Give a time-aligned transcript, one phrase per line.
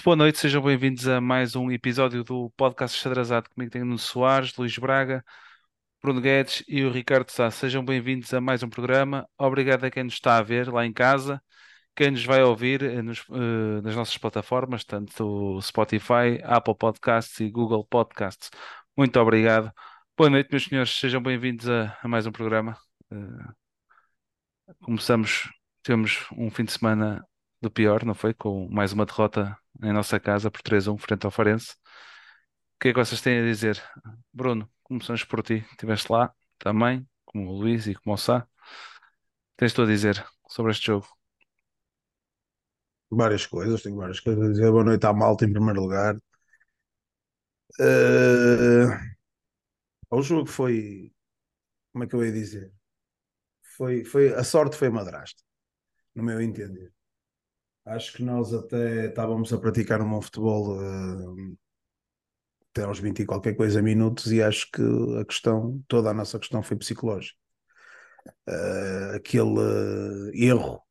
[0.00, 3.50] muito boa noite, sejam bem-vindos a mais um episódio do podcast Xadrezado.
[3.50, 5.22] Comigo tenho Nuno Soares, Luís Braga,
[6.02, 7.50] Bruno Guedes e o Ricardo Sá.
[7.50, 9.28] Sejam bem-vindos a mais um programa.
[9.36, 11.42] Obrigado a quem nos está a ver lá em casa,
[11.94, 17.50] quem nos vai ouvir eh, nos, eh, nas nossas plataformas, tanto Spotify, Apple Podcasts e
[17.50, 18.50] Google Podcasts.
[18.96, 19.70] Muito obrigado.
[20.16, 22.74] Boa noite, meus senhores, sejam bem-vindos a, a mais um programa.
[23.12, 23.52] Eh,
[24.82, 25.50] começamos,
[25.82, 27.22] temos um fim de semana
[27.60, 28.32] do pior, não foi?
[28.32, 31.72] Com mais uma derrota em nossa casa por 3-1 frente ao Farense.
[31.72, 33.82] O que é que vocês têm a dizer?
[34.32, 35.64] Bruno, começamos por ti.
[35.70, 38.46] Estiveste lá também, como o Luís e como o Sá.
[39.56, 41.06] Tens tu a dizer sobre este jogo?
[43.10, 44.70] Várias coisas, tenho várias coisas a dizer.
[44.70, 46.16] Boa noite à malta em primeiro lugar.
[47.78, 48.90] Uh,
[50.10, 51.12] o jogo foi,
[51.92, 52.72] como é que eu ia dizer?
[53.76, 55.42] Foi, foi, a sorte foi madrasta,
[56.14, 56.92] no meu entender.
[57.84, 61.56] Acho que nós até estávamos a praticar um bom futebol uh,
[62.70, 64.82] até aos 20 e qualquer coisa minutos e acho que
[65.18, 67.36] a questão, toda a nossa questão foi psicológica.
[68.48, 70.82] Uh, aquele uh, erro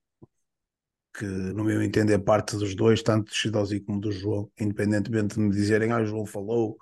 [1.18, 5.42] que, no meu entender, parte dos dois, tanto do Chidosi como do João, independentemente de
[5.42, 6.78] me dizerem, ah, o João falou,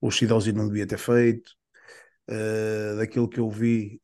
[0.00, 1.50] o Chidosi não devia ter feito,
[2.30, 4.00] uh, daquilo que eu vi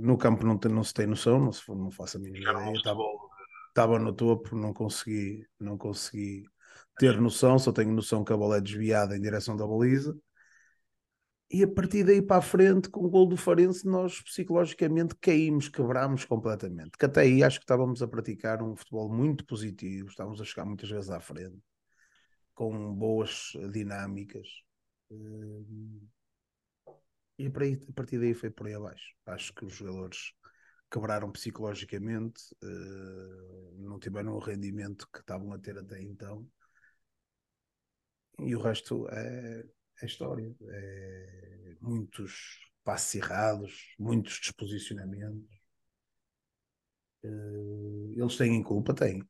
[0.00, 3.02] no campo não, não se tem noção, não, se, não faço a mínima ideia, estava,
[3.70, 6.44] estava no topo, não consegui, não consegui
[6.98, 10.14] ter noção, só tenho noção que a bola é desviada em direção da baliza.
[11.52, 15.68] E a partir daí para a frente, com o gol do Farense, nós psicologicamente caímos,
[15.68, 16.96] quebrámos completamente.
[16.96, 20.64] Que até aí acho que estávamos a praticar um futebol muito positivo, estávamos a chegar
[20.64, 21.58] muitas vezes à frente,
[22.54, 24.46] com boas dinâmicas.
[27.36, 27.50] E a
[27.94, 29.14] partir daí foi por aí abaixo.
[29.26, 30.32] Acho que os jogadores
[30.90, 32.42] quebraram psicologicamente,
[33.78, 36.46] não tiveram o rendimento que estavam a ter até então
[38.40, 39.64] e o resto é,
[40.02, 40.54] é história.
[40.68, 45.48] É muitos passos errados, muitos desposicionamentos.
[47.24, 48.94] Uh, eles têm culpa?
[48.94, 49.22] Têm.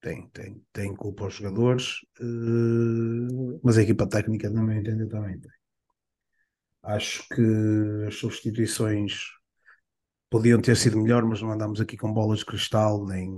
[0.00, 5.40] Têm, têm, têm culpa os jogadores, uh, mas a equipa técnica, no meu entender, também
[5.40, 5.50] tem.
[6.82, 9.30] Acho que as substituições
[10.30, 13.30] podiam ter sido melhor, mas não andamos aqui com bolas de cristal, nem,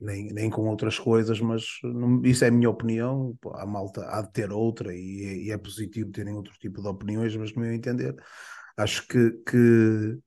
[0.00, 4.22] nem, nem com outras coisas, mas não, isso é a minha opinião, a malta há
[4.22, 7.72] de ter outra e, e, é positivo terem outro tipo de opiniões, mas no meu
[7.72, 8.14] entender,
[8.76, 10.18] acho que, que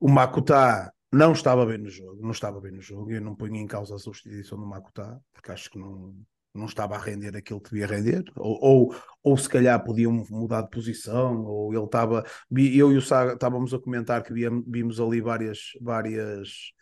[0.00, 3.56] o Makuta não estava bem no jogo, não estava bem no jogo, eu não ponho
[3.56, 6.14] em causa a substituição do Makuta, porque acho que não,
[6.56, 10.62] não estava a render aquilo que devia render, ou, ou, ou se calhar podiam mudar
[10.62, 12.24] de posição, ou ele estava.
[12.50, 14.32] Eu e o Sá estávamos a comentar que
[14.66, 16.72] vimos ali várias, várias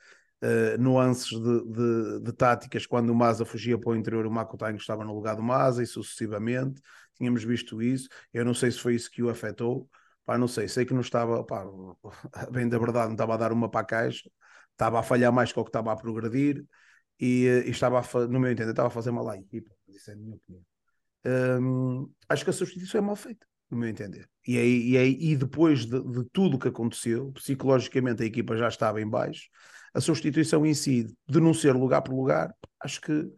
[0.42, 4.78] uh, nuances de, de, de, táticas quando o Maza fugia para o interior, o Makotango
[4.78, 6.80] estava no lugar do Maza e sucessivamente.
[7.16, 8.08] Tínhamos visto isso.
[8.32, 9.88] Eu não sei se foi isso que o afetou.
[10.24, 11.64] Pá, não sei, sei que não estava, pá,
[12.50, 14.30] bem da verdade, não estava a dar uma para a caixa,
[14.72, 16.64] estava a falhar mais que o que estava a progredir
[17.20, 19.70] e, e estava, a, no meu entender, estava a fazer mal à equipa.
[19.88, 20.62] Isso é a minha opinião.
[21.60, 24.28] Um, acho que a substituição é mal feita, no meu entender.
[24.46, 28.56] E, aí, e, aí, e depois de, de tudo o que aconteceu, psicologicamente a equipa
[28.56, 29.48] já estava em baixo,
[29.94, 33.30] a substituição em si, de não ser lugar por lugar, acho que,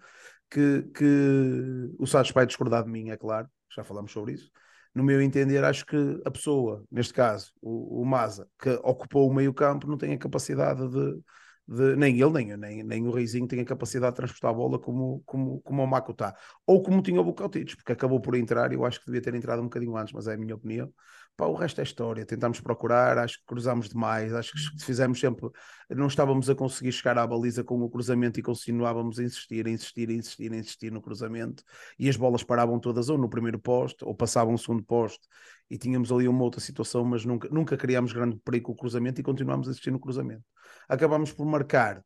[0.50, 4.50] que, que o Santos vai discordar de mim, é claro, já falamos sobre isso.
[4.94, 9.34] No meu entender, acho que a pessoa, neste caso, o, o Maza, que ocupou o
[9.34, 11.20] meio campo, não tem a capacidade de,
[11.66, 14.78] de, nem ele, nem, nem, nem o Reizinho tem a capacidade de transportar a bola
[14.78, 16.34] como, como, como o Maco está.
[16.66, 19.60] Ou como tinha o Bucautic, porque acabou por entrar, eu acho que devia ter entrado
[19.60, 20.92] um bocadinho antes, mas é a minha opinião.
[21.36, 25.50] Pá, o resto é história, tentámos procurar, acho que cruzámos demais, acho que fizemos sempre,
[25.90, 29.70] não estávamos a conseguir chegar à baliza com o cruzamento e continuávamos a insistir, a
[29.70, 31.62] insistir, a insistir, a insistir no cruzamento,
[31.98, 35.28] e as bolas paravam todas ou no primeiro poste, ou passavam o segundo poste,
[35.68, 39.20] e tínhamos ali uma outra situação, mas nunca, nunca criámos grande perigo com o cruzamento
[39.20, 40.44] e continuámos a insistir no cruzamento.
[40.88, 41.98] Acabámos por marcar,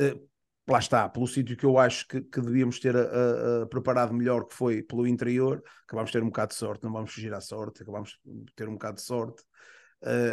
[0.00, 0.28] uh,
[0.72, 4.46] lá está, pelo sítio que eu acho que, que devíamos ter uh, uh, preparado melhor,
[4.46, 7.40] que foi pelo interior, acabámos de ter um bocado de sorte, não vamos fugir à
[7.40, 9.42] sorte, acabámos de ter um bocado de sorte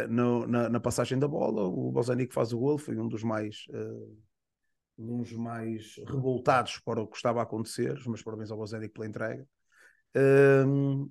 [0.08, 1.64] no, na, na, passagem da bola.
[1.64, 3.66] O Bozani que faz o gol foi um dos mais.
[4.96, 9.06] um mais revoltados para o que estava a acontecer, os meus parabéns ao Bozani pela
[9.06, 9.44] entrega.
[10.16, 11.10] Uh,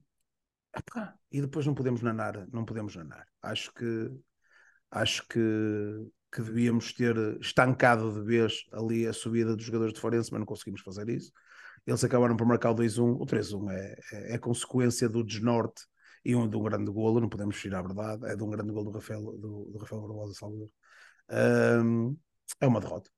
[1.32, 3.28] e depois não podemos nanar, não podemos nanar.
[3.42, 4.10] Acho que
[4.92, 10.30] acho que, que devíamos ter estancado de vez ali a subida dos jogadores de Forense,
[10.32, 11.32] mas não conseguimos fazer isso.
[11.88, 13.16] Eles acabaram por marcar o 2-1.
[13.22, 15.84] O 3-1 é, é, é, consequência do desnorte
[16.26, 18.72] e um, de um grande golo, não podemos fugir à verdade, é de um grande
[18.72, 20.70] golo do Rafael, do, do Rafael Barbosa Salvador.
[21.30, 22.18] Um,
[22.60, 23.10] é uma derrota.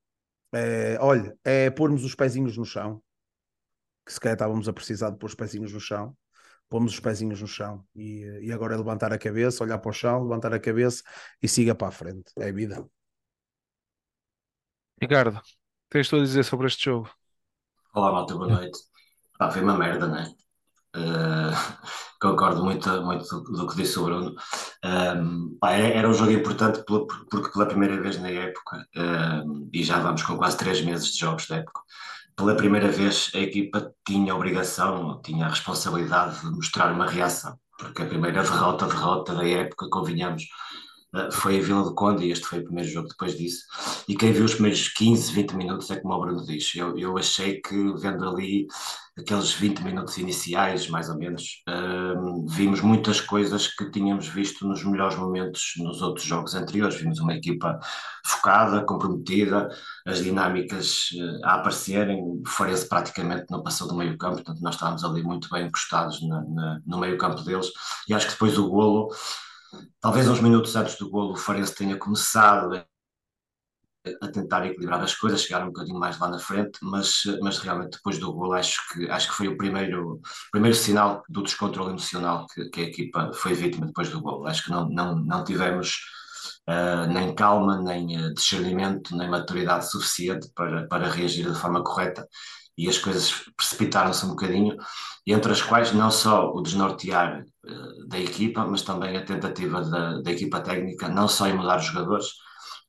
[0.54, 3.02] É, olha, é pormos os pezinhos no chão,
[4.06, 6.16] que se calhar estávamos a precisar de pôr os pezinhos no chão,
[6.70, 9.94] pomos os pezinhos no chão e, e agora é levantar a cabeça, olhar para o
[9.94, 11.02] chão, levantar a cabeça
[11.42, 12.32] e siga para a frente.
[12.38, 12.86] É a vida.
[15.00, 15.42] Ricardo,
[15.90, 17.10] tens tu a dizer sobre este jogo?
[17.94, 18.80] Olá, malta, boa noite.
[19.38, 20.28] Pá, foi uma merda, não é?
[20.96, 21.54] Uh,
[22.20, 24.36] concordo muito, muito do, que disse o Bruno.
[24.84, 30.00] Um, pá, era um jogo importante porque pela primeira vez na época, um, e já
[30.00, 31.82] vamos com quase três meses de jogos da época,
[32.36, 37.60] pela primeira vez a equipa tinha a obrigação, tinha a responsabilidade de mostrar uma reação,
[37.78, 40.48] porque a primeira derrota, derrota da época, convenhamos, eh,
[41.32, 43.64] foi a Vila do Conde e este foi o primeiro jogo depois disso.
[44.08, 46.76] E quem viu os primeiros 15, 20 minutos é como o Bruno diz.
[46.76, 48.68] Eu, eu achei que vendo ali
[49.18, 54.84] aqueles 20 minutos iniciais, mais ou menos, uh, vimos muitas coisas que tínhamos visto nos
[54.84, 57.00] melhores momentos nos outros jogos anteriores.
[57.00, 57.80] Vimos uma equipa
[58.24, 59.70] focada, comprometida,
[60.06, 62.22] as dinâmicas uh, a aparecerem.
[62.22, 66.22] O Farense praticamente não passou do meio campo, portanto nós estávamos ali muito bem encostados
[66.28, 67.68] na, na, no meio campo deles.
[68.08, 69.10] E acho que depois o golo
[70.00, 72.84] Talvez uns minutos antes do golo o Farense tenha começado
[74.22, 77.98] a tentar equilibrar as coisas, chegar um bocadinho mais lá na frente, mas, mas realmente
[77.98, 80.22] depois do golo acho que, acho que foi o primeiro,
[80.52, 84.48] primeiro sinal do descontrole emocional que, que a equipa foi vítima depois do golo.
[84.48, 86.00] Acho que não, não, não tivemos
[86.70, 92.28] uh, nem calma, nem uh, discernimento, nem maturidade suficiente para, para reagir de forma correta
[92.78, 94.78] e as coisas precipitaram-se um bocadinho,
[95.26, 100.22] entre as quais não só o desnortear uh, da equipa, mas também a tentativa da,
[100.22, 102.28] da, equipa técnica, não só em mudar os jogadores,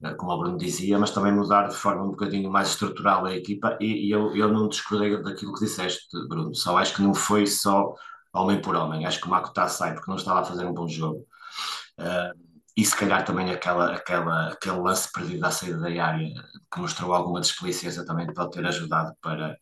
[0.05, 3.35] uh, como o Bruno dizia, mas também mudar de forma um bocadinho mais estrutural a
[3.35, 7.15] equipa, e, e eu, eu não discordei daquilo que disseste, Bruno, só acho que não
[7.15, 7.95] foi só
[8.35, 10.87] homem por homem, acho que o Makuta sai porque não estava a fazer um bom
[10.87, 11.27] jogo.
[11.99, 12.48] Uh,
[12.79, 16.33] e se calhar também aquela, aquela, aquele lance perdido à saída da área
[16.73, 19.57] que mostrou alguma desplicência também pode ter ajudado para,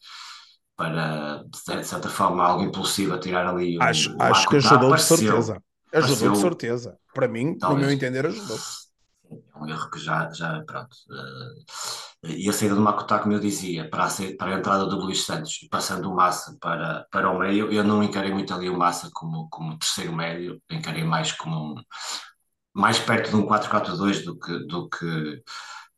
[0.77, 3.79] para de certa forma, algo impulsivo a tirar ali.
[3.81, 5.63] Acho, o, acho que ajudou de certeza.
[5.95, 6.99] Ajudou de certeza.
[7.15, 8.59] Para mim, talvez, no meu entender, ajudou.
[9.31, 10.95] É um erro que já, já pronto.
[11.09, 14.97] Uh, e a saída do Makuta, como eu dizia, para a, para a entrada do
[14.97, 18.77] Luís Santos passando o Massa para, para o meio, eu não encarei muito ali o
[18.77, 21.83] Massa como, como terceiro médio, encarei mais como um,
[22.77, 25.43] mais perto de um 4-4-2 do que, do, que,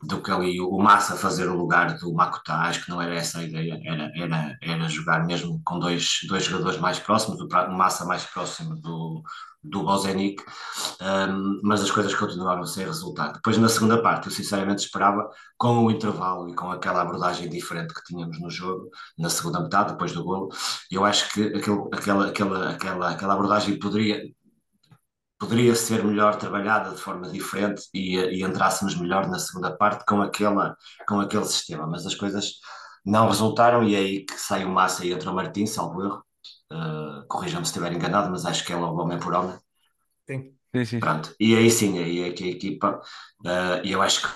[0.03, 2.55] do que ali o Massa fazer o lugar do Makuta.
[2.55, 6.45] Acho que não era essa a ideia, era, era, era jogar mesmo com dois, dois
[6.45, 9.23] jogadores mais próximos, o Massa mais próximo do,
[9.63, 10.43] do Bozenic,
[11.03, 13.35] um, mas as coisas continuaram sem resultado.
[13.35, 17.93] Depois, na segunda parte, eu sinceramente esperava, com o intervalo e com aquela abordagem diferente
[17.93, 18.89] que tínhamos no jogo,
[19.19, 20.49] na segunda metade, depois do golo,
[20.91, 24.23] eu acho que aquele, aquela, aquela, aquela, aquela abordagem poderia,
[25.39, 30.21] poderia ser melhor trabalhada de forma diferente e, e entrássemos melhor na segunda parte com,
[30.21, 30.77] aquela,
[31.07, 32.55] com aquele sistema, mas as coisas
[33.05, 36.25] não resultaram e é aí que sai o Massa e entra o Martins, salvo erro.
[36.71, 39.57] Uh, Corrijam-me se estiver enganado, mas acho que é logo homem por homem.
[40.27, 40.55] Sim.
[40.75, 41.01] Sim, sim.
[41.01, 41.35] Pronto.
[41.41, 43.01] E aí sim, aí é que a equipa,
[43.47, 44.29] uh, e eu acho que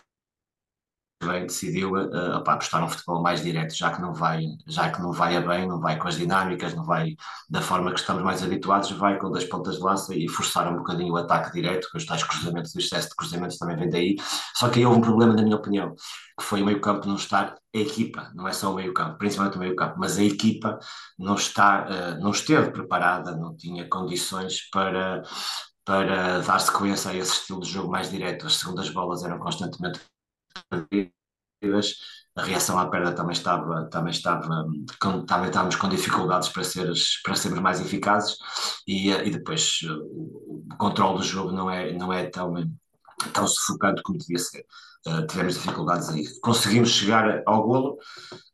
[1.26, 5.12] bem decidiu uh, apostar num futebol mais direto, já que não vai, já que não
[5.12, 7.17] vai a bem, não vai com as dinâmicas, não vai
[7.49, 10.76] da forma que estamos mais habituados, vai com das pontas de lança e forçar um
[10.76, 14.17] bocadinho o ataque direto, com os tais cruzamentos, o excesso de cruzamentos também vem daí.
[14.55, 15.95] Só que aí houve um problema, na minha opinião,
[16.38, 19.61] que foi o meio-campo não estar, a equipa, não é só o meio-campo, principalmente o
[19.61, 20.79] meio-campo, mas a equipa
[21.19, 25.23] não está, uh, não esteve preparada, não tinha condições para
[25.85, 28.47] para dar sequência a esse estilo de jogo mais direto.
[28.47, 30.00] As segundas bolas eram constantemente
[32.35, 34.66] a reação à perda também estava, também estava,
[35.00, 38.37] com, também estávamos com dificuldades para, seres, para sermos mais eficazes
[38.87, 42.54] e, e depois o, o controle do jogo não é, não é tão,
[43.32, 44.64] tão sufocante como devia ser.
[45.06, 46.25] Uh, tivemos dificuldades aí.
[46.40, 47.99] Conseguimos chegar ao golo,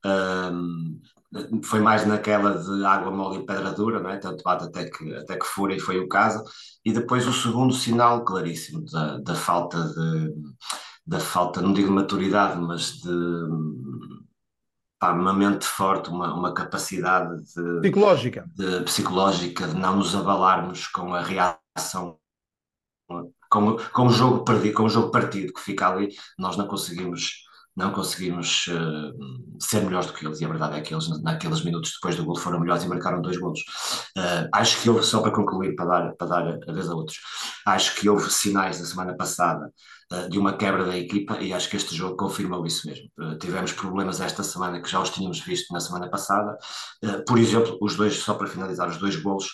[0.06, 4.16] uh, foi mais naquela de água mole e pedra dura, não é?
[4.16, 6.42] tanto bate até que, até que fura e foi o caso.
[6.84, 10.32] E depois o segundo sinal claríssimo da, da falta de
[11.08, 13.10] da falta, não digo de maturidade, mas de
[14.98, 18.44] pá, uma mente forte, uma, uma capacidade de, psicológica.
[18.54, 22.18] De, psicológica de não nos abalarmos com a reação,
[23.50, 27.48] com, com o jogo perdido, com o jogo partido que fica ali, nós não conseguimos
[27.74, 31.62] não conseguimos uh, ser melhores do que eles, e a verdade é que eles, naqueles
[31.62, 33.60] minutos depois do gol, foram melhores e marcaram dois golos.
[34.18, 37.20] Uh, acho que houve, só para concluir, para dar, para dar a vez a outros,
[37.64, 39.72] acho que houve sinais na semana passada
[40.30, 43.10] de uma quebra da equipa, e acho que este jogo confirmou isso mesmo.
[43.38, 46.56] tivemos problemas esta semana que já os tínhamos visto na semana passada,
[47.26, 49.50] por exemplo, os dois, só para finalizar, os dois golos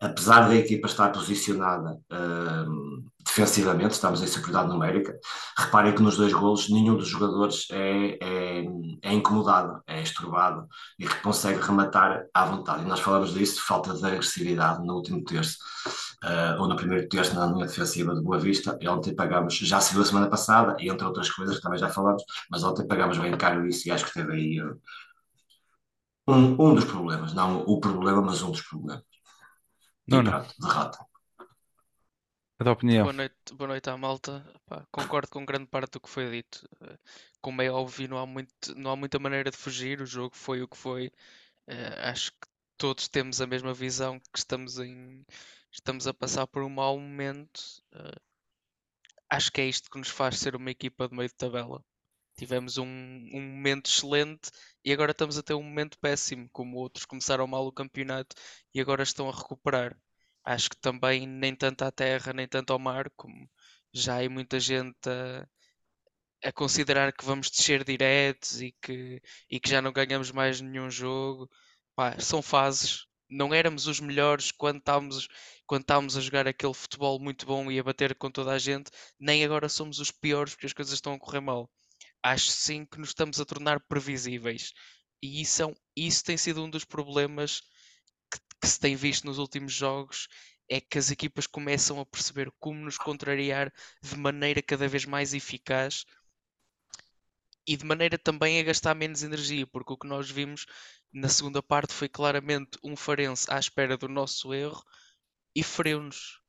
[0.00, 5.18] apesar da equipa estar posicionada uh, defensivamente, estamos em superioridade numérica,
[5.56, 8.64] reparem que nos dois golos nenhum dos jogadores é, é,
[9.02, 10.66] é incomodado, é esturbado
[10.98, 12.82] e consegue rematar à vontade.
[12.82, 15.56] E nós falamos disso, falta de agressividade no último terço,
[16.24, 18.76] uh, ou no primeiro terço na linha defensiva de Boa Vista.
[18.80, 21.78] E ontem pagamos, já se viu a semana passada, e entre outras coisas que também
[21.78, 24.80] já falamos, mas ontem pagamos bem caro isso e acho que teve aí uh,
[26.26, 29.02] um, um dos problemas, não o problema, mas um dos problemas.
[30.06, 30.46] Não, não.
[30.60, 30.98] derrota.
[32.58, 33.04] A tua opinião?
[33.04, 34.46] Boa noite, boa noite à malta.
[34.66, 36.66] Pá, concordo com grande parte do que foi dito.
[37.40, 40.00] Como é óbvio, não há, muito, não há muita maneira de fugir.
[40.00, 41.08] O jogo foi o que foi.
[41.68, 45.24] Uh, acho que todos temos a mesma visão que estamos em
[45.74, 47.60] estamos a passar por um mau momento.
[47.94, 48.20] Uh,
[49.28, 51.84] acho que é isto que nos faz ser uma equipa de meio de tabela.
[52.36, 54.50] Tivemos um, um momento excelente
[54.84, 58.34] e agora estamos a ter um momento péssimo, como outros começaram mal o campeonato
[58.74, 59.96] e agora estão a recuperar.
[60.44, 63.48] Acho que também nem tanto à terra, nem tanto ao mar, como
[63.92, 65.46] já há muita gente a,
[66.44, 70.90] a considerar que vamos descer diretos e que, e que já não ganhamos mais nenhum
[70.90, 71.48] jogo.
[71.96, 73.06] Pá, são fases.
[73.34, 75.28] Não éramos os melhores quando estávamos,
[75.66, 78.90] quando estávamos a jogar aquele futebol muito bom e a bater com toda a gente,
[79.18, 81.70] nem agora somos os piores porque as coisas estão a correr mal
[82.24, 84.72] acho sim que nos estamos a tornar previsíveis.
[85.22, 87.60] E isso, é um, isso tem sido um dos problemas
[88.32, 90.26] que, que, se tem visto nos últimos jogos.
[90.68, 93.70] É que as equipas começam a perceber como nos contrariar
[94.02, 96.06] de maneira cada vez mais eficaz
[97.66, 100.64] e de maneira também a gastar menos energia, porque o que nós vimos
[101.14, 104.82] na segunda parte foi claramente um Farense à espera do nosso erro
[105.54, 106.40] e feriu-nos.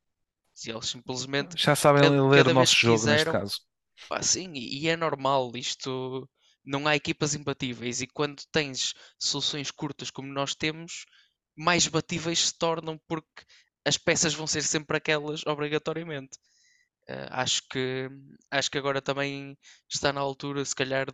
[0.65, 3.61] Eles simplesmente já sabem cada, ler cada o nosso jogo quiseram, neste caso
[4.09, 6.29] Pá, sim, e é normal, isto
[6.63, 11.05] não há equipas imbatíveis e quando tens soluções curtas como nós temos,
[11.55, 13.43] mais batíveis se tornam porque
[13.85, 16.37] as peças vão ser sempre aquelas obrigatoriamente.
[17.09, 18.09] Uh, acho que
[18.51, 19.57] acho que agora também
[19.87, 21.07] está na altura, se calhar,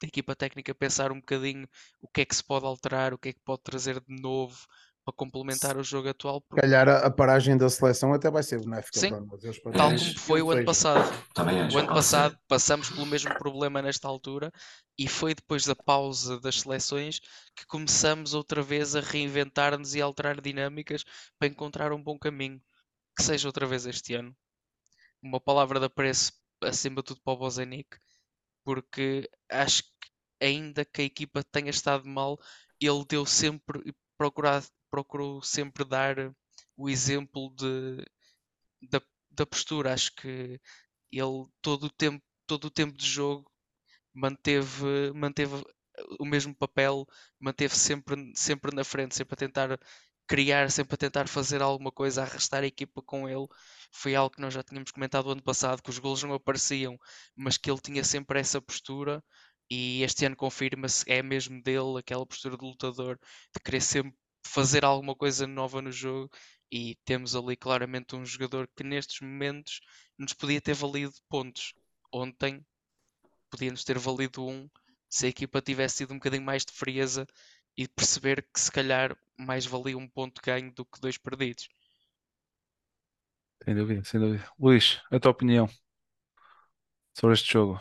[0.00, 1.68] da equipa técnica pensar um bocadinho
[2.00, 4.58] o que é que se pode alterar, o que é que pode trazer de novo,
[5.04, 6.40] para complementar o jogo atual.
[6.42, 6.60] Porque...
[6.60, 9.40] calhar a, a, paragem da seleção até vai ser benéfica Sim, para nós.
[9.76, 11.26] Tal como foi o ano passado.
[11.34, 14.52] Também o ano passado passamos pelo mesmo problema nesta altura
[14.98, 17.20] e foi depois da pausa das seleções
[17.56, 21.04] que começamos outra vez a reinventar-nos e alterar dinâmicas
[21.38, 22.60] para encontrar um bom caminho.
[23.16, 24.34] Que seja outra vez este ano.
[25.22, 27.88] Uma palavra de apreço acima de tudo para o Bozenic,
[28.64, 30.10] porque acho que
[30.46, 32.38] ainda que a equipa tenha estado mal,
[32.80, 36.16] ele deu sempre procurado procuro sempre dar
[36.76, 38.04] o exemplo de,
[38.82, 39.00] da,
[39.30, 39.92] da postura.
[39.94, 40.60] Acho que
[41.12, 43.50] ele todo o tempo, todo o tempo de jogo
[44.14, 45.64] manteve, manteve
[46.18, 47.06] o mesmo papel,
[47.40, 49.80] manteve sempre, sempre na frente, sempre a tentar
[50.26, 53.46] criar, sempre a tentar fazer alguma coisa, arrastar a equipa com ele.
[53.92, 56.98] Foi algo que nós já tínhamos comentado ano passado, que os golos não apareciam,
[57.36, 59.22] mas que ele tinha sempre essa postura.
[59.70, 63.18] E este ano confirma-se, é mesmo dele, aquela postura de lutador,
[63.54, 66.30] de querer sempre fazer alguma coisa nova no jogo
[66.72, 69.80] e temos ali claramente um jogador que nestes momentos
[70.18, 71.74] nos podia ter valido pontos.
[72.12, 72.64] Ontem
[73.50, 74.68] podia-nos ter valido um
[75.08, 77.26] se a equipa tivesse tido um bocadinho mais de frieza
[77.76, 81.68] e perceber que se calhar mais valia um ponto ganho do que dois perdidos.
[83.64, 84.44] Sem dúvida, sem dúvida.
[84.58, 85.68] Luís, a tua opinião
[87.14, 87.78] sobre este jogo?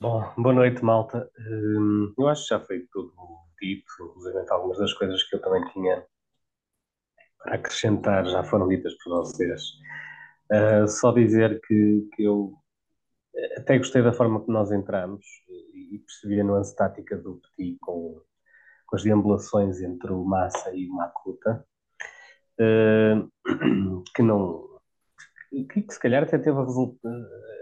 [0.00, 1.30] Bom, boa noite, malta.
[1.38, 3.12] Hum, eu acho que já foi tudo
[3.60, 6.04] dito, inclusive algumas das coisas que eu também tinha
[7.38, 9.62] para acrescentar já foram ditas por vocês.
[10.50, 12.54] Uh, só dizer que, que eu
[13.56, 18.20] até gostei da forma que nós entramos e percebi a nuance tática do Petit com,
[18.86, 21.66] com as deambulações entre o Massa e o Makuta,
[22.60, 24.64] uh, que não
[25.62, 26.58] que, que, se calhar até teve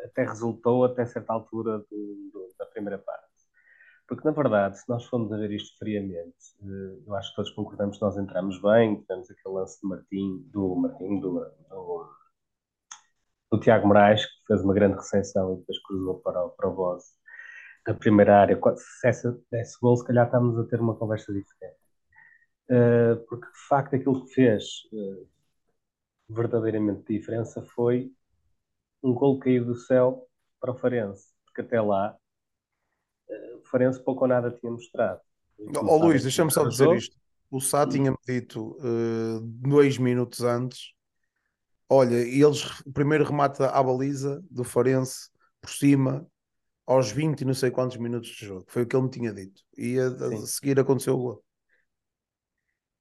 [0.05, 3.23] até resultou até certa altura do, do, da primeira parte.
[4.09, 7.51] Porque, na verdade, se nós formos a ver isto friamente, eh, eu acho que todos
[7.53, 12.11] concordamos que nós entramos bem, tivemos aquele lance do Martim, do Martim, do, do,
[13.53, 17.05] do Tiago Moraes, que fez uma grande recepção e depois cruzou para, para o Boss.
[17.87, 21.82] A primeira área, se essa, esse gol, se calhar estamos a ter uma conversa diferente.
[22.73, 24.65] Uh, porque, de facto, aquilo que fez
[24.95, 25.29] uh,
[26.27, 28.11] verdadeiramente diferença foi
[29.03, 30.27] um gol caído do céu
[30.59, 32.17] para o Farense, porque até lá
[33.29, 35.21] uh, o Farense pouco ou nada tinha mostrado.
[35.77, 37.15] Ó oh, Luís, deixa-me só dizer isto.
[37.51, 40.95] O Sá tinha-me dito uh, dois minutos antes.
[41.91, 45.29] Olha, eles o primeiro remata à baliza do Farense
[45.61, 46.27] por cima
[46.87, 48.65] aos 20 e não sei quantos minutos de jogo.
[48.69, 49.61] Foi o que ele me tinha dito.
[49.77, 51.45] E a, a seguir aconteceu o gol.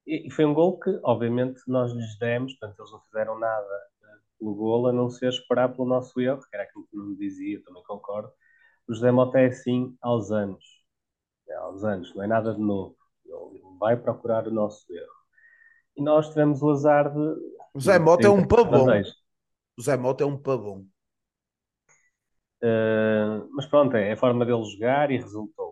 [0.05, 4.17] E, foi um gol que, obviamente, nós lhes demos, portanto, eles não fizeram nada eh,
[4.39, 7.17] pelo gol, a não ser esperar pelo nosso erro, que era aquilo que não me
[7.17, 8.31] dizia, também concordo.
[8.87, 10.63] O José Mota é assim aos anos.
[11.47, 12.95] É, aos anos, não é nada de novo.
[13.25, 15.21] Ele vai procurar o nosso erro.
[15.95, 17.19] E nós tivemos o azar de.
[17.73, 18.85] O José Mota é um pavão.
[18.87, 20.85] O José Mota é um pavão.
[22.63, 25.70] Uh, mas pronto, é a forma dele jogar e resultou.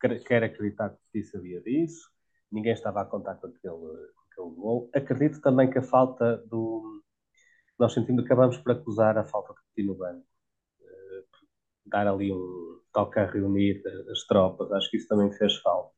[0.00, 2.08] Quero acreditar que o sabia disso.
[2.50, 4.90] Ninguém estava a contar com aquele, com aquele gol.
[4.94, 7.02] Acredito também que a falta do.
[7.78, 10.26] Nós sentimos acabamos por acusar a falta de Coutinho no banco.
[10.80, 11.24] Uh,
[11.86, 14.70] dar ali um toque a reunir as tropas.
[14.72, 15.92] Acho que isso também fez falta.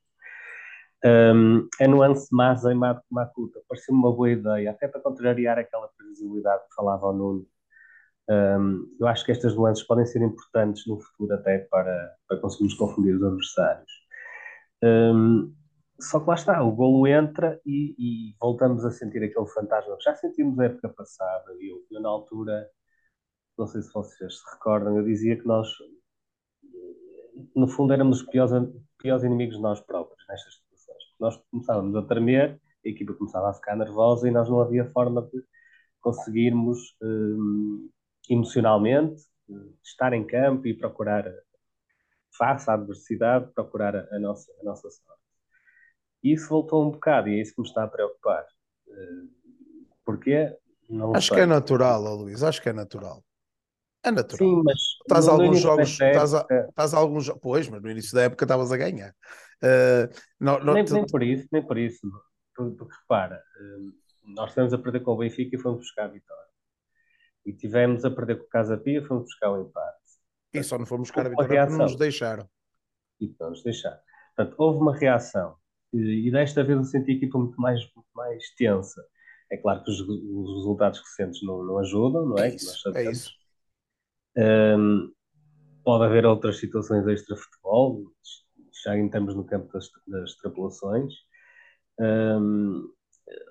[1.05, 6.65] Um, a nuance mais em Makuta pareceu-me uma boa ideia, até para contrariar aquela previsibilidade
[6.69, 7.47] que falava ao Nuno
[8.29, 12.75] um, eu acho que estas nuances podem ser importantes no futuro até para, para conseguirmos
[12.75, 13.93] confundir os adversários.
[14.83, 15.55] Um,
[16.01, 20.05] só que lá está, o golo entra e, e, voltamos a sentir aquele fantasma que
[20.05, 21.53] já sentimos na época passada.
[21.61, 22.69] Eu, eu, na altura,
[23.57, 25.69] não sei se vocês se recordam, eu dizia que nós,
[27.55, 28.53] no fundo, éramos os piores,
[28.99, 31.03] piores inimigos de nós próprios nestas situações.
[31.19, 35.23] Nós começávamos a tremer, a equipa começava a ficar nervosa e nós não havia forma
[35.23, 35.43] de
[36.01, 37.89] conseguirmos um,
[38.29, 39.23] emocionalmente,
[39.83, 41.25] estar em campo e procurar,
[42.37, 45.23] face à adversidade, procurar a, nossa, a nossa sorte.
[46.23, 48.45] E isso voltou um bocado e é isso que me está a preocupar.
[48.89, 49.37] Eh,
[50.05, 50.57] Porquê?
[50.89, 51.37] Não acho sei.
[51.37, 53.25] que é natural, Luís, acho que é natural.
[54.05, 54.39] É natural.
[54.39, 58.23] Sim, mas estás alguns jogos, estás, a, estás a alguns pois, mas no início da
[58.23, 59.11] época estavas a ganhar.
[59.61, 62.01] Uh, não, não, nem, nem, por isso, nem por isso.
[62.55, 63.93] Porque, porque repara, uh,
[64.35, 66.47] nós estamos a perder com o Benfica e fomos buscar a vitória
[67.47, 69.97] e tivemos a perder com o Casa Pia, fomos buscar o empate.
[70.53, 72.49] E só não fomos buscar a vitória porque não nos deixaram.
[73.21, 73.99] E não nos deixaram.
[74.35, 75.57] Portanto, houve uma reação.
[75.93, 79.03] E, e desta vez eu senti a equipa muito mais, muito mais tensa.
[79.51, 82.49] É claro que os, os resultados recentes não, não ajudam, não é?
[82.49, 82.97] É isso.
[82.97, 83.31] É isso.
[84.37, 85.13] Um,
[85.85, 88.13] pode haver outras situações extra-futebol,
[88.85, 91.15] já entramos no campo das, das extrapolações.
[91.99, 92.93] Um,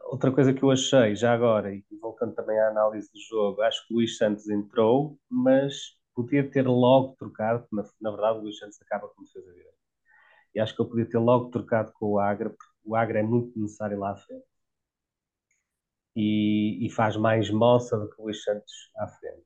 [0.06, 3.86] outra coisa que eu achei, já agora, e voltando também à análise do jogo, acho
[3.88, 8.58] que o Luís Santos entrou, mas podia ter logo trocado, na, na verdade o Luís
[8.58, 9.76] Santos acaba com defesa direita.
[10.56, 13.24] E acho que eu podia ter logo trocado com o Agra, porque o Agra é
[13.24, 14.46] muito necessário lá à frente.
[16.16, 19.44] E, e faz mais moça do que o Luís Santos à frente.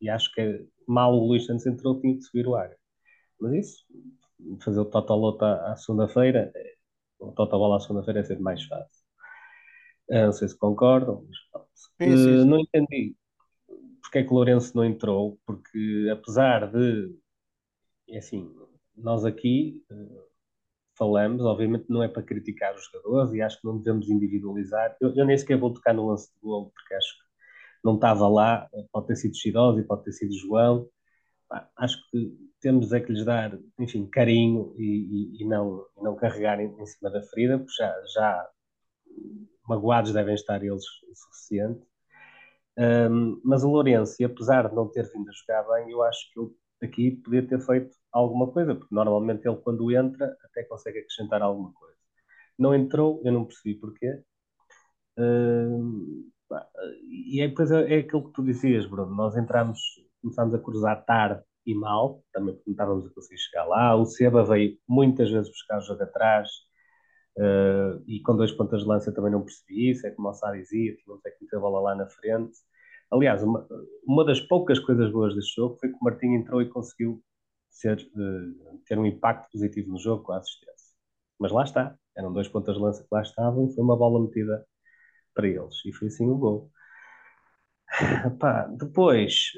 [0.00, 2.76] E acho que mal o Luís Santos entrou, tinha que subir o Agra.
[3.40, 3.86] Mas isso,
[4.62, 6.52] fazer o Totolota à segunda-feira,
[7.18, 9.04] o Totobola à segunda-feira é sempre mais fácil.
[10.10, 11.36] Uh, não sei se concordam, mas
[11.74, 12.40] sim, sim, sim.
[12.40, 13.16] Uh, não entendi
[14.06, 17.14] porque é que o Lourenço não entrou, porque apesar de,
[18.08, 18.54] é assim,
[18.96, 20.22] nós aqui uh,
[20.96, 24.96] falamos, obviamente não é para criticar os jogadores e acho que não devemos individualizar.
[25.00, 27.24] Eu, eu nem sequer vou tocar no lance de gol, porque acho que
[27.84, 30.88] não estava lá, pode ter sido Chidosi, pode ter sido João.
[31.76, 36.60] acho que temos é que lhes dar, enfim, carinho e, e, e não, não carregar
[36.60, 38.48] em, em, cima da ferida, porque já, já
[39.68, 41.86] magoados devem estar eles o suficiente.
[42.78, 46.40] Um, mas o Lourenço, apesar de não ter vindo a jogar bem, eu acho que
[46.40, 46.50] ele
[46.82, 51.72] aqui podia ter feito alguma coisa, porque normalmente ele, quando entra, até consegue acrescentar alguma
[51.72, 51.96] coisa.
[52.58, 54.22] Não entrou, eu não percebi porquê.
[55.18, 56.30] Um,
[57.08, 59.14] e é, depois é, é aquilo que tu dizias, Bruno.
[59.14, 59.80] Nós entramos,
[60.20, 63.94] começámos a cruzar tarde e mal, também porque não estávamos a conseguir chegar lá.
[63.96, 66.48] O Seba veio muitas vezes buscar o jogo atrás,
[67.38, 70.52] Uh, e com dois pontas de lança também não percebi isso, é como o Sá
[70.52, 72.56] dizia, tínhamos é que meter a bola lá na frente.
[73.10, 73.66] Aliás, uma,
[74.06, 77.22] uma das poucas coisas boas deste jogo foi que o Martinho entrou e conseguiu
[77.68, 80.96] ser, uh, ter um impacto positivo no jogo com a assistência.
[81.38, 84.66] Mas lá está, eram dois pontas de lança que lá estavam foi uma bola metida
[85.34, 86.70] para eles, e foi assim o gol.
[88.40, 89.52] Pá, depois,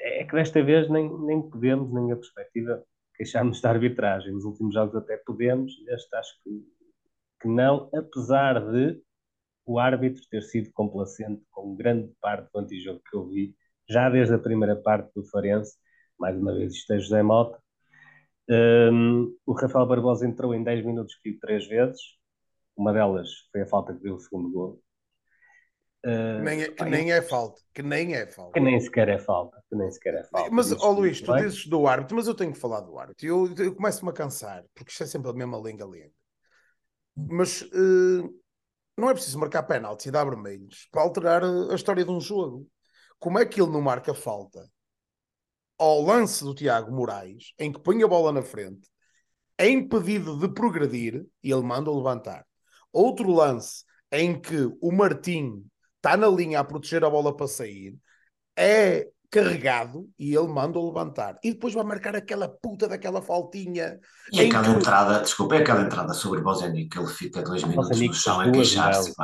[0.00, 2.82] é que desta vez nem, nem podemos, nem a perspectiva,
[3.14, 4.32] queixámos da arbitragem.
[4.32, 6.50] Nos últimos jogos até podemos, este acho que,
[7.42, 9.00] que não, apesar de
[9.66, 13.54] o árbitro ter sido complacente com grande parte do antijogo que eu vi,
[13.88, 15.76] já desde a primeira parte do Farense,
[16.18, 17.60] mais uma vez isto é José Mota,
[18.92, 22.00] um, o Rafael Barbosa entrou em 10 minutos que três vezes,
[22.76, 24.82] uma delas foi a falta que deu o segundo gol.
[26.04, 28.52] Uh, nem é, que nem é falta, que nem é falta.
[28.52, 30.50] Que nem sequer é falta, que nem sequer é falta.
[30.50, 33.26] Mas, ó oh, Luís, tu dizes do árbitro, mas eu tenho que falar do árbitro.
[33.26, 36.10] Eu, eu começo-me a cansar, porque isto é sempre a mesma lenga-lenga.
[37.14, 38.34] Mas uh,
[38.96, 42.66] não é preciso marcar pênaltis e dar vermelhos para alterar a história de um jogo.
[43.18, 44.66] Como é que ele não marca falta
[45.78, 48.88] ao lance do Tiago Moraes, em que põe a bola na frente,
[49.56, 52.46] é impedido de progredir e ele manda o levantar.
[52.92, 55.64] Outro lance em que o Martim
[56.00, 57.94] está na linha a proteger a bola para sair,
[58.56, 61.38] é carregado e ele manda-o levantar.
[61.44, 64.00] E depois vai marcar aquela puta daquela faltinha.
[64.32, 64.70] E aquela que...
[64.70, 68.40] entrada, desculpa, é aquela entrada sobre o Bozenic, que ele fica dois minutos no chão
[68.40, 69.14] a queixar-se,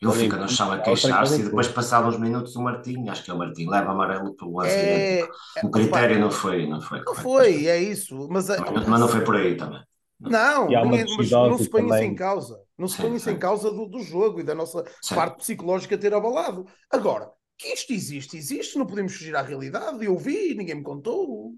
[0.00, 3.30] Ele fica no chão a queixar-se e depois, passados uns minutos, o Martim, acho que
[3.30, 4.74] é o Martim, leva amarelo pelo lance.
[4.74, 5.28] É...
[5.62, 6.66] O critério não foi.
[6.66, 8.28] Não foi, não foi, é isso.
[8.28, 9.82] Mas, mas, mas não foi por aí também.
[10.30, 12.62] Não, ninguém, mas não se põe isso em causa.
[12.78, 16.14] Não se põe isso em causa do, do jogo e da nossa parte psicológica ter
[16.14, 16.66] abalado.
[16.90, 20.04] Agora, que isto existe, existe, não podemos fugir à realidade.
[20.04, 21.54] Eu vi, ninguém me contou.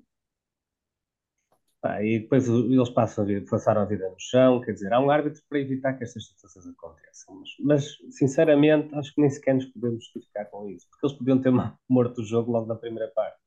[1.83, 5.11] Ah, e depois eles passam a passaram a vida no chão, quer dizer, há um
[5.11, 7.35] árbitro para evitar que estas situações aconteçam.
[7.39, 11.43] Mas, mas, sinceramente, acho que nem sequer nos podemos justificar com isso, porque eles podiam
[11.43, 11.53] ter
[11.87, 13.44] morto o jogo logo na primeira parte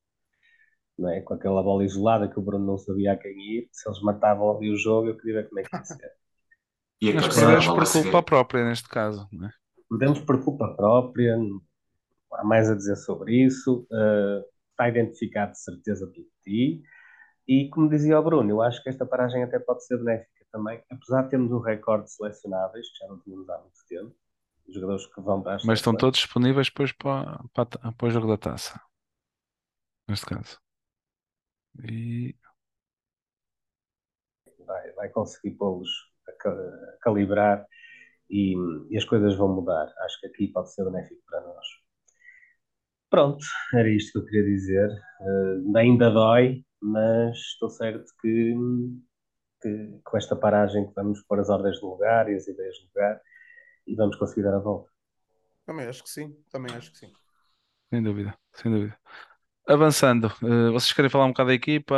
[1.05, 1.21] é?
[1.21, 3.69] com aquela bola isolada que o Bruno não sabia a quem ir.
[3.71, 6.11] Se eles matavam ali o jogo, eu queria ver como é que ia ser.
[6.99, 9.51] E Mas perdemos por culpa própria neste caso, não é?
[9.87, 11.61] Perdemos por culpa própria, não
[12.33, 13.85] há mais a dizer sobre isso.
[13.91, 16.83] Uh, está identificado de certeza por ti.
[17.47, 20.81] E como dizia o Bruno, eu acho que esta paragem até pode ser benéfica também,
[20.89, 24.15] apesar de termos um recorde de selecionáveis, que já não tínhamos há muito tempo,
[24.67, 28.27] os jogadores que vão para Mas estão todos disponíveis depois para, para, para o jogo
[28.27, 28.79] da taça,
[30.07, 30.59] neste caso.
[31.83, 32.35] E
[34.65, 35.89] vai, vai conseguir pô-los
[36.27, 37.65] a, a calibrar
[38.29, 38.55] e,
[38.89, 39.91] e as coisas vão mudar.
[39.99, 41.65] Acho que aqui pode ser benéfico para nós.
[43.09, 44.89] Pronto, era isto que eu queria dizer.
[45.21, 48.53] Uh, ainda dói, mas estou certo que,
[49.61, 52.87] que, com esta paragem que vamos pôr as ordens no lugar e as ideias no
[52.87, 53.21] lugar
[53.87, 54.91] e vamos conseguir dar a volta.
[55.65, 57.11] Também acho que sim, também acho que sim.
[57.89, 58.97] Sem dúvida, sem dúvida.
[59.67, 61.93] Avançando, uh, vocês querem falar um bocado da equipa?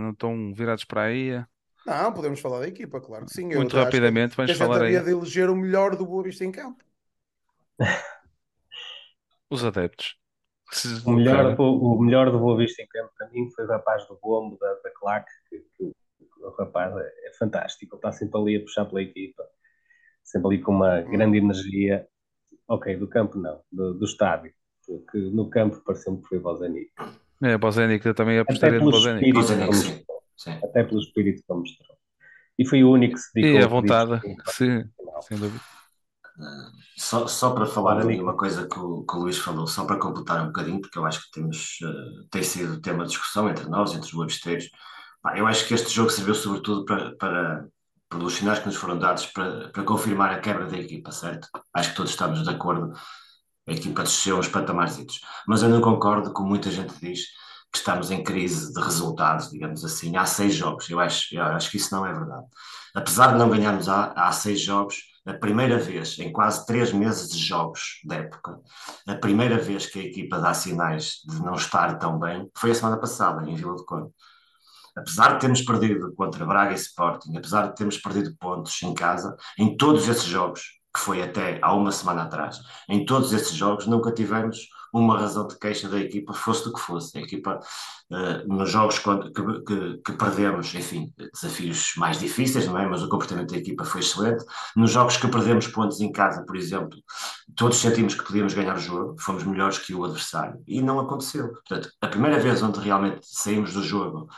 [0.00, 1.44] Não estão virados para aí?
[1.84, 3.46] Não, podemos falar da equipa, claro que sim.
[3.46, 5.02] Muito Eu rapidamente, vamos falar aí.
[5.02, 6.84] de eleger o melhor do Boa Vista em campo.
[9.50, 10.16] Os adeptos.
[11.04, 14.16] O melhor, o melhor do Boa Vista em campo para mim foi o rapaz do
[14.22, 18.40] bombo, da, da claque, que, que, que, o rapaz é, é fantástico, ele está sempre
[18.40, 19.42] ali a puxar pela equipa,
[20.22, 21.10] sempre ali com uma hum.
[21.10, 22.06] grande energia.
[22.68, 24.52] Ok, do campo não, do, do estádio
[25.10, 26.90] que no campo pareceu-me que foi Bozenic.
[27.42, 29.32] É, Bozenic, eu também apostaria no Bozenic.
[29.32, 30.04] Bozenic
[30.64, 31.98] Até pelo espírito que ele mostrou.
[32.58, 33.60] E foi o único que se dedicou.
[33.60, 34.84] E a vontade, sim,
[35.22, 35.60] sem dúvida.
[36.96, 39.98] Só, só para falar ali uma coisa que o, que o Luís falou, só para
[39.98, 43.68] completar um bocadinho, porque eu acho que temos, uh, tem sido tema de discussão entre
[43.68, 44.68] nós, entre os websteiros.
[45.36, 47.68] Eu acho que este jogo serviu sobretudo para, para,
[48.08, 51.48] pelos sinais que nos foram dados, para, para confirmar a quebra da equipa, certo?
[51.74, 52.92] Acho que todos estamos de acordo
[53.68, 54.98] a equipa desceu uns patamares.
[55.46, 57.26] Mas eu não concordo com muita gente diz
[57.70, 60.16] que estamos em crise de resultados, digamos assim.
[60.16, 62.46] Há seis jogos, eu acho, eu acho que isso não é verdade.
[62.94, 67.28] Apesar de não ganharmos há, há seis jogos, a primeira vez em quase três meses
[67.28, 68.58] de jogos da época,
[69.06, 72.74] a primeira vez que a equipa dá sinais de não estar tão bem foi a
[72.74, 74.10] semana passada, em Vila do Conde.
[74.96, 79.36] Apesar de termos perdido contra Braga e Sporting, apesar de termos perdido pontos em casa,
[79.58, 82.60] em todos esses jogos, que foi até há uma semana atrás.
[82.88, 86.80] Em todos esses jogos nunca tivemos uma razão de queixa da equipa, fosse do que
[86.80, 87.16] fosse.
[87.16, 87.60] A equipa,
[88.10, 92.86] uh, nos jogos que, que, que, perdemos, enfim, desafios mais difíceis, não é?
[92.86, 94.44] Mas o comportamento da equipa foi excelente.
[94.74, 96.98] Nos jogos que perdemos pontos em casa, por exemplo,
[97.54, 100.60] todos sentimos que podíamos ganhar o jogo, fomos melhores que o adversário.
[100.66, 101.48] E não aconteceu.
[101.48, 104.28] Portanto, a primeira vez onde realmente saímos do jogo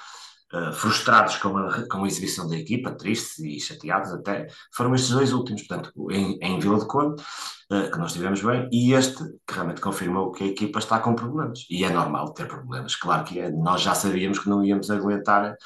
[0.52, 5.10] Uh, frustrados com a, com a exibição da equipa, tristes e chateados até, foram estes
[5.10, 7.22] dois últimos, portanto, em, em Vila de Conde,
[7.70, 11.14] uh, que nós tivemos bem, e este, que realmente confirmou que a equipa está com
[11.14, 11.64] problemas.
[11.70, 13.48] E é normal ter problemas, claro que é.
[13.48, 15.56] Nós já sabíamos que não íamos aguentar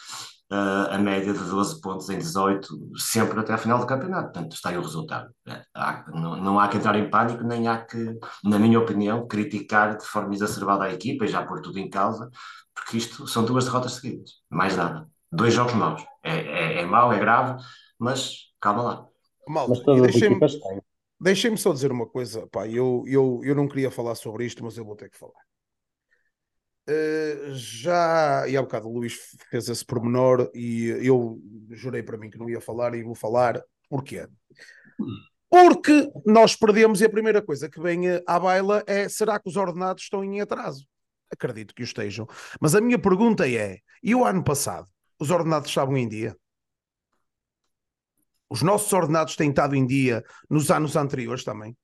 [0.52, 4.32] uh, a média de 12 pontos em 18, sempre até a final do campeonato.
[4.32, 5.30] Portanto, está aí o resultado.
[5.74, 9.96] Há, não, não, há que entrar em pânico, nem há que, na minha opinião, criticar
[9.96, 12.30] de forma exacerbada a equipa e já pôr tudo em causa,
[12.74, 15.08] porque isto são duas derrotas seguidas, mais nada.
[15.30, 16.04] Dois jogos maus.
[16.22, 17.62] É, é, é mau, é grave,
[17.98, 19.08] mas calma lá.
[19.46, 20.40] Malta, deixem-me
[21.20, 22.46] deixem só dizer uma coisa.
[22.48, 25.42] Pá, eu, eu, eu não queria falar sobre isto, mas eu vou ter que falar.
[26.86, 29.18] Uh, já, e há bocado o Luís
[29.50, 33.62] fez esse pormenor e eu jurei para mim que não ia falar e vou falar.
[33.88, 34.28] Porquê?
[35.48, 39.56] Porque nós perdemos e a primeira coisa que vem à baila é: será que os
[39.56, 40.86] ordenados estão em atraso?
[41.30, 42.26] Acredito que o estejam.
[42.60, 44.88] Mas a minha pergunta é: e o ano passado?
[45.18, 46.36] Os ordenados estavam em dia?
[48.48, 51.76] Os nossos ordenados têm estado em dia nos anos anteriores também?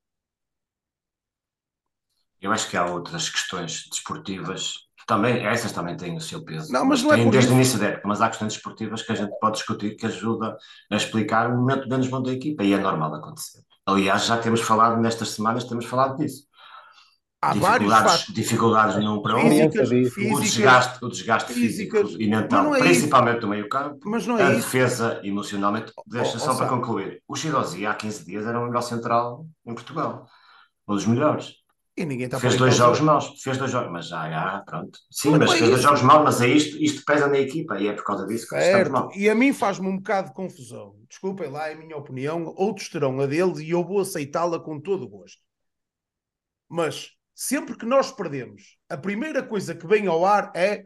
[2.40, 4.74] Eu acho que há outras questões desportivas
[5.06, 6.72] também, essas também têm o seu peso.
[6.72, 9.14] Não, mas não é desde o início da época, mas há questões desportivas que a
[9.14, 10.56] gente pode discutir que ajuda
[10.90, 13.60] a explicar o momento menos bom da equipa e é normal acontecer.
[13.84, 16.44] Aliás, já temos falado nestas semanas, temos falado disso.
[17.42, 22.00] Há Dificuldades, dificuldades no um para um, Físicas, físicas, o desgaste, o desgaste físicas.
[22.02, 24.56] físico e mental, não é principalmente do meio campo, mas não a é isso.
[24.56, 25.90] defesa emocionalmente.
[26.06, 26.68] Deixa oh, só para Sá.
[26.68, 27.22] concluir.
[27.26, 30.26] O Shidozi há 15 dias era o melhor central em Portugal.
[30.86, 31.54] Um dos melhores.
[31.96, 34.98] E ninguém está a Fez dois jogos maus, fez dois jogos, mas já, já, pronto.
[35.10, 35.82] Sim, Mas mas é fez dois isso.
[35.82, 38.54] jogos maus, mas é isto, isto pesa na equipa e é por causa disso que
[38.56, 39.10] estamos Certo, mal.
[39.14, 40.94] e a mim faz-me um bocado de confusão.
[41.08, 42.52] Desculpem lá, é a minha opinião.
[42.56, 45.40] Outros terão a deles e eu vou aceitá-la com todo o gosto.
[46.68, 47.10] Mas
[47.42, 50.84] sempre que nós perdemos, a primeira coisa que vem ao ar é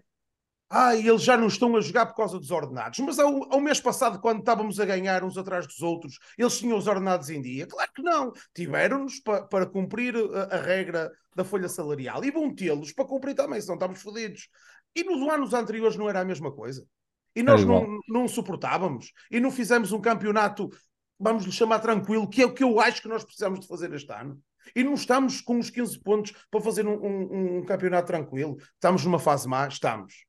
[0.71, 2.99] ah, eles já não estão a jogar por causa dos ordenados.
[3.01, 6.79] Mas ao, ao mês passado, quando estávamos a ganhar uns atrás dos outros, eles tinham
[6.79, 7.67] os ordenados em dia?
[7.67, 8.33] Claro que não.
[8.55, 13.35] Tiveram-nos pa- para cumprir a, a regra da folha salarial e vão tê-los para cumprir
[13.35, 14.49] também, senão estamos fodidos.
[14.95, 16.87] E nos anos anteriores não era a mesma coisa.
[17.35, 17.87] E nós igual.
[17.87, 19.13] não, não suportávamos.
[19.31, 20.71] E não fizemos um campeonato,
[21.19, 23.93] vamos lhe chamar tranquilo, que é o que eu acho que nós precisamos de fazer
[23.93, 24.41] este ano.
[24.75, 28.57] E não estamos com os 15 pontos para fazer um, um- um campeonato tranquilo.
[28.75, 30.25] Estamos numa fase má, estamos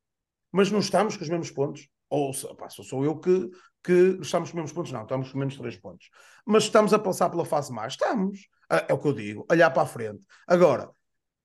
[0.52, 1.86] mas não estamos com os mesmos pontos.
[2.08, 3.50] Ou pá, sou eu que,
[3.84, 6.08] que estamos com os mesmos pontos, não, estamos com menos 3 pontos.
[6.46, 8.48] Mas estamos a passar pela fase má, estamos.
[8.70, 10.22] Ah, É o que eu digo, olhar para a frente.
[10.46, 10.88] Agora,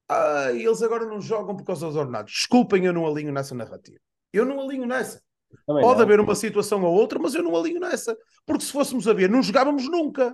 [0.07, 2.31] ah, eles agora não jogam por causa dos ordenados.
[2.31, 3.99] Desculpem, eu não alinho nessa narrativa.
[4.31, 5.21] Eu não alinho nessa.
[5.67, 6.03] Também Pode não.
[6.05, 8.15] haver uma situação ou outra, mas eu não alinho nessa.
[8.45, 10.33] Porque se fôssemos a ver, não jogávamos nunca.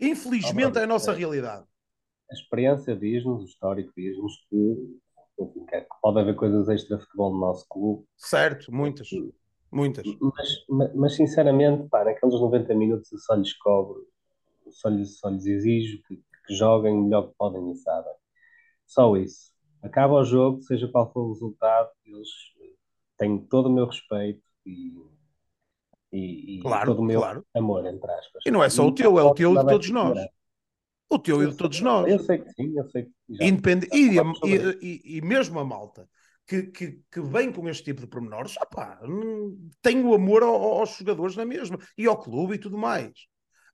[0.00, 1.14] Infelizmente Ah, é a nossa é.
[1.16, 1.66] realidade.
[2.30, 5.00] A experiência diz-nos, o histórico diz-nos que,
[5.40, 9.08] enfim, que pode haver coisas extra-futebol no nosso clube, Certo, muitas.
[9.70, 10.04] Muitas.
[10.20, 14.06] mas, mas, mas, sinceramente, pá, naqueles 90 minutos eu só lhes cobro,
[14.70, 18.14] só lhes, só lhes exijo que, que joguem o melhor que podem e sabem.
[18.86, 19.52] Só isso.
[19.82, 22.28] Acaba o jogo, seja qual for o resultado, eles
[23.18, 24.92] têm todo o meu respeito e,
[26.12, 27.46] e, e Claro, todo o meu claro.
[27.54, 28.42] amor, entre aspas.
[28.46, 30.18] E não é só o teu, é o teu e de todos nós.
[31.10, 32.10] O teu e de todos nós.
[32.10, 33.44] Eu sei que sim, eu sei que já-
[34.14, 36.08] já E, e- e- mesmo a malta
[36.46, 40.78] que, que, que vem com este tipo de pormenores, opá, hum, tem o amor ao-
[40.78, 43.12] aos jogadores na mesma e ao clube e tudo mais.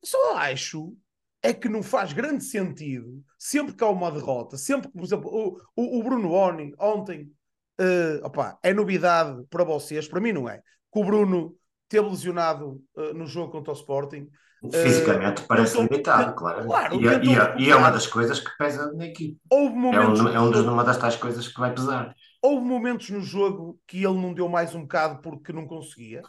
[0.05, 0.97] Só acho
[1.43, 5.31] é que não faz grande sentido sempre que há uma derrota, sempre que, por exemplo,
[5.31, 7.31] o, o, o Bruno Oni ontem,
[7.79, 11.55] eh, opá, é novidade para vocês, para mim não é, que o Bruno
[11.95, 14.29] teve lesionado eh, no jogo contra o Sporting.
[14.73, 16.67] Fisicamente parece tentou- limitado, claro.
[16.67, 19.39] claro, e, é- e é- tentou e é uma das coisas que pesa na equipe.
[19.51, 22.15] Houve É, momentos um, é um dos- jogo- uma das tais coisas que vai pesar.
[22.43, 26.23] Houve momentos no jogo que ele não deu mais um bocado porque não conseguia.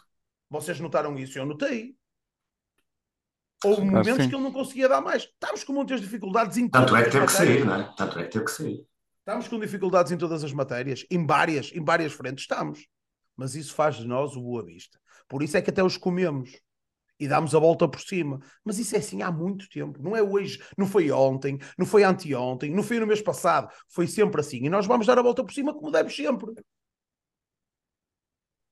[0.50, 1.38] Vocês notaram isso?
[1.38, 1.94] Eu notei.
[3.64, 4.28] Houve Claro, momentos sim.
[4.28, 5.22] que ele não conseguia dar mais.
[5.22, 7.92] Estamos com muitas dificuldades em Tanto é que teve que sair, não é?
[7.96, 8.86] Tanto é que teve que sair.
[9.20, 12.86] Estamos com dificuldades em todas as matérias, em várias, em várias frentes estamos.
[13.34, 14.98] Mas isso faz de nós o Boa Vista.
[15.28, 16.50] Por isso é que até os comemos
[17.18, 18.40] e damos a volta por cima.
[18.64, 20.02] Mas isso é assim há muito tempo.
[20.02, 23.72] Não é hoje, não foi ontem, não foi anteontem, não foi no mês passado.
[23.88, 24.64] Foi sempre assim.
[24.64, 26.52] E nós vamos dar a volta por cima como deve sempre.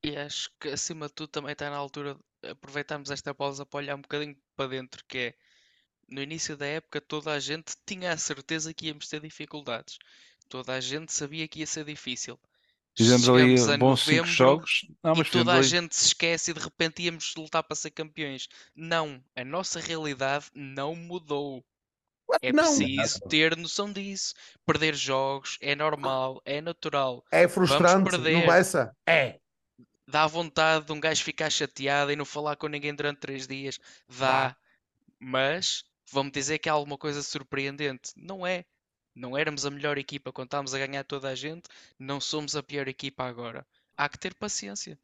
[0.05, 3.79] E acho que acima de tudo também está na altura de aproveitarmos esta pausa para
[3.79, 5.35] olhar um bocadinho para dentro, que é
[6.09, 9.99] no início da época toda a gente tinha a certeza que íamos ter dificuldades.
[10.49, 12.39] Toda a gente sabia que ia ser difícil.
[12.97, 14.87] Fizemos ali bons cinco novembro jogos.
[15.03, 17.75] Não, e mas toda a ali- gente se esquece e de repente íamos lutar para
[17.75, 18.49] ser campeões.
[18.75, 21.65] Não, a nossa realidade não mudou.
[22.41, 24.35] É não, preciso ter noção disso.
[24.65, 27.25] Perder jogos é normal, é natural.
[27.31, 28.47] é frustrante, perder.
[28.47, 28.97] não essa?
[29.07, 29.39] É.
[30.07, 33.79] Dá vontade de um gajo ficar chateado e não falar com ninguém durante três dias.
[34.09, 34.49] Dá.
[34.49, 34.57] Dá.
[35.19, 38.13] Mas vamos dizer que há alguma coisa surpreendente.
[38.17, 38.65] Não é.
[39.15, 41.69] Não éramos a melhor equipa quando estávamos a ganhar toda a gente.
[41.99, 43.65] Não somos a pior equipa agora.
[43.97, 44.99] Há que ter paciência.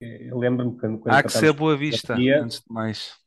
[0.00, 3.18] Eu lembro-me quando, quando Há que ser boa com o vista, antes de mais.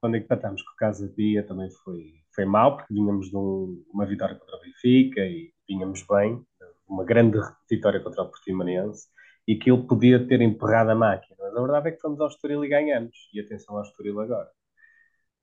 [0.00, 4.06] quando empatámos com o Casa Pia também foi, foi mal, porque vínhamos de um- uma
[4.06, 6.44] vitória contra o Benfica e vínhamos bem,
[6.86, 7.38] uma grande
[7.70, 9.08] vitória contra o Portimonense,
[9.46, 11.36] e aquilo podia ter emperrado a máquina.
[11.38, 13.16] Mas a verdade é que fomos ao Estoril e ganhamos.
[13.32, 14.50] E atenção ao Estoril agora.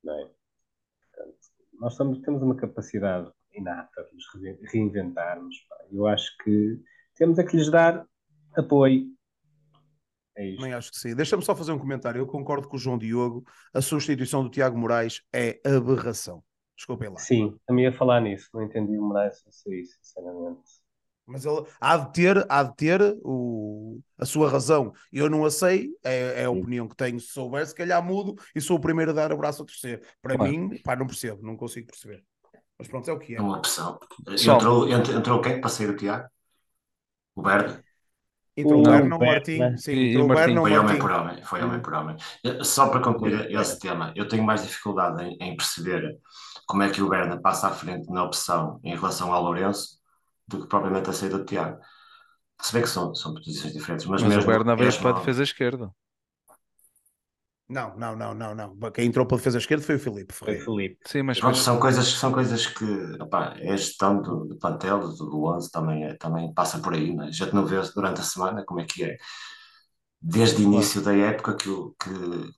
[0.02, 0.30] Não é?
[1.12, 1.38] Portanto,
[1.80, 5.56] nós somos- temos uma capacidade inata de nos re- reinventarmos.
[5.68, 5.76] pá.
[5.90, 6.80] Eu acho que
[7.16, 8.04] temos é que lhes dar
[8.56, 9.06] apoio.
[10.36, 10.58] É isto.
[10.58, 11.14] Também acho que sim.
[11.14, 12.20] Deixa-me só fazer um comentário.
[12.20, 13.44] Eu concordo com o João Diogo.
[13.74, 16.42] A substituição do Tiago Moraes é aberração.
[16.76, 17.16] Desculpem lá.
[17.18, 18.48] Sim, também ia falar nisso.
[18.54, 20.60] Não entendi o Moraes a sair, sinceramente.
[21.26, 24.92] Mas ele há de ter, há de ter o, a sua razão.
[25.12, 27.18] Eu não a sei, é, é a opinião que tenho.
[27.20, 30.00] Se souber, se calhar mudo e sou o primeiro a dar o braço a torcer.
[30.22, 30.50] Para Claro.
[30.52, 32.24] mim, pá, não percebo, não consigo perceber.
[32.78, 33.38] Mas pronto, é o que é.
[33.38, 33.98] É uma opção.
[34.28, 36.28] Entrou, ent- entrou quem para sair o Tiago?
[37.34, 37.82] O Berna?
[38.56, 39.32] Entrou o O Berno, o Berna.
[39.32, 39.76] Martim.
[39.76, 40.98] Sim, entrou o o Berno, o Foi homem Martim.
[40.98, 41.42] por homem.
[41.44, 42.16] Foi homem por homem.
[42.64, 46.18] Só para concluir esse tema, eu tenho mais dificuldade em, em perceber
[46.66, 49.98] como é que o Berna passa à frente na opção em relação ao Lourenço
[50.46, 51.78] do que propriamente a saída do Tiago.
[52.60, 55.12] Se bem que são, são posições diferentes, mas, Mas o mesmo, Berna veio para a
[55.12, 55.92] defesa esquerda.
[57.68, 58.90] Não, não, não, não, não.
[58.92, 60.64] Quem entrou para a defesa esquerda foi o Filipe Foi Ferreira.
[60.64, 60.98] Felipe.
[61.06, 62.84] Sim, mas são coisas, são coisas que
[63.20, 66.94] opá, é a gestão do, do plantel, do, do 11 também, é- também passa por
[66.94, 67.30] aí, né?
[67.30, 69.16] já te não vê durante a semana como é que é.
[70.20, 72.10] Desde o início da época que, o- que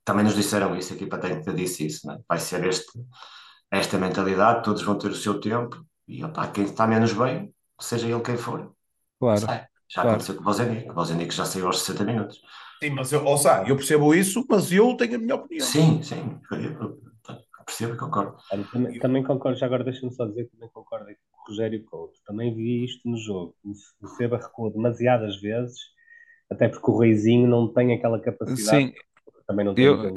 [0.05, 2.19] também nos disseram isso, a equipa técnica disse isso, né?
[2.29, 2.93] vai ser este,
[3.71, 8.07] esta mentalidade, todos vão ter o seu tempo e opá, quem está menos bem, seja
[8.07, 8.73] ele quem for,
[9.19, 9.41] claro.
[9.41, 9.67] sai.
[9.89, 10.11] Já claro.
[10.11, 12.41] aconteceu com o Bozenic, o Bozenic já saiu aos 60 minutos.
[12.83, 15.67] Sim, mas eu, ou seja, eu percebo isso, mas eu tenho a minha opinião.
[15.67, 16.41] Sim, sim,
[16.79, 16.99] eu,
[17.67, 18.37] percebo e concordo.
[18.51, 21.85] Olha, também, também concordo, já agora deixa-me só dizer que também concordo com o Rogério
[21.85, 22.19] Couto.
[22.27, 23.55] Também vi isto no jogo.
[24.01, 25.79] O Seba recuou demasiadas vezes,
[26.51, 28.93] até porque o Reizinho não tem aquela capacidade, Sim,
[29.47, 30.13] também não eu-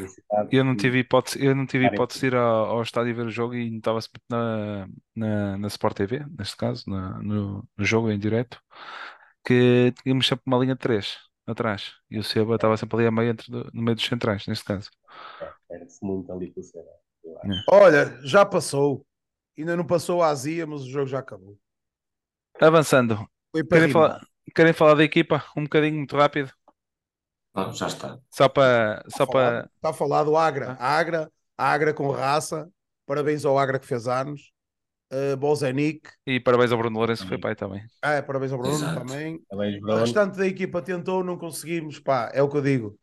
[0.51, 3.31] eu não tive hipótese, eu não tive hipótese de ir ao, ao estádio ver o
[3.31, 8.17] jogo e estava-se na, na, na Sport TV, neste caso, na- no, no jogo em
[8.19, 8.59] direto,
[9.45, 13.11] que tínhamos sempre uma linha de três atrás e o Seba estava sempre ali a
[13.11, 14.89] meio entre, do- no meio dos centrais, neste caso.
[15.67, 16.63] Perde-se muito ali com o
[17.23, 17.51] eu acho.
[17.51, 17.63] É.
[17.67, 19.05] Olha, já passou.
[19.57, 21.57] Ainda não passou a azia, mas o jogo já acabou.
[22.61, 24.13] Avançando, Foi para querem rimar.
[24.13, 25.43] falar, querem falar da equipa?
[25.57, 26.51] Um bocadinho, muito rápido,
[27.73, 28.19] já está.
[28.31, 30.77] só para, Está só para, está falado Agra.
[30.79, 30.97] Ah.
[30.99, 32.71] Agra, Agra com raça.
[33.05, 34.52] Parabéns ao Agra que fez anos.
[35.13, 36.09] Uh, Bozenic.
[36.25, 37.85] e parabéns ao Bruno Lourenço que foi pai também.
[38.01, 38.99] Ah, parabéns ao Bruno Exato.
[39.05, 39.39] também.
[39.51, 41.99] O restante da equipa tentou, não conseguimos.
[41.99, 42.97] Pá, é o que eu digo.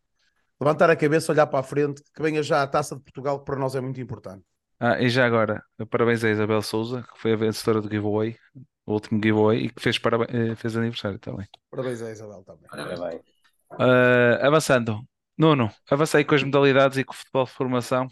[0.61, 3.45] Levantar a cabeça, olhar para a frente, que venha já a taça de Portugal, que
[3.45, 4.43] para nós é muito importante.
[4.79, 8.37] Ah, e já agora, parabéns a Isabel Souza, que foi a vencedora do giveaway,
[8.85, 11.47] o último giveaway, e que fez, parabéns, eh, fez aniversário também.
[11.71, 12.67] Parabéns a Isabel também.
[12.69, 13.23] Parabéns.
[13.71, 15.01] Ah, avançando,
[15.39, 18.09] Nuno, avancei com as modalidades e com o futebol de formação,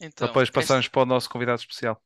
[0.00, 2.00] Então, depois passamos para o nosso convidado especial.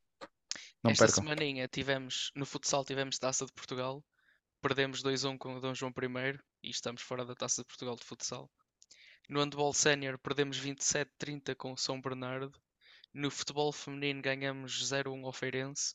[0.83, 1.23] Não Esta percam.
[1.23, 4.05] semaninha tivemos, no futsal tivemos Taça de Portugal,
[4.61, 8.05] perdemos 2-1 com o Dom João I e estamos fora da Taça de Portugal de
[8.05, 8.51] futsal.
[9.29, 12.61] No handball sénior perdemos 27-30 com o São Bernardo.
[13.15, 15.95] No futebol feminino ganhamos 0-1 ao Feirense.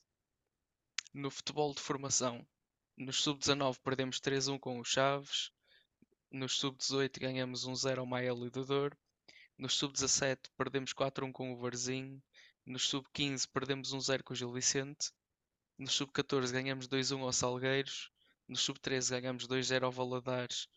[1.14, 2.48] No futebol de formação,
[2.96, 5.52] nos sub-19 perdemos 3-1 com o Chaves.
[6.32, 8.98] Nos sub-18 ganhamos 1-0 ao Mael e do Douro.
[9.58, 12.22] Nos sub-17 perdemos 4-1 com o Varzim.
[12.68, 15.14] Nos sub-15 perdemos 1-0 com o Gil Vicente.
[15.78, 18.12] Nos sub-14 ganhamos 2-1 ao Salgueiros.
[18.46, 20.68] No sub-13 ganhamos 2-0 ao Valadares.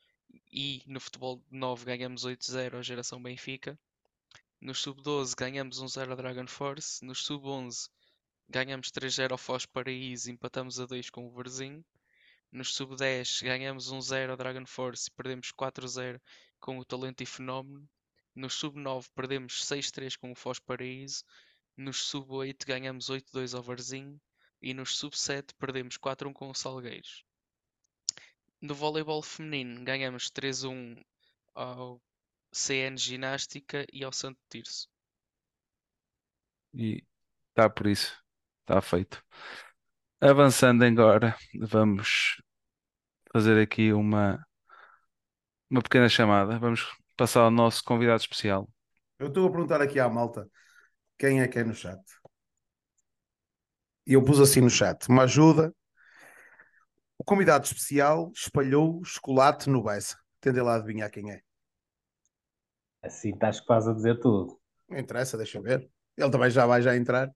[0.53, 3.77] E no futebol de 9 ganhamos 8-0 ao Geração Benfica.
[4.61, 7.05] Nos sub-12 ganhamos 1-0 ao Dragon Force.
[7.05, 7.89] Nos sub-11
[8.49, 11.85] ganhamos 3-0 ao Foz Paraíso e empatamos a 2 com o Varzim.
[12.53, 16.21] Nos sub-10 ganhamos 1-0 ao Dragon Force e perdemos 4-0
[16.61, 17.85] com o Talento e Fenómeno.
[18.33, 21.25] Nos sub-9 perdemos 6-3 com o Foz Paraíso.
[21.81, 24.21] Nos sub-8 ganhamos 8-2 ao Varzim.
[24.61, 27.25] E nos sub-7 perdemos 4-1 com o Salgueiros.
[28.61, 31.03] No voleibol feminino ganhamos 3-1
[31.55, 31.99] ao
[32.53, 34.91] CN Ginástica e ao Santo Tirso.
[36.75, 37.03] E
[37.49, 38.15] está por isso,
[38.61, 39.25] está feito.
[40.21, 42.43] Avançando agora, vamos
[43.33, 44.47] fazer aqui uma,
[45.71, 46.59] uma pequena chamada.
[46.59, 48.69] Vamos passar ao nosso convidado especial.
[49.19, 50.47] Eu estou a perguntar aqui à malta
[51.21, 52.01] quem é que é no chat.
[54.07, 55.75] E eu pus assim no chat: uma ajuda.
[57.19, 60.19] O convidado especial espalhou chocolate no Bessa.
[60.41, 61.43] Tendem lá a adivinhar quem é.
[63.03, 64.59] Assim estás quase a dizer tudo.
[64.89, 65.91] Não interessa, deixa eu ver.
[66.17, 67.31] Ele também já vai já entrar.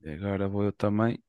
[0.00, 1.20] E agora vou eu também.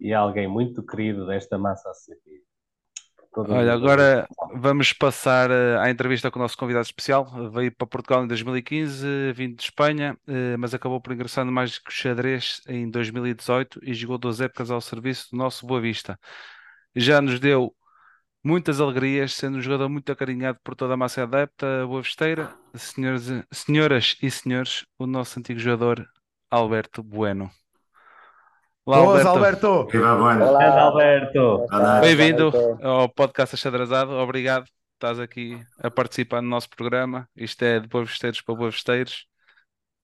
[0.00, 2.47] E alguém muito querido desta massa associativa.
[3.38, 7.24] Todas Olha, agora vamos passar eh, à entrevista com o nosso convidado especial.
[7.52, 11.92] Veio para Portugal em 2015, vindo de Espanha, eh, mas acabou por ingressar no Mágico
[11.92, 16.18] Xadrez em 2018 e jogou duas épocas ao serviço do nosso Boa Vista.
[16.96, 17.72] Já nos deu
[18.42, 22.52] muitas alegrias, sendo um jogador muito acarinhado por toda a massa adepta boa visteira.
[22.74, 26.04] Senhores, senhoras e senhores, o nosso antigo jogador
[26.50, 27.48] Alberto Bueno.
[28.88, 29.66] Olá, Boas, Alberto.
[29.66, 29.92] Alberto!
[29.92, 30.38] Viva Bueno.
[30.38, 31.66] Grande Olá, Alberto!
[31.70, 32.00] Olá.
[32.00, 32.50] Bem-vindo
[32.82, 34.12] ao podcast Achadrazado.
[34.12, 37.28] Obrigado por estás aqui a participar no nosso programa.
[37.36, 39.26] Isto é de Boavesteiros para Boavesteiros.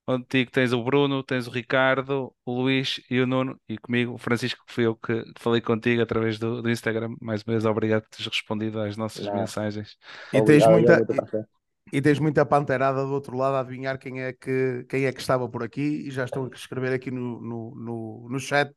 [0.07, 4.17] Contigo tens o Bruno, tens o Ricardo, o Luís e o Nuno, e comigo o
[4.19, 7.15] Francisco, que fui eu que falei contigo através do, do Instagram.
[7.19, 9.39] Mais uma vez, obrigado por teres respondido às nossas Nada.
[9.39, 9.97] mensagens.
[10.31, 11.49] E tens, Obrigado, muita.
[11.91, 15.21] E tens muita panteirada do outro lado a adivinhar quem é que, quem é que
[15.21, 18.71] estava por aqui e já estão a escrever aqui no, no, no, no chat.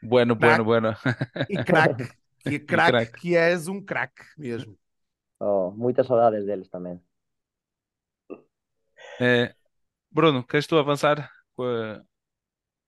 [0.00, 0.94] Bueno, bueno, bueno.
[1.48, 2.06] E craque,
[2.44, 4.76] que craque, que és um craque mesmo.
[5.40, 6.98] Oh, muitas saudades deles também.
[9.20, 9.54] É,
[10.10, 11.30] Bruno, queres tu avançar?
[11.56, 12.02] com a-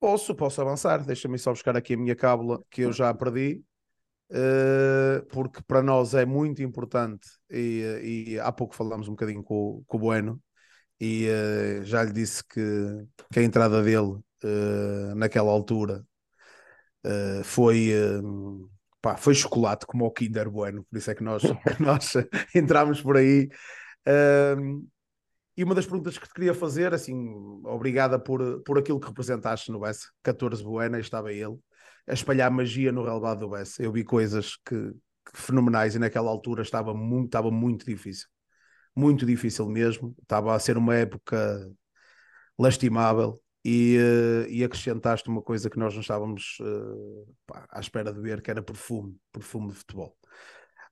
[0.00, 1.04] Posso, posso avançar.
[1.04, 3.64] Deixa-me só buscar aqui a minha cábula que eu já perdi,
[5.30, 7.28] porque para nós é muito importante.
[7.50, 10.42] E, e há pouco falámos um bocadinho com, o- com o Bueno,
[11.00, 12.60] e eh, já lhe disse que,
[13.32, 16.04] que a entrada dele eh, naquela altura
[17.04, 18.20] eh, foi, eh,
[19.00, 22.12] pá, foi chocolate, como o Kinder Bueno, por isso é que nós, que nós
[22.54, 23.48] entramos por aí.
[24.06, 24.86] Ahm,
[25.56, 27.16] e uma das perguntas que te queria fazer, assim,
[27.64, 31.58] obrigada por, por aquilo que representaste no Bessa, 14 Buena, estava ele,
[32.06, 33.82] a espalhar magia no relevado do Bessa.
[33.82, 38.28] Eu vi coisas que, que fenomenais e naquela altura estava muito, estava muito difícil.
[38.94, 40.14] Muito difícil mesmo.
[40.22, 41.70] Estava a ser uma época
[42.58, 48.12] lastimável e, eh, e acrescentaste uma coisa que nós não estávamos eh, pá, à espera
[48.12, 50.16] de ver, que era perfume, perfume de futebol.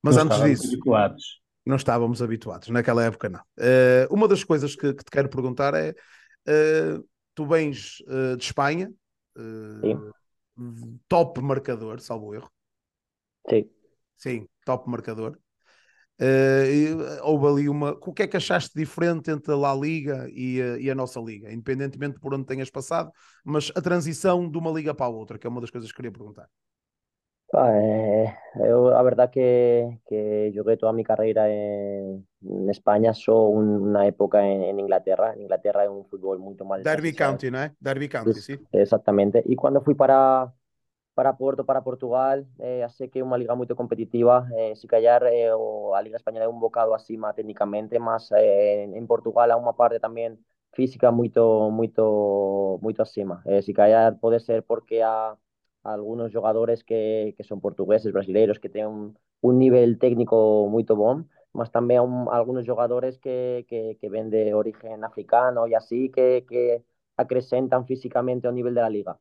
[0.03, 1.41] Mas Não antes disso, habituados.
[1.65, 3.43] não estávamos habituados, naquela época não.
[3.59, 5.95] Eh, uma das coisas que, que te quero perguntar é:
[6.47, 6.99] eh,
[7.35, 8.03] tu vens
[8.37, 8.91] de Espanha,
[9.37, 10.11] eh,
[11.09, 12.51] top marcador, salvo erro,
[13.49, 13.71] Sí.
[14.17, 15.39] sim, top marcador.
[16.21, 16.89] E,
[17.23, 17.93] houve ali uma.
[18.03, 21.21] O que é que achaste diferente entre a La Liga e, a- e a nossa
[21.21, 23.11] Liga, independentemente de por onde tenhas passado,
[23.45, 25.97] mas a transição de uma liga para a outra, que é uma das coisas que
[25.97, 26.49] queria perguntar.
[27.55, 28.35] Ah, eh,
[28.65, 34.07] eu, a verdad que, que jogué toda mi carrera en, en España, só un- una
[34.07, 35.35] época en, en Inglaterra.
[35.35, 37.13] En Inglaterra é un fútbol muito mal Derby.
[37.13, 37.73] County, não é?
[37.79, 38.59] Derby County, sim.
[38.73, 39.43] Exactamente.
[39.45, 40.51] Y cuando fui para,
[41.15, 44.49] para Porto, para Portugal, eh, que é unha liga moito competitiva.
[44.57, 48.85] Eh, si callar eh, o, a Liga Española é un bocado acima técnicamente, mas eh,
[48.89, 50.41] en, en Portugal há unha parte tamén
[50.73, 53.45] física moito moito moito acima.
[53.45, 55.05] Eh, si callar pode ser porque
[55.85, 60.97] há algunos xogadores que, que son portugueses, brasileiros, que ten un, un nivel técnico moito
[60.97, 65.75] bom, mas tamén há un, algunos xogadores que, que, que ven de origen africano e
[65.77, 66.83] así que, que
[67.17, 69.19] acrecentan físicamente ao nivel da liga.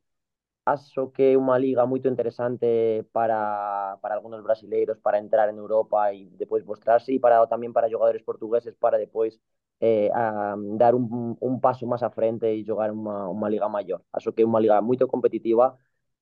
[0.64, 6.14] Acho que é unha liga moito interesante para, para algunos brasileiros para entrar en Europa
[6.14, 9.42] e depois mostrarse e para, tamén para xogadores portugueses para depois
[9.82, 14.06] eh, a, dar un, un paso máis a frente e xogar unha, unha liga maior.
[14.14, 15.74] Acho que é unha liga moito competitiva,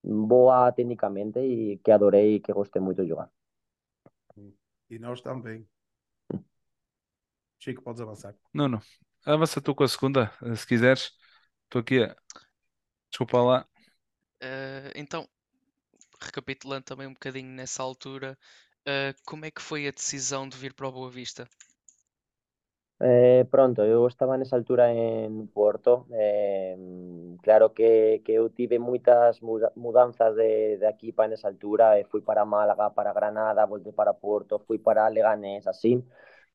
[0.02, 3.30] boa técnicamente e que adorei e que gostei moito de xogar.
[4.88, 5.66] E nós também.
[7.58, 8.34] Chico, podes avançar.
[8.52, 8.80] Nuno,
[9.24, 11.12] avança tu com a segunda, se quiseres.
[11.64, 12.16] Estou aqui a.
[13.10, 13.68] Desculpa lá.
[14.40, 15.28] Eh, então,
[16.20, 18.38] recapitulando também um bocadinho nessa altura,
[18.86, 21.48] eh, como é que foi a decisão de vir para o Boa Vista?
[23.02, 26.76] Eh, pronto, eu estaba nesa altura en Porto eh,
[27.42, 32.90] Claro que, que eu tive mudanzas de, aquí para nesa altura eh, Fui para Málaga,
[32.92, 36.04] para Granada, voltei para Porto, fui para Leganés, así.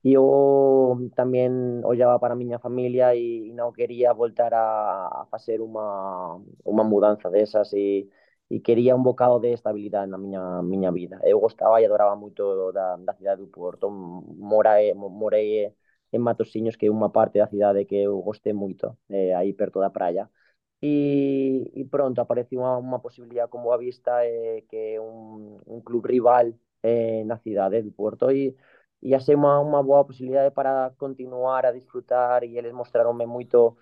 [0.05, 5.25] E eu tamén ollaba para a miña familia e, e non quería voltar a, a
[5.33, 8.05] facer unha, unha mudanza desas e,
[8.53, 11.17] e quería un bocado de estabilidade na miña, miña vida.
[11.25, 14.93] Eu gostaba e adoraba moito da, da cidade do Porto morei
[16.11, 19.79] en Matosiños, que é unha parte da cidade que eu gostei moito, eh, aí perto
[19.79, 20.29] da praia.
[20.81, 26.05] E, e pronto, apareceu unha, unha posibilidad con Boa Vista, eh, que un, un club
[26.05, 26.53] rival
[26.83, 28.55] eh, na cidade do Porto, e,
[29.01, 33.77] e achei unha, unha boa posibilidade para continuar a disfrutar, e eles mostraronme moito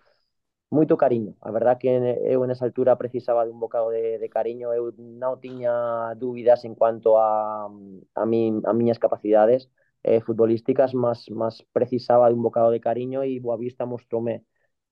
[0.74, 1.36] moito cariño.
[1.41, 1.88] A verdad que
[2.34, 5.74] eu nesa altura precisaba de un bocado de, cariño, eu non tiña
[6.17, 9.69] dúbidas en cuanto a, a, a miñas capacidades
[10.03, 14.43] eh, futbolísticas, mas, mas precisaba de un bocado de cariño e Boavista mostroume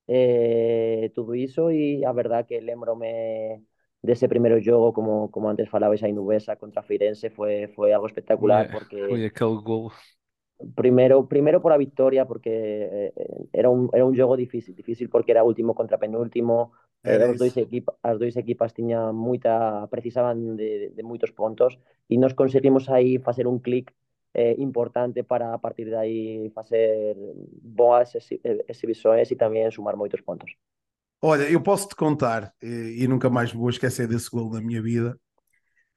[0.07, 3.63] eh, todo iso e a verdad que lembrome
[4.01, 8.07] dese primeiro jogo, como, como antes falabais aí no Besa contra Feirense, foi, foi algo
[8.07, 8.99] espectacular porque
[9.65, 9.91] golo.
[10.75, 13.13] Primeiro, primeiro por a victoria, porque eh,
[13.51, 16.71] era un, era un jogo difícil, difícil porque era último contra penúltimo,
[17.03, 19.53] eh, Era os dois equipa, as dois equipas tiñan moita,
[19.89, 21.71] precisaban de, de moitos pontos
[22.07, 23.89] e nos conseguimos aí facer un clic
[24.33, 27.15] eh, importante para a partir de aí facer
[27.61, 30.51] boas exhi- eh, e tamén sumar moitos pontos.
[31.21, 34.81] Olha, eu posso te contar, e, e nunca mais vou esquecer desse golo na minha
[34.81, 35.19] vida,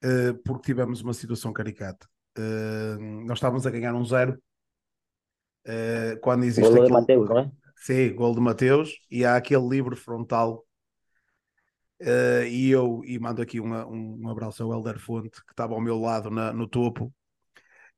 [0.05, 2.07] uh, porque tivemos uma situação caricata.
[2.37, 4.39] Uh, nós estávamos a ganhar um zero
[5.67, 7.01] uh, quando existe Golo de aquele...
[7.01, 7.51] Mateus, não é?
[7.77, 10.65] Sim, gol de Mateus, e há aquele livre frontal.
[12.49, 15.81] e eu e mando aqui uma, um, um abraço ao Helder Fonte, que estava ao
[15.81, 17.13] meu lado na, no topo,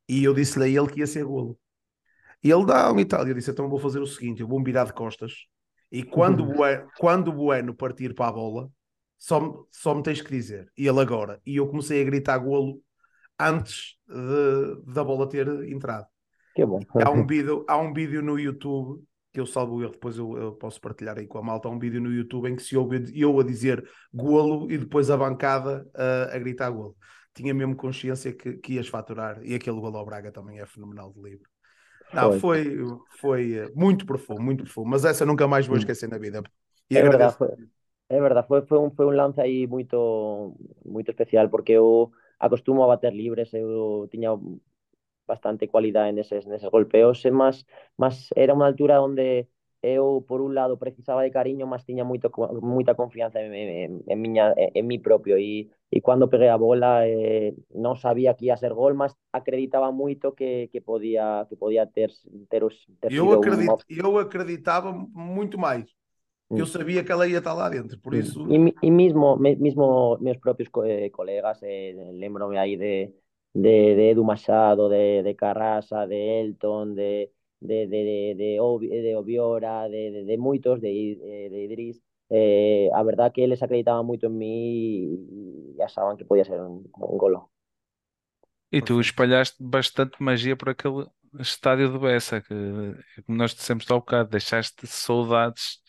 [0.08, 1.58] e eu disse-lhe a ele que ia ser golo.
[2.42, 3.26] E ele dá um e tal.
[3.26, 5.32] Eu disse: então vou fazer o seguinte: eu vou me virar de costas
[5.90, 8.68] e quando, o Bueno, quando o Bueno partir para a bola,
[9.18, 10.70] só, só me tens que dizer.
[10.76, 11.40] E ele agora.
[11.46, 12.80] E eu comecei a gritar golo
[13.38, 16.06] antes de, da bola ter entrado.
[16.54, 16.80] Que bom.
[16.94, 19.02] Há um vídeo, há um vídeo no YouTube
[19.32, 21.68] que eu salvo erro, depois eu, eu, posso partilhar aí com a malta.
[21.68, 25.10] Há um vídeo no YouTube em que se ouve eu a dizer golo e depois
[25.10, 26.96] a bancada a, a gritar golo.
[27.36, 31.12] Tinha mesmo consciência que, que ias faturar e aquele golo ao Braga também é fenomenal
[31.12, 31.48] de livro.
[32.12, 32.78] Não, foi,
[33.20, 36.42] foi eh, muito profundo, muito profundo, mas essa nunca mais vou esquecer na vida.
[36.90, 37.48] E é verdade, foi,
[38.08, 42.82] é verdade, foi, foi, um, foi um lance aí muito, muito especial, porque eu acostumo
[42.84, 44.30] a bater libres, eu tinha
[45.26, 47.64] bastante qualidade nesses, nesses golpeos, mas,
[47.98, 49.48] mas era uma altura onde
[49.86, 54.18] eu, por un lado, precisaba de cariño, mas tiña moito, moita confianza en, en, en,
[54.20, 58.58] miña, en mí propio e, e cando peguei a bola eh, non sabía que ia
[58.58, 62.10] ser gol, mas acreditaba moito que, que podía que podía ter,
[62.50, 62.66] ter,
[62.98, 63.78] ter eu, acredit, un...
[63.86, 65.86] eu acreditaba moito máis
[66.50, 66.66] eu mm.
[66.66, 68.18] sabía que ela ia estar lá dentro, por mm.
[68.18, 68.46] isso...
[68.46, 73.12] E, e mesmo, mesmo meus propios co eh, colegas, eh, lembro-me aí de,
[73.52, 78.58] de, de Edu Machado, de, de Carrasa, de Elton, de, de, de, de,
[79.02, 81.16] de Obiora, de, de, moitos, de,
[81.50, 86.44] de Idris, eh, a verdad que eles acreditaban moito en mí e achaban que podía
[86.44, 87.50] ser un, un golo.
[88.70, 91.06] E tu espalhaste bastante magia por aquele
[91.38, 92.54] estádio de Bessa, que
[93.24, 95.80] como nós dissemos há um bocado, deixaste saudades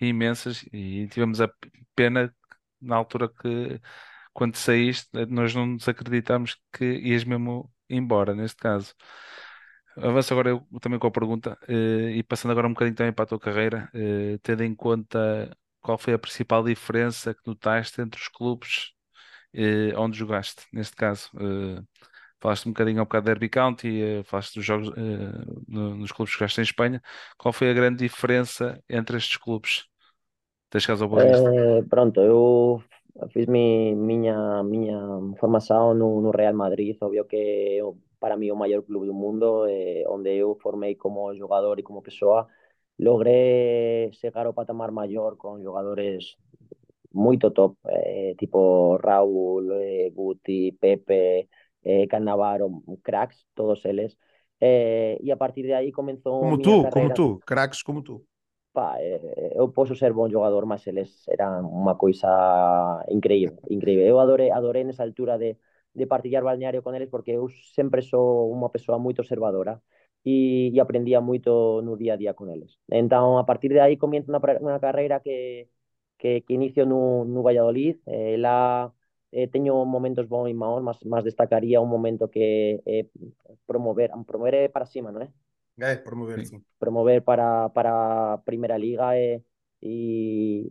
[0.00, 1.48] imensas e tivemos a
[1.94, 2.34] pena
[2.80, 3.80] na altura que
[4.32, 8.94] quando saíste, nós não nos acreditámos que ias mesmo embora, neste caso.
[9.96, 13.24] Avanço agora eu também com a pergunta eh, e passando agora um bocadinho também para
[13.24, 18.20] a tua carreira, eh, tendo em conta qual foi a principal diferença que notaste entre
[18.20, 18.92] os clubes
[19.54, 21.30] eh, onde jogaste, neste caso.
[22.40, 24.90] Falaste um bocadinho ao bocado de Derby County, falaste dos jogos
[25.66, 27.02] nos clubes que jogaste em Espanha.
[27.38, 29.84] Qual foi a grande diferença entre estes clubes?
[30.70, 31.10] Tens caso ao
[31.88, 32.82] pronto, eu
[33.30, 34.98] fiz mi, miña, miña
[35.38, 37.82] formación no, no Real Madrid, obvio que
[38.18, 42.02] para mí o maior club do mundo, eh, onde eu formei como jogador e como
[42.02, 42.48] persoa,
[42.98, 46.36] logré chegar ao patamar maior con jogadores
[47.12, 51.48] moito top, eh, tipo Raúl, eh, Guti, Pepe,
[51.82, 54.18] eh, Cannavaro, cracks, todos eles.
[54.60, 56.90] Eh, e a partir de aí comenzou como tú, carreira.
[56.90, 58.26] como tú, cracks como tú.
[58.74, 62.26] Pa, eh, eu posso ser bon xogador, mas eles eran unha coisa
[63.08, 64.02] increíble, increíble.
[64.10, 65.56] Eu adorei, adorei nesa altura de
[65.94, 69.78] de partillar balneario con eles porque eu sempre sou unha persoa moito observadora
[70.26, 72.82] e, e aprendía moito no día a día con eles.
[72.90, 75.70] Entón, a partir de aí comienzo unha, unha carreira que,
[76.18, 78.02] que, que inicio no, no Valladolid.
[78.10, 78.90] Eh, la,
[79.30, 79.46] eh,
[79.86, 83.06] momentos bons e maus, mas, mas destacaría un momento que eh,
[83.66, 85.43] promover, promover para cima, non é?
[85.78, 86.62] É, promover, sim.
[86.78, 89.42] Promover para, para a Primeira Liga e,
[89.82, 90.66] e,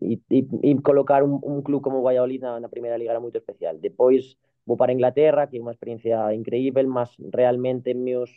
[0.00, 3.20] e, e, e colocar un, un club como o Valladolid na, na primeira liga era
[3.20, 3.78] moito especial.
[3.78, 8.30] Depois vou para Inglaterra, que é unha experiencia increíble, mas realmente meus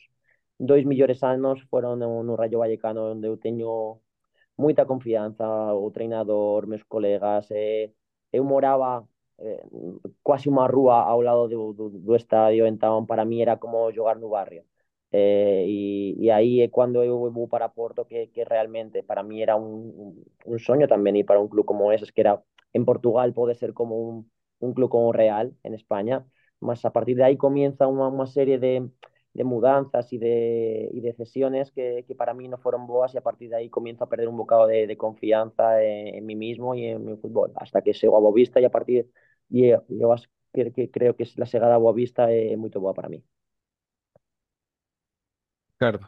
[0.57, 4.01] dois millores anos foron no, no Rayo Vallecano, onde eu teño
[4.57, 7.91] moita confianza, o treinador, meus colegas, e
[8.31, 9.05] eu moraba
[9.37, 9.61] eh,
[10.23, 14.17] quase unha rúa ao lado do, do, do estadio, entón para mí era como xogar
[14.17, 14.63] no barrio.
[15.15, 19.43] Eh, y, y, ahí es cuando yo voy para Porto, que, que realmente para mí
[19.43, 22.43] era un, un, sueño también y para un club como ese, que era
[22.73, 26.25] en Portugal puede ser como un, un club como Real en España,
[26.59, 28.89] más a partir de ahí comienza una, una serie de,
[29.33, 33.17] de, mudanzas y de, y de cesiones que, que, para mí no fueron boas y
[33.19, 36.35] a partir de ahí comienzo a perder un bocado de, de confianza en, en, mí
[36.35, 39.83] mismo y en mi fútbol, hasta que llego a Boavista y a partir de yo,
[39.89, 40.15] yo
[40.53, 43.23] que, creo que la llegada a Boavista es muy boa para mí.
[45.83, 46.07] Ricardo.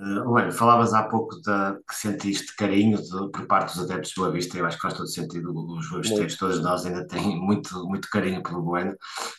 [0.00, 4.22] Uh, olha, falavas há pouco da, que sentiste carinho de, por parte dos adeptos do
[4.22, 7.86] Boa Vista, eu acho que faz todo sentido, os boavisteiros, todos nós ainda têm muito,
[7.86, 8.92] muito carinho pelo Bueno.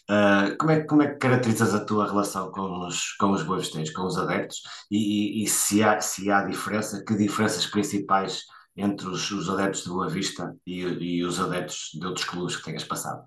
[0.08, 3.90] Uh, como, é, como é que caracterizas a tua relação com os, com os boavisteiros,
[3.90, 8.44] com os adeptos, e, e, e, se, há, se há diferença, que diferenças principais
[8.78, 12.64] entre os, os adeptos de Boa Vista e, e, os adeptos de outros clubes que
[12.66, 13.24] tenhas passado?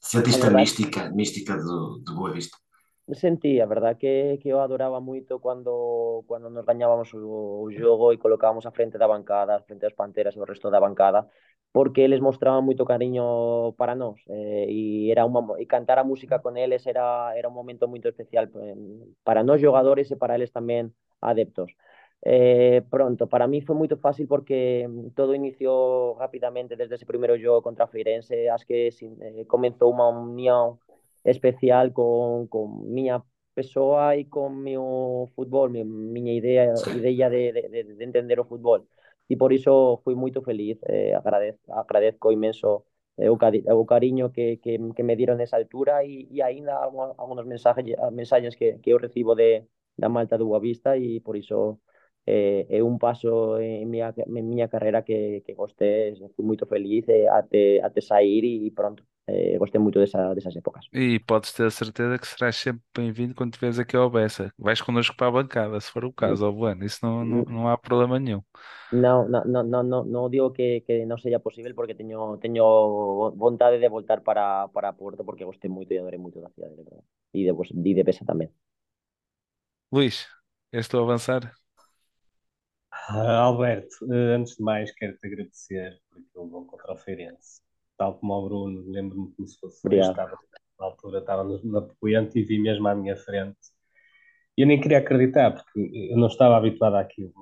[0.00, 2.56] Sentiste a mística, mística do, do Boa Vista?
[3.14, 8.18] Sentí, a verdad que, que adoraba moito cando, cando nos gañábamos o, o xogo e
[8.18, 11.28] colocábamos a frente da bancada, frente das Panteras e o resto da bancada,
[11.72, 16.40] porque eles mostraban moito cariño para nós eh, e era uma, e cantar a música
[16.44, 18.76] con eles era, era un momento moito especial eh,
[19.24, 21.72] para nós xogadores e para eles tamén adeptos.
[22.24, 24.86] Eh, pronto, para mí foi moito fácil porque
[25.18, 30.78] todo iniciou rapidamente desde ese primeiro xogo contra Feirense, as que eh, comenzou unha unión
[31.24, 37.84] especial con, con miña persoa e con meu fútbol, mi, miña idea, idea de, de,
[37.98, 38.88] de entender o fútbol.
[39.28, 42.84] E por iso fui moito feliz, eh, agradez, agradezco imenso
[43.16, 46.74] eh, o, cari o cariño que, que, que me dieron nesa altura e, e aínda
[46.82, 49.64] algunos mensajes, mensaxes que, que eu recibo de,
[49.96, 51.80] da Malta do Boavista e por iso
[52.26, 57.08] eh, é un paso en miña, en miña carreira que, que gostei, fui moito feliz
[57.08, 60.86] eh, até, até sair e pronto, eh, gostei moito desa, desas épocas.
[60.92, 64.52] E podes ter a certeza que serás sempre bem-vindo quando estiveres aqui ao Bessa.
[64.58, 67.68] Vais connosco para a bancada, se for o caso, ao bueno, isso não, não, não
[67.68, 68.42] há problema nenhum.
[68.92, 73.80] Non, non, non, non, non digo que, que non seja posible porque teño, teño vontade
[73.80, 77.04] de voltar para, para Porto porque gostei moito e adorei moito da cidade, de verdade.
[77.32, 78.52] E de, pues, de, Bessa tamén.
[79.90, 80.28] Luís,
[80.72, 81.61] és tu a avançar?
[83.14, 87.60] Uh, Alberto, uh, antes de mais quero-te agradecer por aquele bom contra o Feirense.
[87.98, 90.38] Tal como o Bruno, lembro-me como se fosse hoje, estava,
[90.78, 93.58] na altura estava na Poente e vi mesmo à minha frente.
[94.56, 97.32] E eu nem queria acreditar, porque eu não estava habituado àquilo,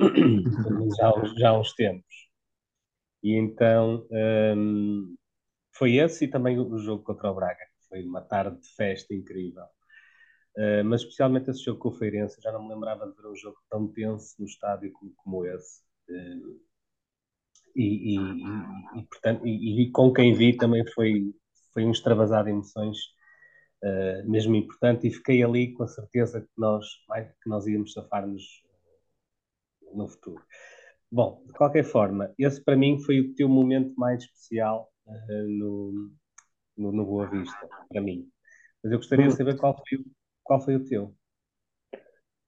[0.98, 2.28] já, já há uns tempos.
[3.22, 4.06] E então
[4.56, 5.14] um,
[5.72, 9.14] foi esse e também o jogo contra o Braga, que foi uma tarde de festa
[9.14, 9.64] incrível.
[10.56, 13.34] Uh, mas especialmente esse jogo com o Feirense, já não me lembrava de ver um
[13.34, 15.80] jogo tão tenso no estádio como, como esse.
[16.10, 16.60] Uh,
[17.74, 21.34] e, e, e, e, portanto, e, com quem vi também foi,
[21.72, 22.98] foi um extravasado de emoções
[23.82, 26.86] uh, mesmo importante e fiquei ali com a certeza que nós,
[27.42, 28.44] que nós íamos safar-nos
[29.94, 30.44] no futuro.
[31.10, 34.90] Bom, de qualquer forma, esse para mim foi o teu momento mais especial
[35.46, 36.10] no,
[36.76, 38.30] no, no Boa Vista, para mim.
[38.82, 40.04] Mas eu gostaria de saber qual foi o
[40.42, 41.14] qual foi o teu?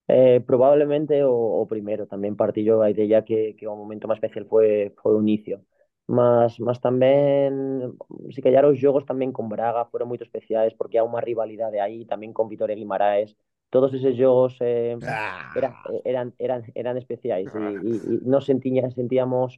[0.07, 4.45] Eh, probablemente o, o primeiro, tamén partillo a idea que, que o momento máis especial
[4.45, 5.65] foi, foi o inicio.
[6.05, 7.97] Mas, mas tamén,
[8.29, 12.05] se callar os xogos tamén con Braga foron moito especiais porque há unha rivalidade aí,
[12.05, 13.33] tamén con Vitoria Guimaraes.
[13.73, 15.49] Todos eses xogos eh, ah.
[15.57, 15.73] era,
[16.05, 19.57] eran, eran, eran especiais e, e, e nos sentíamos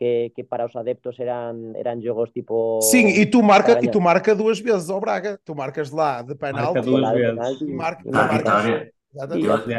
[0.00, 2.80] que, que para os adeptos eran, eran jogos tipo.
[2.80, 5.38] Sim, e tu marca, e tu marca duas vezes ao Braga.
[5.44, 6.76] Tu marcas lá de penalti.
[6.76, 7.60] Marca duas vezes.
[7.60, 8.92] E marca, e marca,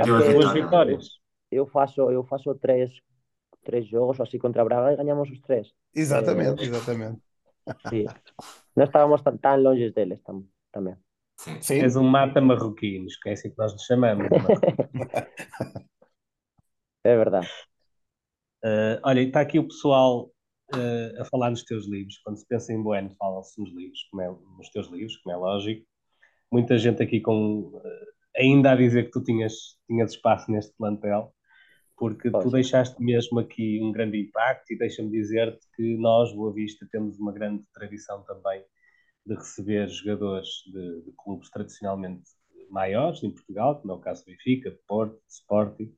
[0.06, 1.08] duas vitórias.
[1.50, 2.92] Eu faço, eu faço três,
[3.64, 5.74] três jogos assim contra Braga e ganhamos os três.
[5.94, 7.20] Exatamente, eh, exatamente.
[7.90, 8.06] Sim.
[8.76, 10.96] Não estávamos tão, tão longe deles tam, também.
[11.62, 11.82] Sim.
[11.82, 14.28] És um mata marroquinos, que é assim que nós nos chamamos.
[17.04, 17.50] é verdade.
[18.64, 20.32] Uh, olha, está aqui o pessoal
[20.76, 22.18] uh, a falar nos teus livros.
[22.20, 25.38] Quando se pensa em Bueno, fala-se nos livros, como é, nos teus livros, como é
[25.38, 25.86] lógico.
[26.52, 27.82] Muita gente aqui com uh,
[28.38, 31.34] ainda a dizer que tu tinhas, tinhas espaço neste plantel,
[31.98, 36.88] porque tu deixaste mesmo aqui um grande impacto e deixa-me dizer-te que nós, Boa Vista,
[36.92, 38.64] temos uma grande tradição também
[39.26, 42.24] de receber jogadores de, de clubes tradicionalmente
[42.72, 45.94] maiores em Portugal, como é o caso do Benfica, de Porto, de Sporting,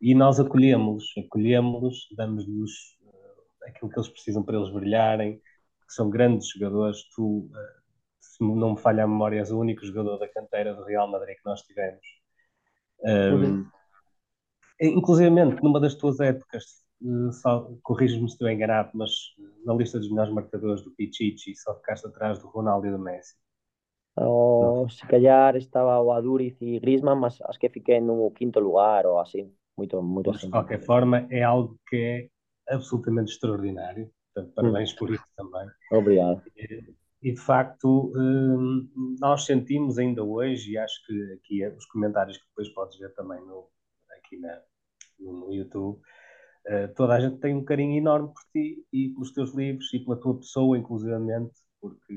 [0.00, 2.70] e nós acolhemos-los, acolhemos-los, damos-lhes
[3.02, 7.02] uh, aquilo que eles precisam para eles brilharem, que são grandes jogadores.
[7.14, 7.50] Tu, uh,
[8.20, 11.36] se não me falha a memória, és o único jogador da canteira do Real Madrid
[11.36, 12.00] que nós tivemos.
[13.00, 13.66] Um, uhum.
[14.80, 16.64] Inclusive, numa das tuas épocas,
[17.02, 19.10] uh, corriges-me se estou enganado, mas
[19.64, 23.34] na lista dos melhores marcadores do Pichichi só ficaste atrás do Ronaldo e do Messi.
[24.16, 29.06] O, se calhar estaba o Aduriz e Griezmann, mas acho que fiquei no quinto lugar
[29.06, 29.52] ou assim.
[29.78, 34.10] Muito, muito Mas, de qualquer forma, é algo que é absolutamente extraordinário.
[34.34, 34.96] Portanto, parabéns hum.
[34.96, 35.68] por isso também.
[35.92, 36.42] Obrigado.
[36.56, 41.86] E, e de facto, hum, nós sentimos ainda hoje, e acho que aqui é os
[41.86, 43.68] comentários que depois podes ver também no,
[44.18, 44.60] aqui na,
[45.20, 46.00] no YouTube,
[46.66, 50.00] uh, toda a gente tem um carinho enorme por ti e pelos teus livros e
[50.00, 52.14] pela tua pessoa, inclusivamente, porque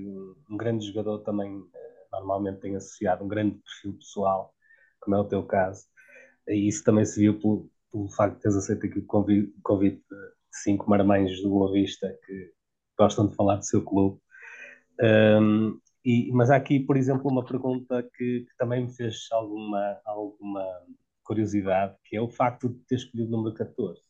[0.50, 1.70] um grande jogador também uh,
[2.12, 4.52] normalmente tem associado um grande perfil pessoal,
[5.00, 5.91] como é o teu caso
[6.48, 10.04] e isso também se viu pelo, pelo facto de teres aceito aqui o convite, convite
[10.10, 12.52] de cinco marmães do Boa Vista que
[12.98, 14.20] gostam de falar do seu clube.
[15.02, 20.00] Um, e, mas há aqui, por exemplo, uma pergunta que, que, também me fez alguma,
[20.06, 20.66] alguma
[21.24, 24.02] curiosidade, que é o facto de ter escolhido o número 14.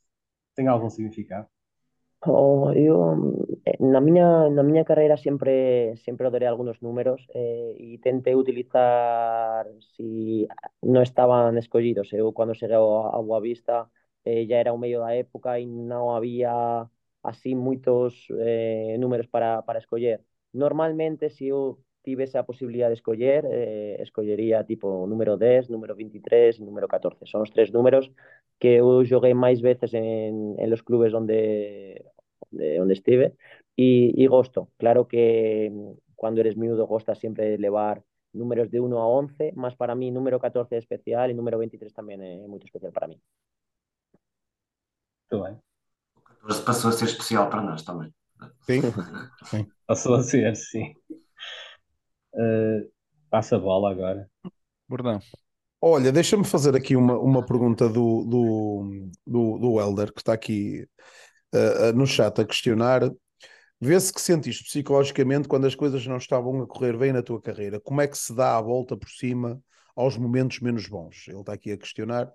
[0.55, 1.47] Tem algum significado?
[2.25, 8.36] Oh, eu, eh, na miña, na miña carreira sempre sempre adorei algúns números eh, e
[8.36, 10.47] utilizar si
[10.93, 12.07] non estaban escollidos.
[12.14, 13.89] Eu cando cheguei a Boavista
[14.26, 16.88] eh, ya era o medio da época e non había
[17.24, 20.20] así moitos eh, números para, para escoller.
[20.53, 24.03] Normalmente, se eu tivese a posibilidade de escoller, eh,
[24.68, 27.26] tipo número 10, número 23 e número 14.
[27.26, 28.12] Son os tres números
[28.59, 32.11] que eu joguei máis veces en, en los clubes onde,
[32.49, 33.35] de onde estive
[33.77, 34.69] e, e gosto.
[34.77, 35.69] Claro que
[36.17, 38.01] cando eres miúdo gostas sempre de levar
[38.33, 41.91] números de 1 a 11, mas para mí número 14 é especial e número 23
[41.93, 43.17] tamén é moito especial para mí.
[45.31, 45.55] Muito bem.
[46.15, 48.13] O 14 passou a ser especial para nós também.
[48.65, 48.81] Sim,
[49.85, 50.95] Passou a ser, sim.
[52.33, 52.87] Eh,
[53.29, 54.29] passa a bola agora.
[54.87, 55.19] Bordão.
[55.79, 60.87] Olha, deixa-me fazer aqui uma, uma pergunta do, do, do, do Helder, que está aqui
[61.53, 63.11] uh, no chat a questionar.
[63.79, 67.79] Vê-se que sentiste psicologicamente quando as coisas não estavam a correr bem na tua carreira.
[67.79, 69.61] Como é que se dá a volta por cima
[69.95, 71.27] aos momentos menos bons?
[71.27, 72.31] Ele está aqui a questionar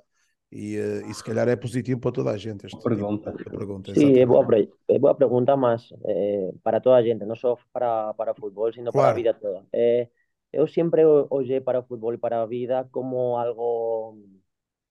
[0.50, 2.66] e, uh, e se calhar é positivo para toda a gente.
[2.66, 3.32] Esta pergunta.
[3.32, 7.02] Tipo de pergunta Sí, é boa, pre- é boa pregunta, mas eh, para toda a
[7.02, 9.16] gente, non só para, para o fútbol, sino para a Claro.
[9.16, 9.64] vida toda.
[9.72, 10.10] Eh,
[10.52, 14.18] eu sempre olhei para o fútbol e para a vida como algo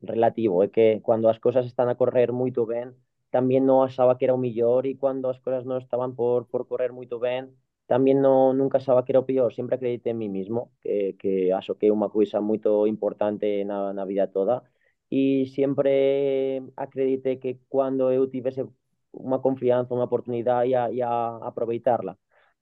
[0.02, 2.96] relativo, é que cando as cousas están a correr moito ben,
[3.36, 6.62] tamén non achaba que era o millor e cando as cousas non estaban por, por
[6.70, 7.44] correr moito ben,
[7.92, 11.78] tamén non, nunca achaba que era peor, sempre acreditei en mí mismo, que, que acho
[11.78, 12.10] que é unha
[12.50, 14.56] moito importante na, na vida toda
[15.10, 15.92] e sempre
[16.76, 18.62] acreditei que cando eu tivese
[19.14, 21.10] unha confianza, unha oportunidade ia, ia
[21.50, 22.14] aproveitarla.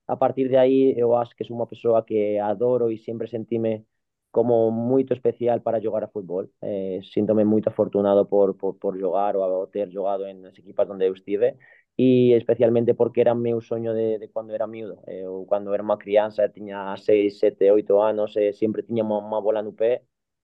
[0.08, 3.86] A partir de aí, eu acho que sou unha persoa que adoro e sempre sentime
[4.36, 6.50] como moito especial para jogar a fútbol.
[6.62, 11.06] Eh, síntome moito afortunado por, por, por jogar ou ter jogado en as equipas onde
[11.08, 11.50] eu estive
[11.98, 14.96] e especialmente porque era meu soño de, de cando era miúdo.
[15.08, 19.42] Eu cando era unha crianza, tiña 6, 7, 8 anos, e sempre tiña unha, unha
[19.46, 19.94] bola no pé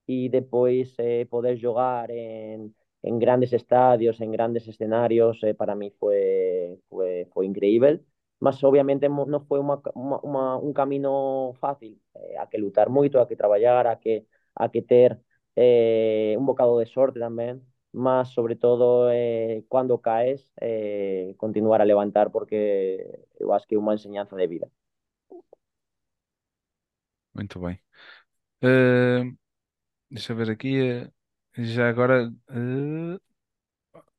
[0.05, 5.89] e depois eh, poder jogar en, en grandes estadios, en grandes escenarios, eh, para mí
[5.99, 8.01] fue, fue, fue increíble.
[8.39, 13.19] Mas obviamente non foi unha, unha, unha, un camino fácil, eh, a que lutar moito,
[13.19, 14.25] a que traballar, a que,
[14.55, 15.19] a que ter
[15.55, 17.59] eh, un bocado de sorte tamén,
[17.91, 23.81] mas sobre todo eh, cando caes, eh, continuar a levantar porque eu acho que é
[23.81, 24.67] unha enseñanza de vida.
[27.33, 27.79] Muito bem.
[28.63, 29.37] Uh,
[30.11, 30.81] deixa eu ver aqui.
[31.03, 31.11] uh,
[31.57, 33.19] já agora uh,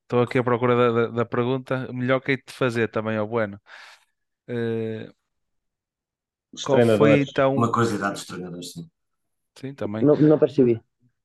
[0.02, 1.92] estou aqui à procura da, da, da pergunta.
[1.92, 3.60] Melhor que de fazer também, ao Bueno.
[4.50, 5.06] Uh,
[6.52, 7.28] Os qual foi treinadores.
[7.30, 7.54] então?
[7.54, 8.90] Uma curiosidade dos treinadores, sim.
[9.54, 10.02] Sim, também.
[10.02, 10.80] Non, non percebi.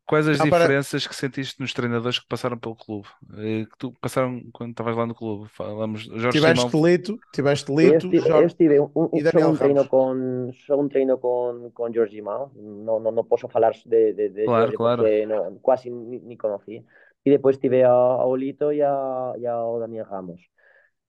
[0.06, 3.08] Quais as Ah, para- diferenças que sentiste nos treinadores que passaram pelo clube?
[3.42, 5.50] Eh, Que tu passaram quando estavas lá no clube?
[5.50, 6.86] Falamos, Jorge Tiveste Simão.
[6.86, 8.46] Lito, tiveste Eu Lito, estive, eu Jorge.
[8.46, 9.90] estive un, un, só Daniel un treino Ramos.
[9.90, 10.16] con
[10.54, 12.54] só un treino con, con Jorge Mao.
[12.54, 15.02] Non, non, non posso falar de, de, de Claro, Jorge claro.
[15.02, 16.86] porque non, quasi ni, ni conocí.
[17.26, 20.38] E depois tive a, a Olito e, a, e ao Daniel Ramos.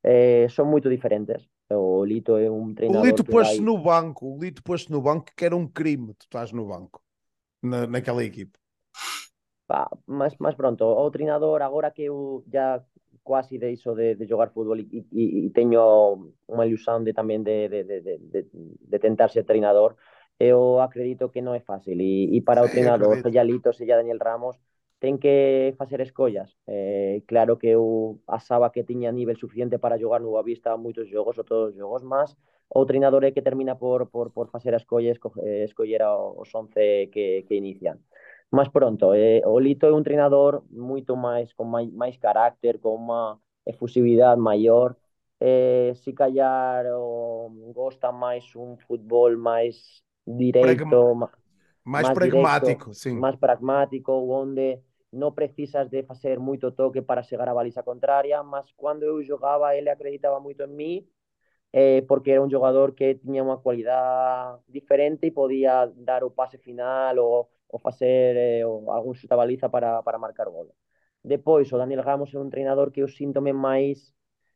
[0.00, 1.44] Eh, son moito diferentes.
[1.70, 3.64] O Olito é O treinador Lito que pôs-se vai...
[3.64, 7.02] no banco, o Lito pôs-se no banco que era um crime, tu estás no banco,
[7.62, 8.58] na, naquela equipe.
[9.66, 12.84] Pa, máis, máis pronto, o treinador agora que eu ya
[13.24, 17.66] quasi deixo de, de jogar fútbol e, e, e teño unha ilusión de tamén de,
[17.66, 18.14] de, de,
[18.46, 19.98] de, tentar ser treinador,
[20.38, 24.22] eu acredito que non é fácil e, e para o treinador, sella Lito, sella Daniel
[24.22, 24.54] Ramos,
[25.06, 25.34] ten que
[25.80, 26.50] facer escollas.
[26.66, 27.84] Eh, claro que eu
[28.38, 32.02] asaba que tiña nivel suficiente para jogar no Boavista moitos jogos ou todos os jogos,
[32.12, 32.28] mas
[32.80, 36.02] o treinador é que termina por, por, por facer a escolla e esco- eh, escoller
[36.42, 37.98] os 11 que, que inician
[38.50, 39.14] máis pronto.
[39.14, 43.22] Eh, o Lito é un treinador moito máis con máis, máis carácter, con unha
[43.66, 44.96] efusividade maior.
[45.40, 51.32] Eh, si callar o, gosta máis un fútbol máis direito, ma-
[51.92, 54.80] Mais máis pragmático, directo, máis pragmático, onde
[55.16, 59.74] non precisas de facer moito toque para chegar á baliza contraria, mas cando eu jogaba
[59.76, 60.94] ele acreditaba moito en mí
[61.72, 66.58] eh, porque era un jogador que tiña unha cualidade diferente e podía dar o pase
[66.58, 70.72] final ou, ou facer eh, o, algún baliza para, para marcar gol.
[71.22, 74.14] Depois, o Daniel Ramos é un treinador que eu síntome máis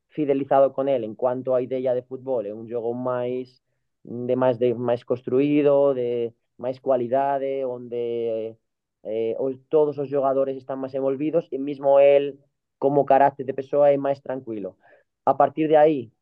[0.08, 3.62] fidelizado con ele en cuanto á idea de fútbol, é un jogo máis
[4.04, 8.56] de máis de máis construído, de máis cualidade, onde
[9.04, 12.38] eh, os, todos os jogadores están máis envolvidos e mesmo el
[12.80, 14.76] como carácter de persoa é máis tranquilo.
[15.24, 16.12] A partir de aí,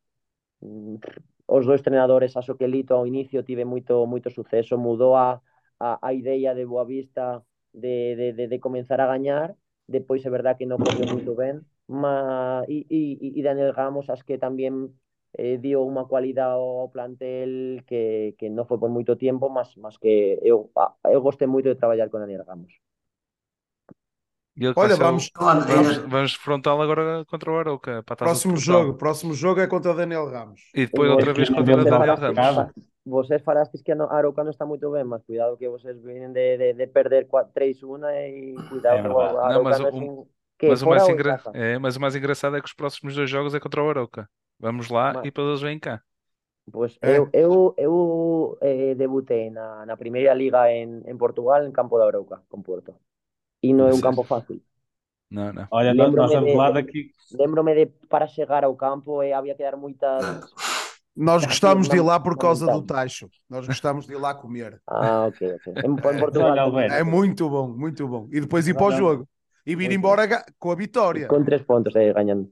[0.61, 0.95] mm,
[1.47, 5.41] os dois treinadores, acho que ao inicio tive moito moito suceso, mudou a,
[5.79, 7.41] a, a idea de Boavista
[7.73, 9.55] de, de, de, de comenzar a gañar,
[9.87, 14.25] depois é verdad que non correu moito ben, ma, y, y, y Daniel Ramos acho
[14.25, 14.93] que también
[15.37, 19.97] eh, dio unha cualidade ao plantel que, que non foi por moito tempo, mas, mas
[20.01, 20.71] que eu,
[21.05, 22.73] eu gostei moito de traballar con Daniel Ramos.
[24.59, 25.31] E ele Olha, o- vamos.
[25.37, 28.03] Vamos, vamos frontá-lo agora contra o Arauca.
[28.03, 30.61] para a Taça de Próximo jogo, próximo jogo é contra Daniel Ramos.
[30.75, 32.73] E depois outra vez contra Daniel Ramos.
[33.05, 36.57] Vocês falastes que a Arouca non está moito ben, mas cuidado que vocês vienen de,
[36.61, 37.25] de, de perder
[37.55, 40.27] 3-1 e cuidado É que Não, Arouca mas é o-.
[40.59, 41.39] Que, Mas o, mais engra...
[41.55, 44.27] é, mas o mais engraçado é que os próximos dois jogos é contra o Arauca.
[44.59, 46.01] Vamos lá Mas- e depois eles vêm cá.
[46.71, 47.17] Pois É.
[47.17, 52.05] eu, eu, eu eh, debutei na, na primeira liga en, en Portugal en campo da
[52.05, 52.93] Arouca, con Porto.
[53.63, 54.05] E non é Sim.
[54.05, 54.61] campo fácil.
[55.31, 55.65] Não, não.
[55.71, 57.09] Olha, nós, de- lá daqui.
[57.33, 60.21] Lembro-me de para chegar ao campo eh, había que dar moitas...
[61.15, 62.79] Nós gostámos de ir lá por Não, causa não.
[62.79, 63.29] do tacho.
[63.49, 64.79] Nós gostámos de ir lá comer.
[64.87, 65.73] Ah, ok, ok.
[65.83, 66.57] En Portugal...
[66.57, 66.93] Alberto.
[66.95, 68.29] É muito bom, muito bom.
[68.31, 69.27] E depois ir para o jogo.
[69.65, 71.27] E vir embora com a vitória.
[71.27, 72.49] Con tres pontos eh, gañando.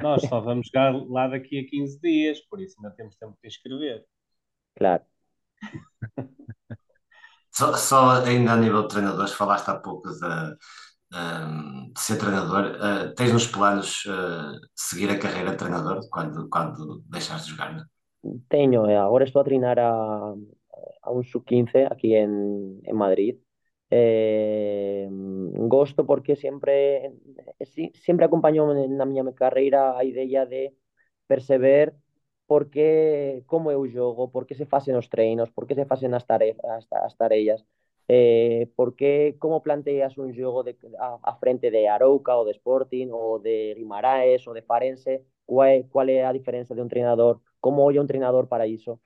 [0.00, 3.48] Nós só vamos jogar lá daqui a 15 dias, por isso ainda temos tempo de
[3.48, 4.04] inscrever.
[4.76, 5.04] Claro.
[7.50, 10.56] Só, só ainda a nível de treinadores, falaste há pouco de,
[11.10, 12.76] de ser treinador.
[12.80, 17.74] Eh, tens nos planos eh, seguir a carreira de treinador quando, quando deixares de jogar?
[17.74, 18.38] não?
[18.48, 20.34] Teño, eh, agora estou a treinar a,
[21.02, 23.38] a un sub-15 aquí en, en Madrid.
[23.90, 27.06] Eh, gosto porque sempre
[27.58, 28.66] eh, si- sempre acompañou
[28.98, 30.74] na miña carreira a idea de
[31.26, 31.94] perceber
[32.46, 36.12] por que, como eu jogo, por que se facen os treinos, por que se facen
[36.14, 37.60] as tarefas, as, as tarellas,
[38.08, 43.08] eh, por que, como planteas un xogo de, a, frente de Arouca ou de Sporting
[43.12, 47.84] ou de Guimaraes ou de Farense, cual cual é a diferenza de un treinador, como
[47.84, 49.00] olla un treinador para iso.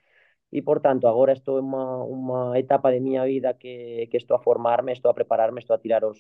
[0.56, 1.86] E, por tanto, agora estou en unha,
[2.16, 5.82] unha etapa de miña vida que, que estou a formarme, estou a prepararme, estou a
[5.84, 6.18] tirar os,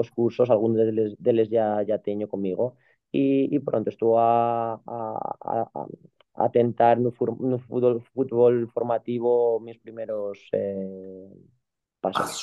[0.00, 2.64] os cursos, algún deles, deles ya, ya teño comigo,
[3.12, 4.98] e, e pronto, estou a, a,
[5.52, 5.54] a,
[6.44, 7.10] a- tentar no,
[7.50, 11.28] no fútbol, fútbol formativo mis primeros eh,
[12.02, 12.42] pasos.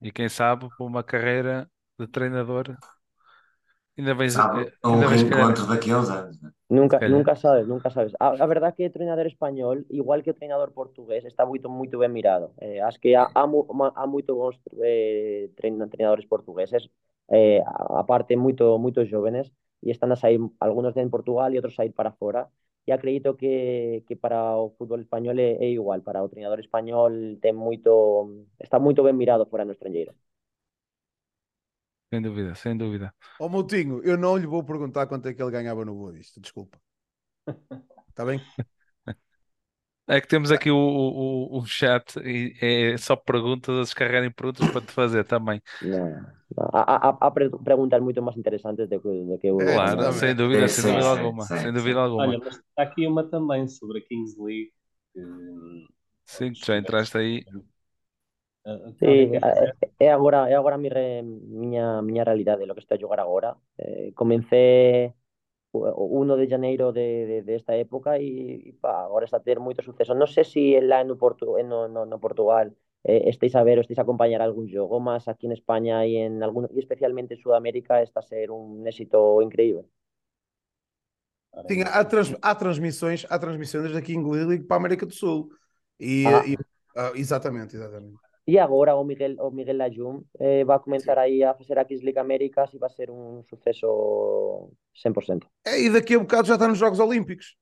[0.00, 1.68] E quem sabe, por uma carreira
[1.98, 2.78] de treinador,
[3.98, 4.60] ainda vais, Sabe?
[4.84, 6.40] Um ainda calhar- reencontro daqui a uns anos.
[6.40, 6.53] não é?
[6.68, 8.14] Nunca, nunca sabes, nunca sabes.
[8.18, 11.98] A, a verdad que o treinador español, igual que o treinador portugués, está moito moito
[11.98, 12.54] ben mirado.
[12.58, 16.90] Eh, acho que há, há, há moito bons eh, trein- treinadores portugueses,
[17.28, 17.60] eh,
[18.02, 19.52] aparte moito moitos jóvenes,
[19.84, 22.48] e están a sair algunos de en Portugal e outros a ir para fora.
[22.88, 27.12] E acredito que, que para o fútbol español é, é igual, para o treinador español
[27.44, 27.92] ten moito,
[28.58, 30.12] está moito ben mirado fora no estrangeiro.
[32.14, 33.14] Sem dúvida, sem dúvida.
[33.38, 36.40] Ó Moutinho, eu não lhe vou perguntar quanto é que ele ganhava no Boa Vista.
[36.40, 36.80] Desculpa.
[38.08, 38.40] Está bem?
[40.06, 44.68] É que temos aqui o, o, o- chat e é só perguntas, a descarregarem perguntas
[44.68, 45.62] para te fazer também.
[45.92, 46.10] Non,
[46.56, 46.66] non.
[46.78, 49.58] Há, há, há pre- preguntas moito máis interesantes do que, do que eu...
[49.68, 51.72] É, Claro, sem dúvida, sem dúvida sim, alguma, sim, sem sim.
[51.72, 52.36] dúvida alguma.
[52.36, 54.72] Olha, mas está aqui uma também sobre a Kings League.
[55.12, 55.20] que,
[56.26, 57.46] Sim, tu já entraste aí.
[58.98, 59.06] Sí,
[59.98, 63.50] é, agora, é agora mi re- miña, miña realidade, lo que estou a jogar agora.
[63.78, 65.14] Eh, comencé
[65.72, 69.46] o 1 de janeiro de, de, de esta época e, e pá, agora está a
[69.48, 70.14] ter moito suceso.
[70.20, 72.66] Non sei se lá no, Portu, no, no, no Portugal
[73.10, 76.12] eh, estéis a ver ou estéis a acompañar algún xogo, mas aquí en España e
[76.28, 79.84] en algún, e especialmente en Sudamérica está a ser un éxito increíble.
[81.70, 85.48] Sim, há, trans- há transmissões, há transmissões da King League para a América do Sul.
[85.98, 86.44] E, Ah.
[86.52, 86.58] e-
[86.96, 88.23] ah, exatamente, exatamente.
[88.46, 91.84] E agora o Miguel, o Miguel Lajum eh, va a comenzar aí a facer a
[91.84, 95.48] Kids League Américas e va a ser un suceso 100%.
[95.66, 97.56] É, e daqui a bocado já está nos Jogos Olímpicos.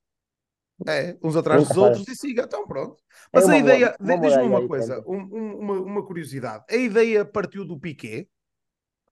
[0.89, 2.97] É, uns atrás Nunca dos outros e siga, então pronto.
[3.33, 6.65] É Mas a uma ideia, diz-me uma coisa, um- um- uma, uma curiosidade.
[6.69, 8.27] A ideia partiu do Piqué?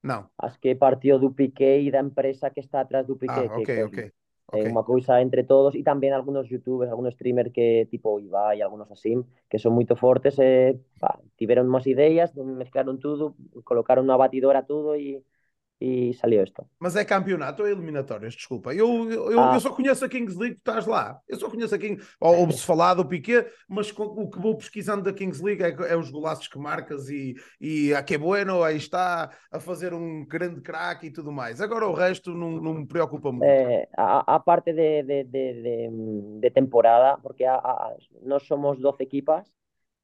[0.03, 0.29] Não.
[0.39, 3.63] Acho que partió do Piqué e da empresa que está atrás do Piqué, Ah, que
[3.63, 3.99] ok, é ok.
[4.05, 4.13] é
[4.49, 4.71] ok.
[4.73, 8.91] unha cousa entre todos e tamén algunos youtubers, algunos streamers que tipo Ibai e algunos
[8.91, 9.15] así,
[9.47, 13.33] que son moito fortes e pá, tiveron unhas ideas, mezclaron tudo,
[13.65, 15.25] colocaron na batidora tudo e,
[15.81, 16.69] e salió isto.
[16.79, 18.35] Mas é campeonato ou é eliminatórias?
[18.37, 18.75] Desculpa.
[18.75, 19.55] Eu, eu, Ah.
[19.57, 21.19] eu só conheço a Kings League, estás lá.
[21.27, 21.97] Eu só conheço a King.
[22.21, 25.73] Ou ouve-se falar do Piqué, mas com- o que vou pesquisando da Kings League é,
[25.93, 30.27] é os golaços que marcas e, e a que bueno, aí está a fazer um
[30.27, 31.63] grande craque e tudo mais.
[31.63, 33.45] Agora o resto não, não me preocupa muito.
[33.45, 35.91] Eh, a, a parte de, de, de, de,
[36.41, 39.49] de temporada, porque a, a, nós somos 12 equipas,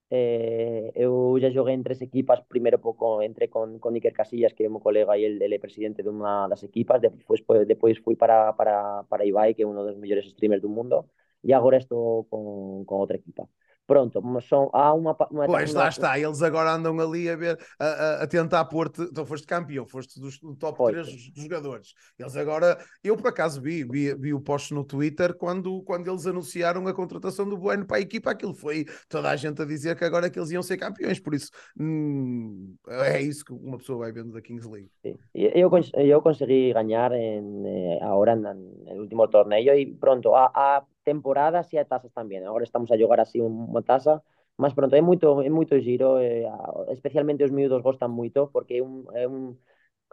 [0.08, 4.62] Eh, eu já joguei en tres equipas, primeiro pouco entre con, con Iker Casillas, que
[4.64, 7.98] é o meu colega e el, ele é presidente dunha das equipas, depois, pues, depois
[7.98, 11.10] fui para, para, para Ibai, que é un dos mellores streamers do mundo,
[11.42, 13.44] e agora estou con, con outra equipa.
[13.86, 17.84] Pronto, são, há uma, uma, Pois lá está, eles agora andam ali a ver, a,
[17.86, 19.02] a- a tentar pôr-te.
[19.02, 20.92] Então foste campeão, foste dos, do top Foi.
[20.92, 21.94] 3 dos jogadores.
[22.18, 26.26] Eles agora, eu por acaso vi, vi, vi o post no Twitter quando, quando eles
[26.26, 28.30] anunciaram a contratação do Bueno para a equipa.
[28.30, 31.20] Aquilo foi toda a gente a dizer que agora que eles iam ser campeões.
[31.20, 34.90] Por isso, hum, é isso que uma pessoa vai vendo da Kings League.
[35.02, 35.14] Sí.
[35.34, 40.50] Y- Yo, cons- yo conseguí ganar en, eh, en el último torneo y pronto, a,
[40.54, 42.44] a temporadas y a tasas también.
[42.44, 44.22] Ahora estamos a jugar así una tasa.
[44.62, 46.48] Más pronto, é moito, é moito giro, eh,
[46.96, 49.56] especialmente os miúdos gostan moito porque é un, é un,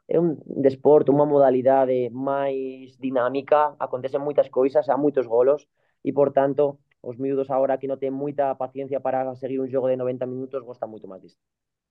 [0.07, 0.29] é un
[0.67, 1.97] desporto, unha modalidade
[2.29, 5.61] máis dinámica, acontecen moitas coisas, há moitos golos
[6.07, 6.63] e, por tanto,
[7.09, 10.61] os miúdos agora que non ten moita paciencia para seguir un xogo de 90 minutos
[10.69, 11.41] gostan moito máis disto.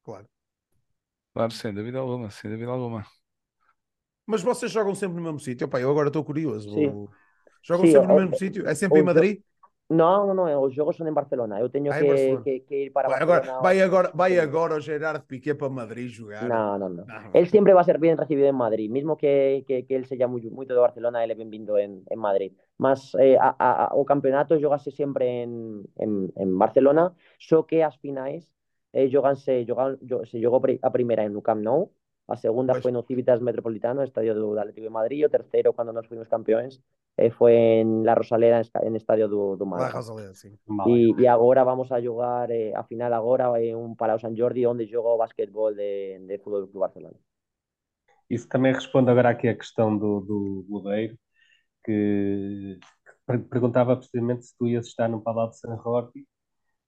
[0.04, 0.28] Claro.
[1.34, 3.06] Claro, sem dúvida alguma, sem dúvida alguma.
[4.26, 5.66] Mas vocês jogam sempre no mesmo sítio?
[5.66, 6.70] Opa, eu agora estou curioso.
[6.74, 6.96] Sim.
[6.96, 7.10] vou-
[7.62, 8.66] Jogam Sim, sempre no o- mesmo sítio?
[8.68, 9.42] É sempre em o- Madrid?
[10.00, 11.60] Non, non, non, os xogos son en Barcelona.
[11.62, 12.44] Eu teño Ah, en que, Barcelona.
[12.44, 13.22] que, que ir para Vai Barcelona.
[13.22, 14.38] agora, vai agora, vai Sim.
[14.38, 16.50] agora o Gerard Piqué para Madrid jogar.
[16.50, 17.08] No, no, no.
[17.08, 20.06] Ah, Él siempre va a ser bien recibido en Madrid, mismo que, que, que él
[20.06, 22.52] sea muy, mucho de Barcelona, él es bienvenido en, en Madrid.
[22.78, 27.84] Más eh, a, a, a- o campeonato jogase siempre en, en, en Barcelona, só que
[27.84, 28.50] as finais
[28.92, 31.92] eh, joganse, jogan, jo- se jogou pri- a primeira en Camp Nou,
[32.28, 32.82] a segunda Pois.
[32.82, 36.80] foi no Civitas Metropolitano, estadio do Atlético de Madrid, o terceiro, cando nos fuimos campeóns,
[37.16, 39.92] eh, foi en La Rosaleda, en, en estadio do, do Málaga.
[39.92, 40.56] Rosaleda, sim.
[40.86, 44.66] E, e agora vamos a jogar eh, a final agora en un Palau Sant Jordi
[44.66, 47.18] onde jogo o basquetbol de, de Fútbol Club Barcelona.
[48.28, 51.18] Isso também responde agora aqui à questão do, do Godeiro,
[51.84, 56.26] que, que per- perguntava precisamente se tu ias estar no Palau de San Jordi,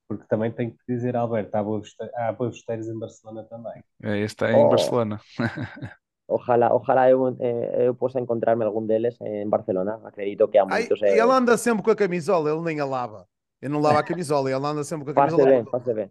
[0.06, 3.82] porque também tenho que dizer, Alberto, há esteiras em Barcelona também.
[4.02, 4.68] É, está em Oh.
[4.68, 5.20] Barcelona.
[6.26, 10.00] Ojalá, ojalá eu, eh, eu possa encontrarme algún deles en Barcelona.
[10.04, 11.00] Acredito que há Ai, moitos.
[11.02, 13.28] e eh, ele anda sempre com a camisola, ele nem a lava.
[13.60, 15.44] Ele não lava a camisola, ele anda sempre com a camisola.
[15.44, 16.10] ben, fase ben.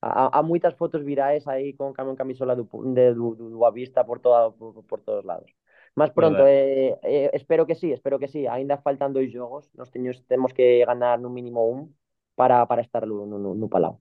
[0.00, 4.20] Há, há moitas fotos virais aí camión camisola do, de, do, do, do Avista por,
[4.20, 5.50] toda, por, por todos lados.
[5.96, 8.46] Mas pronto, eh, eh, espero que sí, espero que sí.
[8.46, 11.96] Ainda faltan dois jogos, nos teños, temos que ganar no mínimo un
[12.38, 13.94] para, para estar no, no, no Palau.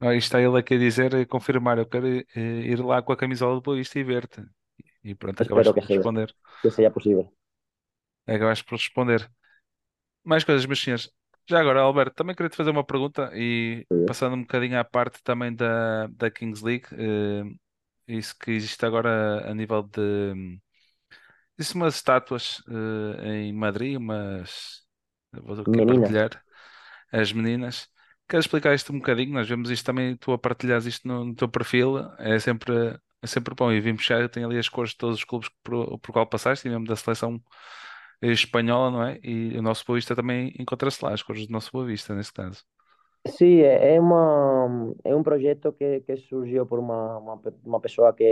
[0.00, 2.24] Isto está ele aqui a dizer, confirmar, eu quero eh,
[2.72, 4.40] ir lá com a camisola do Boa Vista e ver-te.
[5.04, 6.06] E pronto, Espero acabaste que por seja.
[6.06, 6.34] responder.
[6.60, 7.24] Que seja posible.
[8.26, 9.30] Acabaste por responder.
[10.24, 11.10] Mais coisas, meus senhores.
[11.48, 14.06] Já agora, Alberto, também queria te fazer uma pergunta e Sim.
[14.06, 17.44] passando um bocadinho à parte também da, da Kings League, eh,
[18.08, 20.60] isso que existe agora a nível de.
[21.58, 24.84] Existe umas estátuas eh, em Madrid, umas.
[25.32, 26.18] eu Vou aqui Meninas.
[26.22, 26.42] partilhar.
[27.12, 27.88] As meninas.
[28.28, 29.32] Queres explicar isto um bocadinho?
[29.32, 33.26] Nós vemos isto também, tu a partilhares isto no, no teu perfil, é sempre, é
[33.26, 33.72] sempre bom.
[33.72, 36.66] E vimos já, tem ali as cores de todos os clubes por, por qual passaste,
[36.68, 37.42] e mesmo da seleção
[38.22, 39.20] espanhola, não é?
[39.22, 42.32] E o nosso Boa Vista também encontra-se lá, as cores do nosso Boa Vista, nesse
[42.32, 42.64] caso.
[43.36, 47.80] Sí, é é uma, é un proxecto que, que surgiu por unha, unha, pe- unha
[47.84, 48.24] persoa que,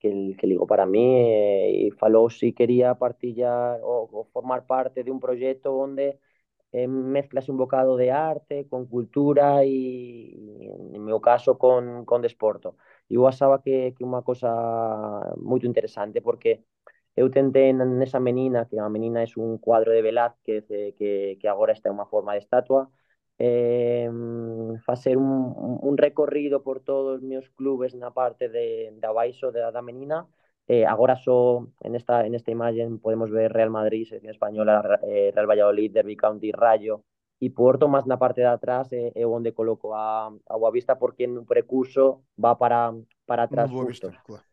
[0.00, 0.08] que,
[0.38, 5.10] que ligou para mí e, e falou si quería partillar ou, ou formar parte de
[5.12, 6.16] un proxecto onde
[6.74, 10.34] eh, mezclase un bocado de arte con cultura e
[10.96, 12.76] en meu caso, con, con desporto.
[13.10, 13.24] E eu
[13.64, 14.50] que, que unha cosa
[15.38, 16.66] moito interesante porque
[17.20, 21.48] eu tentei nesa menina, que a menina é un cuadro de Velázquez eh, que, que
[21.48, 22.90] agora está en unha forma de estatua,
[23.38, 24.10] eh,
[24.84, 25.54] facer un,
[25.88, 30.26] un recorrido por todos os meus clubes na parte de, de abaixo da, da menina
[30.68, 35.30] eh, agora só en esta, en esta imaxe podemos ver Real Madrid, Selección Española, eh,
[35.34, 37.04] Real Valladolid, Derby County, Rayo
[37.40, 41.26] e Porto, máis na parte de atrás é, é onde coloco a, a Boavista porque
[41.26, 42.94] no precurso va para,
[43.28, 43.70] para No atrás
[44.24, 44.44] claro.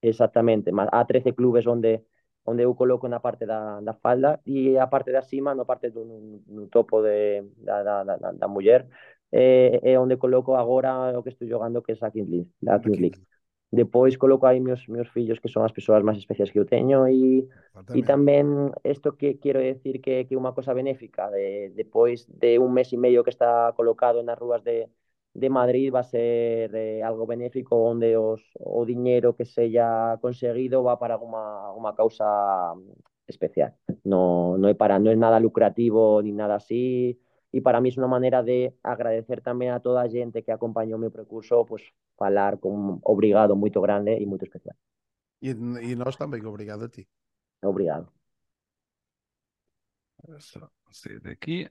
[0.00, 2.04] Exactamente, mas há 13 clubes onde
[2.44, 5.90] onde eu coloco na parte da, da falda e a parte da cima, na parte
[5.90, 8.88] do no, no topo de, da, da, da, da- da muller,
[9.30, 12.78] é, é onde coloco agora o que estou jogando que é a Kings League, a
[12.78, 13.18] Da Kings League.
[13.70, 17.06] Depois coloco aí meus, meus fillos que son as persoas máis especiais que eu teño
[17.08, 17.46] e
[17.98, 22.60] E tamén isto que quero decir que que é unha cosa benéfica de depois de
[22.60, 24.92] un mes e medio que está colocado nas rúas de
[25.32, 30.84] de Madrid va a ser eh, algo benéfico onde os o diñeiro que sella conseguido
[30.84, 32.28] va para alguma alguma causa
[33.26, 33.72] especial.
[34.04, 37.16] No no é para non é nada lucrativo ni nada así
[37.52, 41.00] e para mí é unha maneira de agradecer tamén a toda a xente que acompañou
[41.00, 41.82] o meu percurso, pues
[42.16, 44.76] falar con un obrigado moito grande e moito especial.
[45.40, 47.08] E, e nós também, obrigado a ti.
[47.62, 48.12] Obrigado.
[50.38, 51.70] Só, sair daqui.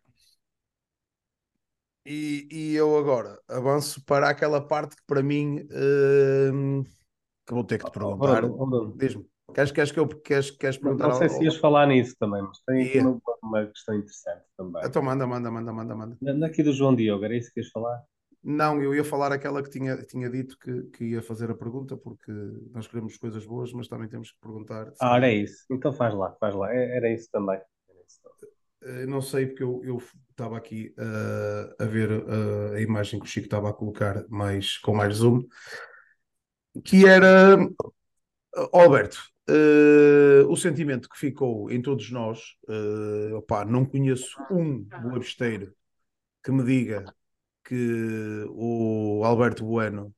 [2.06, 5.68] E, e eu agora avanço para aquela parte que para mim
[6.54, 6.84] hum,
[7.46, 8.46] que vou ter que te perguntar.
[8.46, 9.30] Oh, Bruno, Diz-me.
[9.54, 12.60] Queres, queres que eu queres, queres perguntar não sei se ias falar nisso também, mas
[12.66, 14.84] tem aqui uma, uma questão interessante também.
[14.86, 16.18] Então manda, manda, manda, manda, manda.
[16.22, 18.04] Na- Daqui do João Diogo, era isso que ias falar?
[18.44, 21.98] Não, eu ia falar aquela que tinha, tinha dito que, que ia fazer a pergunta,
[21.98, 22.32] porque
[22.72, 24.94] nós queremos coisas boas, mas também temos que perguntar.
[25.00, 25.66] Ah, era isso.
[25.70, 26.72] Então faz lá, faz lá.
[26.74, 27.58] É- Era isso também.
[27.90, 28.38] Era isso também.
[28.84, 29.98] Eh, Não sei, porque eu eu
[30.30, 34.78] estava aqui eh, a ver eh, a imagem que o Chico estava a colocar mais,
[34.78, 35.44] com mais zoom,
[36.84, 37.58] que era,
[38.74, 39.18] Alberto,
[39.50, 45.74] eh, o sentimento que ficou em todos nós, eh, opá, não conheço um boabisteiro
[46.44, 47.06] que me diga
[47.64, 50.14] que o Alberto Bueno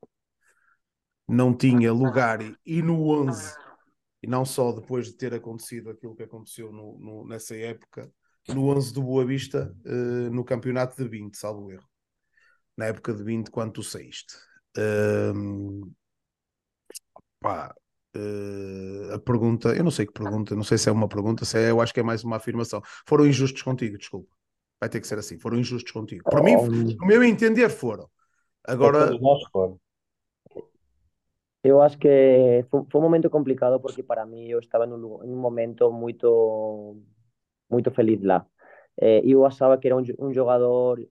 [1.27, 3.53] não tinha lugar e, no 11,
[4.21, 8.11] e não só depois de ter acontecido aquilo que aconteceu no- no- nessa época,
[8.47, 11.87] no 11 do Boa Vista, eh, no campeonato de 20, salvo erro.
[12.77, 14.35] Na época de 20, quando tu saíste.
[14.77, 15.91] Ahm,
[17.39, 17.73] pá,
[18.15, 21.57] eh, a pergunta, eu não sei que pergunta, não sei se é uma pergunta, se
[21.57, 22.81] é, eu acho que é mais uma afirmação.
[23.07, 24.29] Foram injustos contigo, desculpa.
[24.79, 26.23] Vai ter que ser assim, foram injustos contigo.
[26.23, 28.09] Para mim, Oh, no meu entender, foram.
[28.65, 29.79] Agora, todos nós foram.
[31.61, 35.35] Eu acho que foi, foi um momento complicado porque para mim eu estava num, um
[35.35, 36.97] momento muito
[37.69, 38.45] muito feliz lá.
[38.97, 41.05] Eh, eu achava que era um, um jogador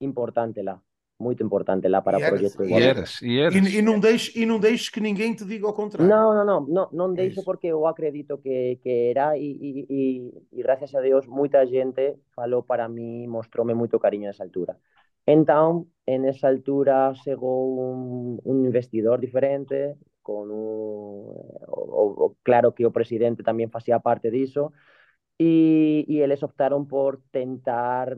[0.00, 0.80] importante lá,
[1.26, 3.68] muito importante lá para E o eras, projeto do E eras, e eras.
[3.68, 6.16] e, e não deixes, e não deixes que ninguém te diga ao contrário.
[6.16, 7.44] Não, não, não, não, não É deixo isso.
[7.44, 12.16] porque eu acredito que, que era e, e, e, e graças a Deus muita gente
[12.34, 14.76] falou para mim, mostrou-me muito carinho nessa altura.
[15.26, 21.30] Então, nessa altura chegou um, um investidor diferente, com um,
[21.68, 24.72] o, o, claro que o presidente também fazia parte disso,
[25.40, 28.16] e, e eles optaram por tentar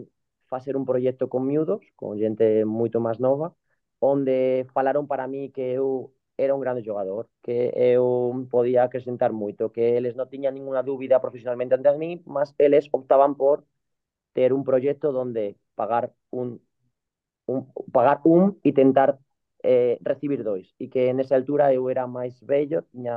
[0.49, 3.55] fazer um projeto com miúdos, com gente muito mais nova,
[4.01, 9.73] onde falaram para mí que eu era un grande jogador, que eu podía acrescentar moito,
[9.73, 13.65] que eles non tiñan ninguna dúbida profesionalmente ante mí, mas eles optaban por
[14.33, 16.61] ter un proxecto donde pagar un,
[17.47, 19.19] un pagar un e tentar
[19.63, 20.75] eh, recibir dois.
[20.79, 23.17] E que nesa altura eu era máis vello, tiña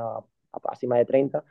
[0.64, 1.44] acima de 30,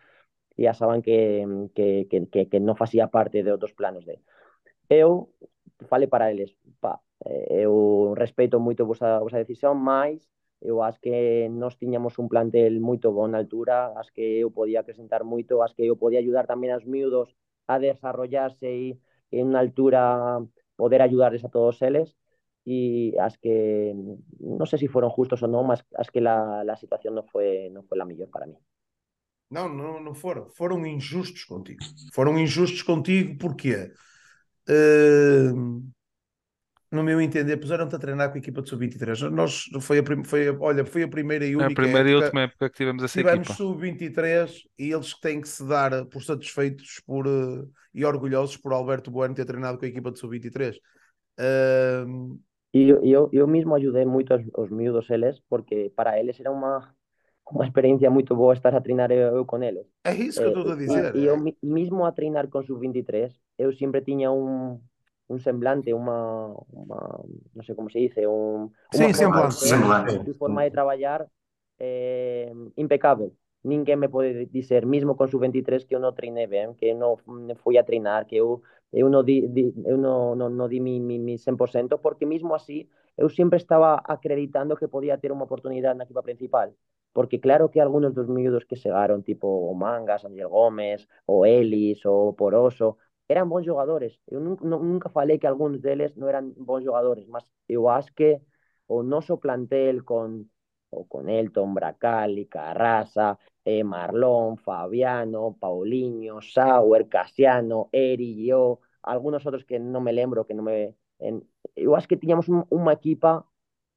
[0.57, 4.17] e xa saben que, que, que, que, que non facía parte de outros planos de
[4.89, 5.29] eu
[5.87, 6.55] fale para eles.
[6.79, 10.27] Pa, eh, eu respeito moito a vosa, a vosa decisión, mais
[10.61, 14.81] eu acho que nós tiñamos un plantel moito bon na altura, as que eu podía
[14.81, 17.31] acrescentar moito, as que eu podía ayudar tamén aos miúdos
[17.67, 18.87] a desarrollarse e
[19.31, 20.43] en unha altura
[20.75, 22.15] poder ayudarles a todos eles
[22.67, 23.95] e as que
[24.43, 27.71] non sei se foron justos ou non, mas as que la, la situación non foi
[27.71, 28.59] non foi la mellor para mí.
[29.49, 30.51] Non, non, non foram.
[30.53, 31.81] Foram injustos contigo.
[32.13, 33.89] Foram injustos contigo porquê?
[36.91, 39.21] No meu entender, puseram-te a treinar com a equipa de sub-23.
[39.31, 42.09] Nós, foi a, prim- foi a- olha, foi a primeira e É a única primeira
[42.09, 43.53] e época última época que tivemos essa tivemos equipa.
[43.55, 49.11] sub-23 e eles têm que se dar por satisfeitos por, eh, e orgulhosos por Alberto
[49.11, 50.77] Bueno ter treinado com a equipa de sub-23.
[51.39, 52.05] Eh,
[52.73, 56.51] E eu, eu, eu mesmo ajudei moito aos, aos miúdos eles, porque para eles era
[56.57, 56.75] unha,
[57.55, 59.87] unha experiencia moito boa estar a treinar eu, eu con eles.
[60.03, 61.15] é isso que eu estou a dizer.
[61.19, 64.79] E eu mi- mismo a treinar con sub-23, eu sempre tiña un,
[65.27, 66.99] un semblante, unha, unha
[67.55, 69.65] non sei como se dice, un, Sim, unha forma de semblante.
[69.65, 70.15] ser Semblante.
[70.29, 71.27] e forma de traballar
[71.79, 73.31] eh, impecável.
[73.63, 77.19] Ninguén me pode dizer, mismo con sub-23, que eu non treinei ben, que eu non
[77.27, 78.63] non fui a treinar, que eu
[78.95, 82.55] eu non di, di, eu non, non, non di mi, mi, mi 100%, porque mismo
[82.55, 82.89] así
[83.19, 86.71] eu sempre estaba acreditando que podía ter unha oportunidade na equipa principal.
[87.13, 92.35] Porque claro que algunos dos miúdos que chegaron, tipo Mangas, Ángel Gómez, o Elis, o
[92.37, 92.97] Poroso,
[93.27, 94.19] eran bons jogadores.
[94.27, 98.41] Eu nunca, nunca que algúns deles non eran bons jogadores, mas eu acho que
[98.87, 100.49] o noso plantel con
[100.91, 109.65] o con Elton, Bracali, Carrasa, eh, Marlón, Fabiano, Paulinho, Sauer, Casiano, Eri, yo, algunos otros
[109.65, 110.97] que non me lembro, que non me...
[111.19, 111.45] En,
[111.75, 113.45] eu un, equipa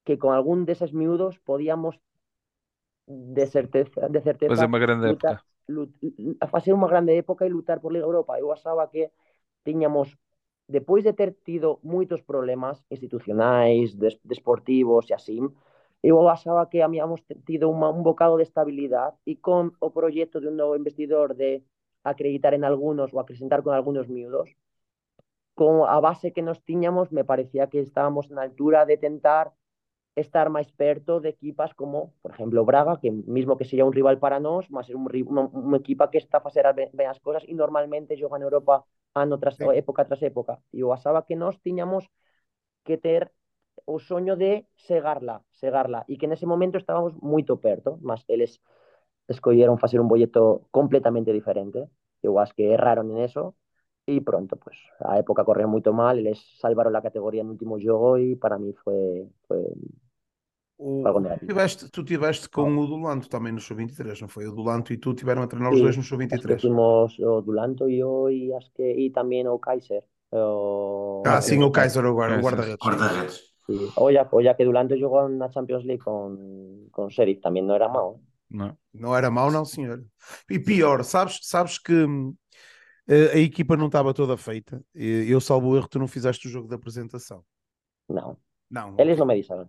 [0.05, 2.01] que con algún deses miúdos podíamos
[3.07, 5.47] de certeza, de certeza Fazer uma grande lutar, época.
[5.69, 5.91] lut,
[6.41, 8.39] a facer unha grande época e lutar por Liga Europa.
[8.39, 9.11] Eu achaba que
[9.65, 10.17] tiñamos
[10.69, 15.39] depois de ter tido moitos problemas institucionais, des, desportivos e así,
[16.03, 20.49] eu achaba que habíamos tido unha, un bocado de estabilidade e con o proxecto de
[20.51, 21.63] un novo investidor de
[22.03, 24.51] acreditar en algunos ou acrecentar con algunos miúdos,
[25.55, 29.55] con a base que nos tiñamos, me parecía que estábamos na altura de tentar
[30.17, 34.19] estar máis perto de equipas como, por exemplo, Braga, que mismo que sería un rival
[34.21, 37.21] para nós, mas é un, unha, unha equipa que está a facer ben, ben as
[37.21, 38.85] cosas e normalmente xoga en Europa
[39.17, 39.65] ano tras Sí.
[39.73, 40.61] época tras época.
[40.73, 42.05] E eu achaba que nós tiñamos
[42.85, 43.33] que ter
[43.87, 48.61] o soño de segarla, segarla, e que nese momento estábamos moito perto, mas eles
[49.29, 51.89] escolleron facer un bolleto completamente diferente.
[52.23, 53.55] Eu acho que erraron en eso
[54.07, 58.19] e pronto, pues a época correu moito mal, eles salvaron a categoría no último jogo
[58.19, 59.27] e para mí foi
[60.85, 61.05] O,
[61.39, 64.47] tu, tiveste, tu tiveste com o Dulanto também no Sub-23, não foi?
[64.49, 66.61] O Dulanto e tu tiveram a treinar os Sí, dois no acho que Sub-23.
[66.61, 70.03] fuimos o Dulanto e eu e acho que e tamén o Kaiser.
[70.35, 72.83] O, Ah, o- sim, o Kaiser, o guarda- o guarda-redes.
[72.83, 73.37] Guarda-redes.
[73.71, 73.79] sí.
[73.95, 78.19] Olla, olla que Dulanto jogou na Champions League con, con Sheriff, tamén non era mau.
[78.51, 78.75] Não.
[78.93, 80.03] Não era mau, não, senhor.
[80.51, 82.35] E pior, sabes, sabes que hum,
[83.09, 84.83] a, equipa não estava toda feita.
[84.95, 87.45] E Eu, salvo o erro, tu não fizeste o jogo de apresentação.
[88.11, 88.37] Non.
[88.73, 89.69] Não, Eles non me dixeron.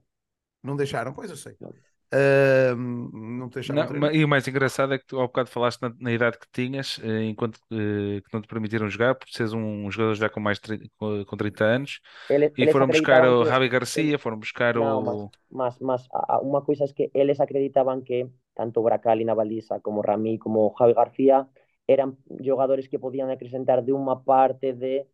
[0.64, 1.58] Não deixaram, pois eu sei.
[1.60, 1.74] Não.
[2.14, 3.10] Ahm,
[3.40, 5.90] não te deixaram Não, e o mais engraçado é que tu ao bocado falaste na,
[6.00, 9.90] na idade que tinhas, eh, enquanto eh, que não te permitiram jogar, por seres um
[9.90, 13.24] jogador já com mais de tri- com, com 30 anos, Eles, e eles foram buscar
[13.26, 15.32] o Javi Garcia, foram buscar No, o.
[15.50, 20.02] más, más, a- a- una cosa es que ellos acreditaban que tanto Bracali, Navalisa como
[20.02, 21.48] Rami como Javi García
[21.88, 25.08] eran jugadores que podían acrecentar de una parte de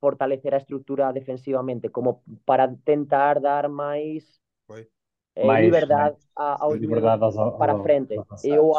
[0.00, 4.82] fortalecer a estructura defensivamente, como para tentar dar más Foi.
[5.34, 8.14] eh, Mais, liberdade mais a- aos liberdade aos- para aos- frente.
[8.16, 8.42] avançados.
[8.42, 8.72] Eu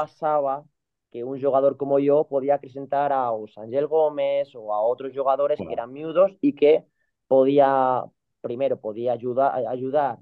[1.12, 5.74] que un jogador como yo podía acrecentar aos Ángel Gómez ou a outros jogadores que
[5.74, 6.86] eran miúdos e que
[7.28, 8.06] podía,
[8.42, 10.20] primeiro, podía ayudar, ayudar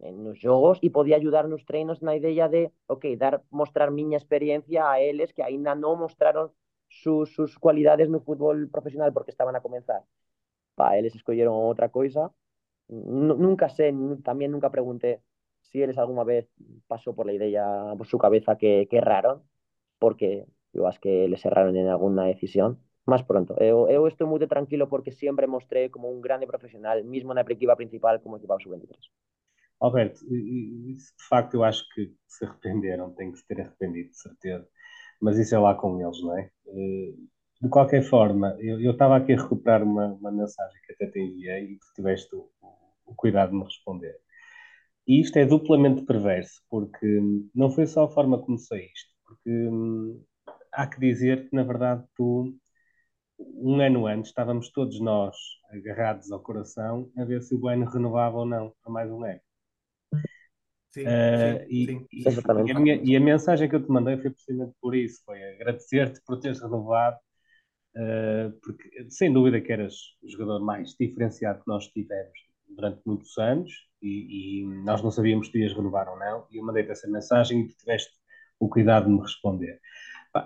[0.00, 4.16] en nos jogos e podía ayudar nos treinos na idea de, ok, dar mostrar miña
[4.16, 6.46] experiencia a eles que aínda non mostraron
[6.88, 10.00] sus, sus cualidades no fútbol profesional porque estaban a comenzar.
[10.82, 12.22] Pa, eles escolleron outra coisa.
[12.88, 15.22] N- nunca sé, n- también nunca pregunté
[15.62, 16.48] si eles alguna vez
[16.86, 17.64] pasó por la idea
[17.98, 19.42] por su cabeza que, que erraron,
[19.98, 22.80] porque yo acho que les erraron en alguna decisión.
[23.06, 23.52] Más pronto.
[23.60, 27.74] Eu, eu estou moi tranquilo porque sempre mostré como un grande profesional, mismo na equipa
[27.80, 29.04] principal como equipa sub-23.
[29.80, 30.96] Alberto, de
[31.28, 34.66] facto eu acho que se arrependeram, têm que se ter arrependido, de certeza.
[35.20, 36.50] Mas isso é lá com eles, não é?
[37.62, 41.64] De qualquer forma, eu estava aqui a recuperar uma, uma mensagem que até te enviei
[41.64, 42.50] e que tiveste o,
[43.06, 44.16] o cuidado de me responder.
[45.08, 49.50] E isto é duplamente perverso, porque hum, não foi só a forma como saíste, porque
[49.50, 50.22] hum,
[50.72, 52.54] há que dizer que, na verdade, tu,
[53.38, 55.36] um ano antes, estávamos todos nós
[55.70, 59.40] agarrados ao coração a ver se o Bueno renovava ou não para mais um ano.
[60.90, 62.08] Sim, Eh, sim, e, sim.
[62.12, 62.28] e-
[62.66, 65.42] e a minha- e a mensagem que eu te mandei foi precisamente por isso, foi
[65.54, 67.18] agradecer-te por teres renovado,
[68.62, 72.32] porque sem dúvida que eras o jogador mais diferenciado que nós tivemos
[72.68, 73.70] durante muitos anos
[74.00, 77.60] e, e nós não sabíamos se ias renovar ou não, e eu mandei-te essa mensagem
[77.62, 78.12] e tu tiveste
[78.58, 79.80] o cuidado de me responder.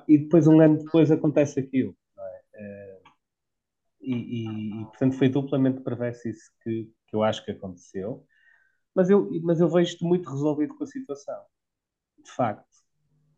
[0.09, 2.40] E depois, um ano depois, acontece aquilo, é?
[2.56, 3.01] Eh,
[4.01, 8.24] e- e, portanto foi duplamente perverso isso que, que eu acho que aconteceu.
[8.94, 11.43] Mas eu, mas eu vejo-te muito resolvido com a situação.
[12.24, 12.66] De facto.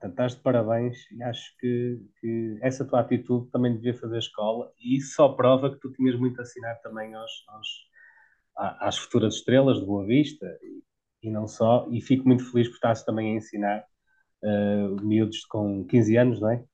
[0.01, 4.73] Portanto, estás de parabéns e acho que, que essa tua atitude também devia fazer escola
[4.79, 7.89] e isso só prova que tu tinhas muito a ensinar também aos, aos-
[8.57, 11.87] às futuras estrelas de Boa Vista e, e não só.
[11.91, 13.85] E fico muito feliz por estás também a ensinar
[14.45, 16.65] eh, miúdos com 15 anos, não é?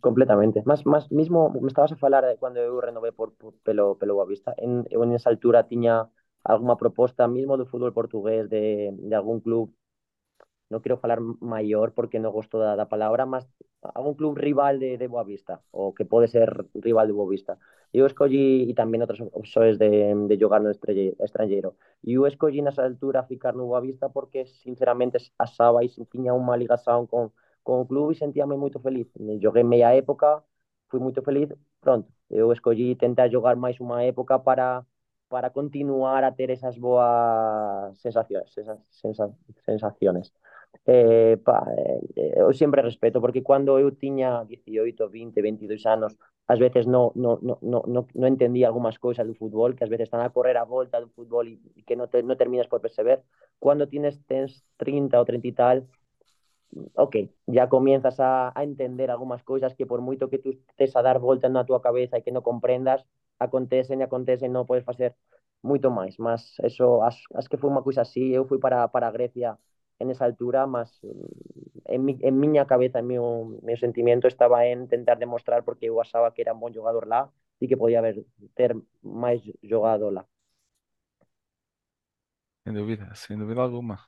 [0.00, 0.62] Completamente.
[0.66, 4.14] Más, más mismo me estabas a falar de cuando eu renové por, por pelo, pelo
[4.14, 4.52] Boavista.
[4.58, 6.10] En, eu en esa altura tiña
[6.42, 9.70] alguna proposta mismo do fútbol portugués de, de algún club
[10.70, 13.46] no quiero falar maior porque non gosto da, da palabra, mas
[13.94, 17.58] algún club rival de, de Boavista, ou que pode ser rival de Boavista.
[17.94, 22.82] Eu escollí, e tamén outras opções de, de jogar no estrangeiro, e eu escollí nesa
[22.82, 27.30] altura ficar no Boavista porque sinceramente asaba e tiña unha ligación con,
[27.62, 29.06] con o club e sentíame moito feliz.
[29.42, 30.42] Joguei meia época,
[30.90, 31.48] fui moito feliz,
[31.80, 34.82] pronto, eu escollí tentar jogar máis unha época para
[35.28, 39.30] para continuar a ter esas boas sensacións, esas sensa,
[39.64, 40.32] sensaciones.
[40.84, 41.64] Eh, pa,
[42.16, 46.12] eh, eu sempre respeto, porque cando eu tiña 18, 20, 22 anos,
[46.46, 49.90] ás veces non no, no, no, no, no entendía algunhas cousas do fútbol, que ás
[49.90, 52.84] veces están a correr a volta do fútbol e, que non, te, non terminas por
[52.84, 53.22] perceber.
[53.62, 55.76] Cando tienes tens 30 ou 30 e tal,
[56.94, 57.14] ok,
[57.46, 61.18] ya comienzas a, a entender algunhas cousas que por moito que tú estés a dar
[61.18, 63.02] volta na túa cabeza e que non comprendas,
[63.38, 65.14] acontecen e acontecen, non podes facer
[65.64, 69.10] moito máis, mas eso, as, as que foi unha cousa así, eu fui para, para
[69.10, 69.58] Grecia
[69.98, 74.66] en esa altura, mas mm, en, mi, en miña cabeza, en meu, meu sentimento estaba
[74.66, 77.98] en intentar demostrar porque eu achaba que era un bon jogador lá e que podía
[78.00, 78.24] haber
[78.54, 80.26] ter máis jogado lá.
[82.64, 84.00] Sem dúvida, sem dúvida alguma.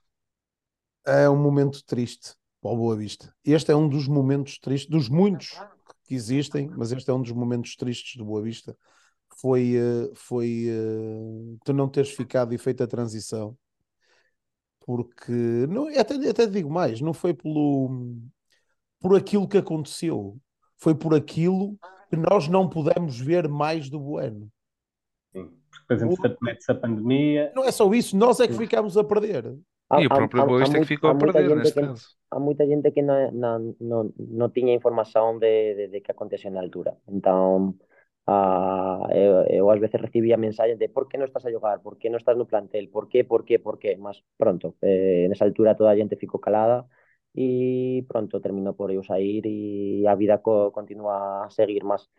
[1.06, 3.32] É um momento triste para o Boa Vista.
[3.44, 5.56] Este é um dos momentos tristes, dos muitos
[6.04, 8.76] que existem, mas este é um dos momentos tristes do Boa Vista.
[9.40, 13.56] Foi, eh, foi eh, tu não teres ficado e feito a transição
[14.88, 17.90] porque não, até, até digo mais, não foi pelo,
[18.98, 20.38] por aquilo que aconteceu,
[20.78, 21.76] foi por aquilo
[22.08, 24.48] que nós não pudemos ver mais do Bueno.
[25.30, 27.52] Sim, porque depois entretanto mete-se a pandemia.
[27.54, 29.54] Não é só isso, nós é que ficámos a perder.
[29.98, 32.06] E o próprio Boa é que ficou a perder neste que, caso.
[32.30, 36.50] Há muita gente que não, não, não, não tinha informação de, de, de que aconteceu
[36.50, 36.96] na altura.
[37.06, 37.74] Então,
[38.28, 41.94] uh, eu, eu às vezes recibia mensagens de por que não estás a jogar, por
[41.98, 43.96] que não estás no plantel, por qué, por qué, por qué.
[43.96, 46.86] Mas pronto, eh, nessa altura toda a gente ficou calada
[47.34, 50.72] e pronto, terminou por eu sair e a vida co
[51.10, 51.84] a seguir.
[51.84, 52.10] Mas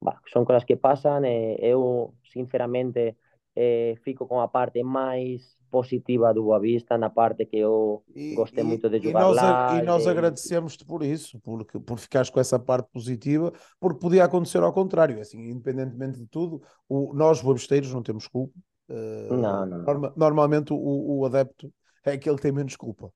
[0.00, 3.16] bah, son cousas que pasan e eu, sinceramente,
[3.56, 8.04] eh, fico con a parte máis positiva do Boa Vista, na parte que eu
[8.34, 9.78] gostei e, muito de jogar e nós, lá.
[9.78, 14.62] E nós agradecemos-te por isso, porque, por ficares com essa parte positiva, porque podia acontecer
[14.62, 18.54] ao contrário, assim, independentemente de tudo, o, nós, boabisteiros, não temos culpa.
[18.88, 19.82] Uh, não, não.
[19.82, 20.76] Norma, normalmente o,
[21.18, 21.72] o adepto
[22.04, 23.06] é aquele que tem menos culpa.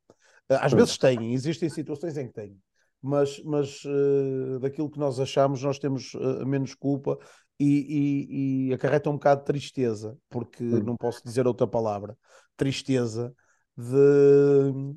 [0.50, 2.56] Uh, às vezes têm, existem situações em que têm,
[3.00, 6.12] mas, mas uh, daquilo que nós achamos, nós temos
[6.46, 7.18] menos culpa
[7.60, 10.82] e, e, e acarreta um bocado de tristeza, porque hum.
[10.82, 12.16] não posso dizer outra palavra,
[12.56, 13.34] tristeza
[13.76, 14.94] de.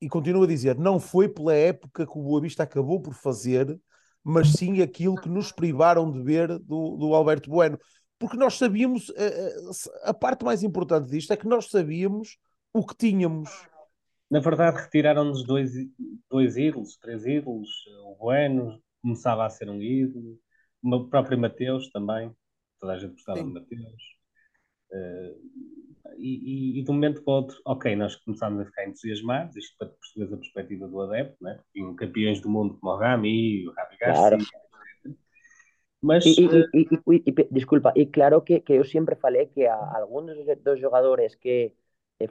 [0.00, 3.78] E continuo a dizer, não foi pela época que o Boa Vista acabou por fazer,
[4.24, 7.78] mas sim aquilo que nos privaram de ver do, do Alberto Bueno.
[8.18, 12.36] Porque nós sabíamos, a, eh, eh, a parte mais importante disto é que nós sabíamos
[12.72, 13.50] o que tínhamos.
[14.30, 15.72] Na verdade, retiraram-nos dois,
[16.30, 17.68] dois ídolos, três ídolos.
[18.04, 20.38] O Bueno começava a ser um ídolo,
[20.82, 22.34] o próprio Mateus também,
[22.80, 23.46] toda a gente gostava Sim.
[23.46, 24.02] de Mateus.
[24.90, 28.86] Uh, e, e, e, de um momento para o outro, ok, nós começámos a ficar
[28.86, 31.58] entusiasmados, isto para perceber a perspectiva do adepto, né?
[31.72, 34.38] tinham campeões do mundo como o Rami, o Rabi Garcia, claro.
[36.02, 36.68] Mas, e, uh...
[36.74, 40.80] e, e, e, desculpa, e claro que, que eu sempre falei que a, alguns dos
[40.80, 41.72] jogadores que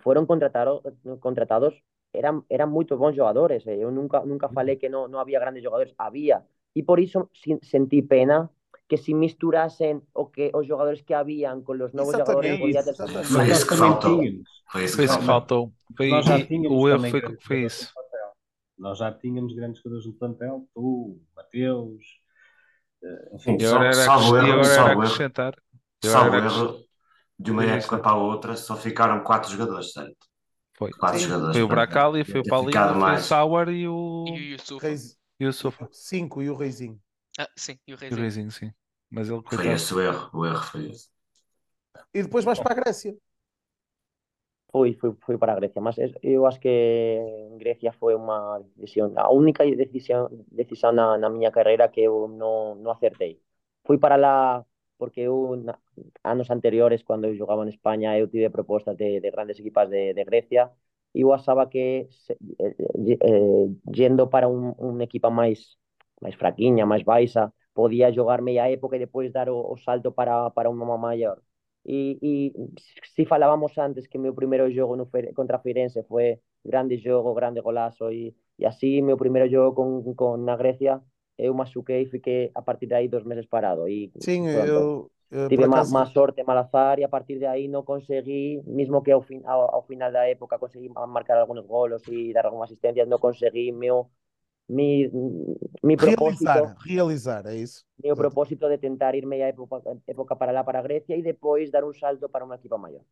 [0.03, 0.81] foram contratados,
[1.21, 1.73] contratados
[2.13, 3.65] eram, eram muito bons jogadores.
[3.65, 7.29] Eu nunca, nunca falei que não, não havia grandes jogadores, havia, y por eso
[7.61, 8.49] sentí pena
[8.87, 12.93] que se misturasen o que os jogadores que habían con los novos jogadores podía ter...
[13.23, 14.21] Foi isso que faltou.
[14.69, 15.71] Foi isso que faltou.
[15.95, 17.93] Foi, Nós já tínhamos o erro foi, foi isso.
[18.77, 22.03] Nós já tínhamos grandes jogadores no plantel, tu, Mateus,
[23.03, 25.55] eh, enfim, e agora era, salvo erro, agora salvo era acrescentar.
[26.03, 26.85] Salvo erro,
[27.39, 30.17] de uma época para a outra, só ficaram quatro jogadores, certo?
[30.77, 30.89] Foi.
[30.91, 31.25] Quatro Sim.
[31.25, 31.55] jogadores.
[31.55, 34.25] Foi o Bracali, foi o Paulinho, foi o Sauer e o...
[34.27, 35.20] E o Yusuf.
[35.41, 35.85] E o Sofa.
[35.91, 37.01] Cinco e o Reizinho.
[37.37, 38.17] Ah, sim, e o E o Reizinho.
[38.17, 38.71] Reizinho, sim.
[39.09, 41.09] Mas ele, Foi coitado, esse o erro, o erro foi esse.
[42.17, 43.13] E depois vais para a Grécia.
[44.71, 48.59] Fui, fui, fui para a Grecia, mas es- eu acho que en Grecia foi uma
[48.77, 53.33] decisión, a única decisión, decisión na, na miña carreira que eu non, non acertei.
[53.83, 54.63] Fui para lá
[54.97, 55.75] porque eu, na,
[56.23, 60.13] anos anteriores, cando eu jogaba en España, eu tive propostas de, de grandes equipas de,
[60.15, 60.71] de Grecia
[61.13, 62.07] eu achaba que
[62.59, 62.75] eh,
[63.21, 65.77] eh, yendo para un, un equipa máis
[66.21, 70.49] máis fraquiña, máis baixa, podía jogar meia época e depois dar o, o salto para,
[70.55, 71.41] para unha maior.
[71.81, 72.33] E, e
[73.15, 78.11] si falábamos antes que meu primeiro jogo no contra Firenze foi grande jogo, grande golazo
[78.13, 81.01] e, e así meu primeiro jogo con, con na Grecia
[81.37, 83.87] eu machuquei e fiquei a partir de aí dos meses parado.
[83.89, 84.79] E, Sim, pronto.
[84.79, 85.93] eu, Uh, Tive acaso...
[85.93, 89.39] má, sorte, mal azar e a partir de aí non conseguí, mismo que ao, fin,
[89.47, 93.71] ao, ao final da época conseguí marcar algunos golos e dar algumas asistencias, non conseguí
[93.71, 94.11] meu
[94.67, 95.07] mi,
[95.83, 97.87] mi propósito realizar, realizar, é isso.
[97.95, 101.71] Meu propósito de tentar ir meia época, época para lá para a Grecia e depois
[101.71, 103.03] dar un salto para unha equipa maior.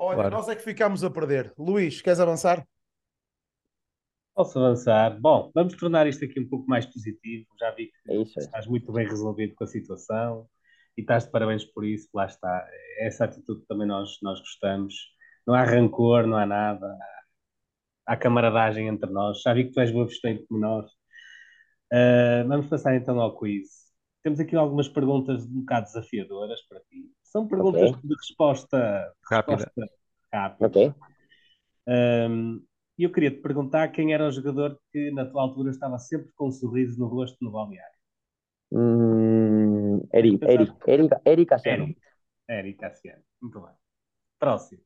[0.00, 0.40] Olha, claro.
[0.40, 1.52] nós é que ficamos a perder.
[1.60, 2.64] Luís, queres avançar?
[4.32, 5.20] Posso avançar.
[5.20, 7.44] Bom, vamos tornar isto aqui um pouco mais positivo.
[7.60, 8.68] Já vi que é isso, estás é.
[8.68, 10.48] muito bem resolvido com a situação
[10.96, 12.66] e estás de parabéns por isso, lá está.
[12.98, 14.94] Essa atitude também nós, nós gostamos.
[15.46, 16.96] Não há rancor, não há nada.
[18.06, 19.40] Há camaradagem entre nós.
[19.42, 20.90] Já vi que tu és boa vesteiro como nós.
[21.92, 23.90] Uh, vamos passar então ao quiz.
[24.22, 27.10] Temos aqui algumas perguntas um bocado desafiadoras para ti.
[27.22, 28.08] São perguntas okay.
[28.08, 29.56] de resposta rápida.
[29.56, 29.94] Resposta
[30.32, 30.66] rápida.
[30.66, 30.94] Ok.
[31.88, 32.62] Um,
[32.98, 36.30] e eu queria te perguntar quem era o jogador que na tua altura estava sempre
[36.34, 37.98] com um sorriso no rosto no balneário.
[40.00, 41.84] Mm, Eric, Eric, Eric, Eric Cassiano.
[41.84, 42.00] Eric,
[42.48, 43.22] Eric Cassiano.
[43.40, 43.74] Muito bem.
[44.38, 44.82] Próximo.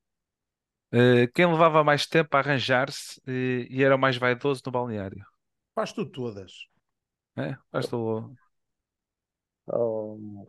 [0.92, 5.24] Uh, quem levava mais tempo a arranjar-se uh, e era o mais vaidoso no balneário?
[5.74, 6.52] Faz tu todas.
[7.36, 7.56] É?
[7.70, 8.32] Faz tu.
[9.66, 10.44] Oh,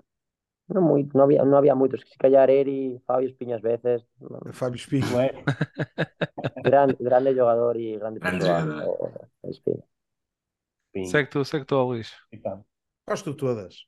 [0.68, 2.02] não muito, não havia, não havia muitos.
[2.02, 4.06] Se calhar Eri, Fábio Espinho às vezes.
[4.54, 5.06] Fábio Espinho.
[5.18, 6.62] É?
[6.62, 8.62] grande, grande jogador e grande, grande pessoa.
[8.62, 9.28] jogador.
[9.44, 9.84] Oh, Espinho.
[11.06, 12.14] Segue tu, segue tu, Luís.
[12.32, 12.66] Então.
[13.06, 13.86] Faz tu todas.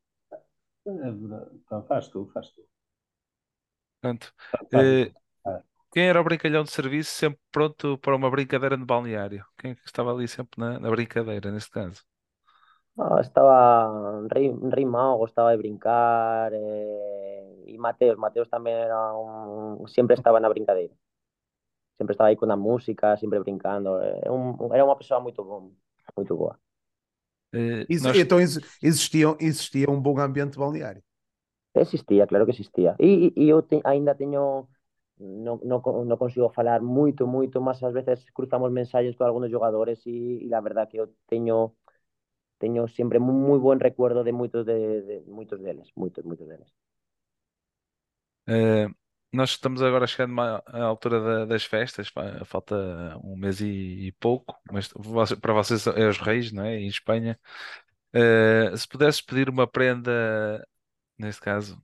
[0.87, 2.61] Então, faz tu, faz tu.
[4.01, 4.33] Pronto.
[4.71, 4.87] Faz,
[5.45, 5.61] uh,
[5.93, 9.45] Quem era o brincalhão de serviço, sempre pronto para uma brincadeira no balneário?
[9.57, 12.03] Quem é que estava ali sempre na, na brincadeira, neste caso?
[12.99, 14.01] Ah, estaba
[14.87, 20.95] Mao, gostaba de brincar, eh, y Mateos, Mateos tamén era un, sempre estaba na brincadeira.
[21.97, 23.89] Sempre estaba aí con a música, sempre brincando.
[24.03, 25.73] eh, un- era unha persoa moito bo-
[26.17, 26.53] moito boa.
[27.53, 31.03] Eh, nós- Então ex- existia, existia um bom ambiente balneário.
[31.73, 32.95] Existía, claro que existía.
[32.99, 33.75] E, e, e eu te,
[34.21, 34.43] teño
[35.45, 39.51] non, non, co- non consigo falar moito, moito, mas ás veces cruzamos mensaxes con algunos
[39.55, 41.57] jogadores e, e la verdad que eu teño
[42.63, 44.77] teño sempre moi, moi buen recuerdo de moitos de,
[45.09, 46.69] de moitos deles, moitos, moitos deles.
[48.45, 48.87] Eh,
[49.33, 52.75] nós estamos agora chegando à altura da- das festas, fa- falta
[53.23, 54.87] um mês e, e pouco, mas
[55.41, 56.77] para vocês é os reis, não é?
[56.79, 57.39] Em Espanha.
[58.13, 60.67] Eh, se pudesses pedir uma prenda,
[61.17, 61.81] neste caso,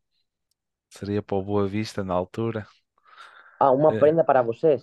[0.89, 2.67] seria para o Boa Vista na altura,
[3.59, 4.01] Ah, unha Eh.
[4.01, 4.81] prenda para vocês.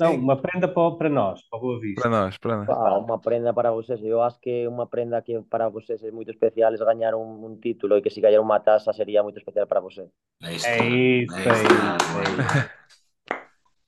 [0.00, 2.00] Não, uma prenda para, para nós, para a Boa Vista.
[2.02, 2.68] para nós, para nós.
[2.68, 4.00] Ah, unha prenda para vocês.
[4.02, 7.60] Eu acho que unha prenda que para vocês é moito especial é gañar un, un
[7.60, 10.08] título e que se gañar unha taza sería moito especial para vocês.
[10.42, 12.70] É isto, É isso, É é isso, é isso.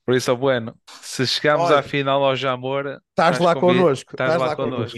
[0.07, 4.11] Por isso, bueno, se chegarmos Olha, à final ao Jamor, Estás lá connosco.
[4.15, 4.97] estás lá connosco.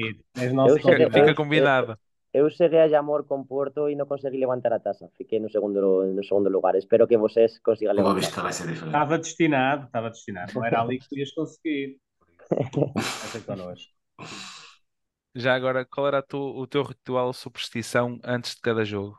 [0.53, 1.97] Nosso Eu Fica, fica combinado.
[2.31, 5.09] Eu cheguei a Llamor con Porto e non consegui levantar a taza.
[5.17, 6.75] Fiquei no segundo, no segundo lugar.
[6.75, 7.59] Espero que vocês
[7.95, 8.43] Boa levantar.
[8.43, 8.85] Vai ser diferente.
[8.87, 10.53] Estava destinado, estava destinado.
[10.53, 11.99] Não era ali que tu ias conseguir.
[13.23, 13.91] Essa connosco.
[15.35, 19.17] Já agora, qual era tu- o teu ritual superstição antes de cada jogo?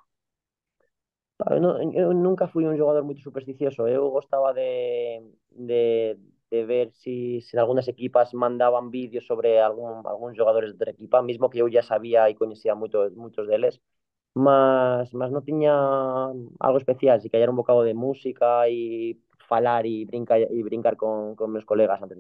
[1.51, 3.87] Eu, non- eu nunca fui un xogador moito supersticioso.
[3.89, 6.17] Eu gostaba de, de,
[6.51, 11.23] de ver si, si algunhas equipas mandaban vídeos sobre algún, algúns xogadores de outra equipa,
[11.23, 13.75] mismo que eu ya sabía e coñecía moito, moitos deles,
[14.35, 15.73] mas, mas non tiña
[16.67, 19.19] algo especial, si callar un bocado de música e
[19.51, 22.19] falar e brincar, e brincar con, con meus colegas antes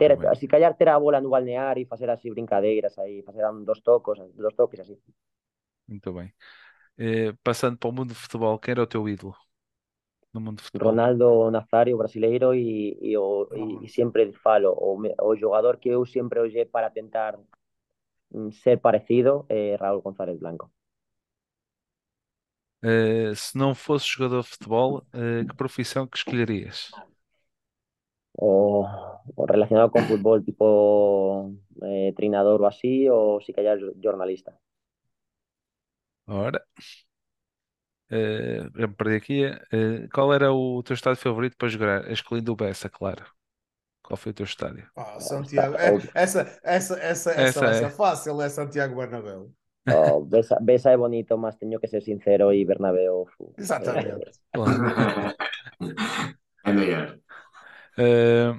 [0.00, 0.32] Ter, bem.
[0.38, 4.16] si callar ter a bola no balneario e facer así brincadeiras aí, facer dos tocos,
[4.42, 4.96] dos toques así.
[5.86, 6.32] Muito bem.
[6.98, 9.36] Eh, passando para o mundo do futebol, quem era o teu ídolo
[10.32, 10.62] no mundo?
[10.86, 13.48] Ronaldo Nazario, brasileiro, e, e, o,
[13.82, 14.92] e, e sempre falo, o,
[15.30, 17.38] o jogador que eu sempre ollei para tentar
[18.34, 20.66] mm, ser parecido é Raúl González Blanco.
[22.84, 26.96] Eh, se não fosse jogador de futebol, eh, que profissão que escolherias?
[28.50, 28.84] O,
[29.40, 30.66] o relacionado con fútbol, tipo
[31.90, 34.50] eh, treinador ou así, ou si callar jornalista.
[36.26, 36.64] Ora,
[38.12, 39.44] eh, já me perdi aqui.
[39.44, 42.10] Eh, qual era o teu estádio favorito para jogar?
[42.10, 43.24] Excluindo o Bessa, claro.
[44.02, 44.86] Qual foi o teu estádio?
[44.94, 45.74] Ah, Santiago.
[45.76, 47.90] É, essa, essa, essa, essa, Essa vai é.
[47.90, 49.50] fácil, é Santiago Bernabéu.
[49.88, 53.26] O Besa, Besa é bonito, mas teño que ser sincero e Bernabéu
[53.56, 54.30] Exatamente.
[56.64, 57.18] É melhor.
[57.98, 58.54] Eh,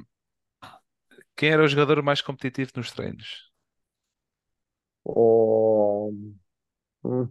[1.35, 3.51] quem era o jogador mais competitivo nos treinos?
[5.05, 6.11] O,
[7.03, 7.25] mm,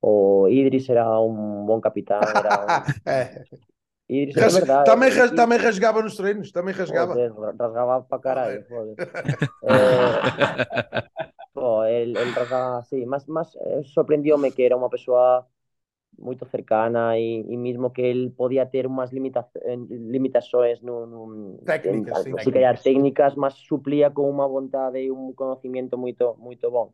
[0.00, 2.68] o Idris era un bon capitán, era un...
[3.06, 3.44] É.
[4.10, 4.84] Idris, é Ras- verdade.
[4.90, 7.14] também, ras- Idris- também rasgaba nos treinos, também rasgaba.
[7.14, 8.96] Joder, ra- rasgaba para carallo, joder.
[9.62, 10.20] Eh,
[11.52, 15.46] po, el, el rasgaba, sí, más, más eh, sorprendióme que era unha persoa
[16.20, 21.30] moito cercana e, e mismo que el podía ter unhas limita, eh, limitações nun, nun,
[21.64, 22.44] Técnicas, en, sí.
[22.44, 26.92] si callar técnicas, mas suplía con unha vontade e un conocimiento moito moito bon.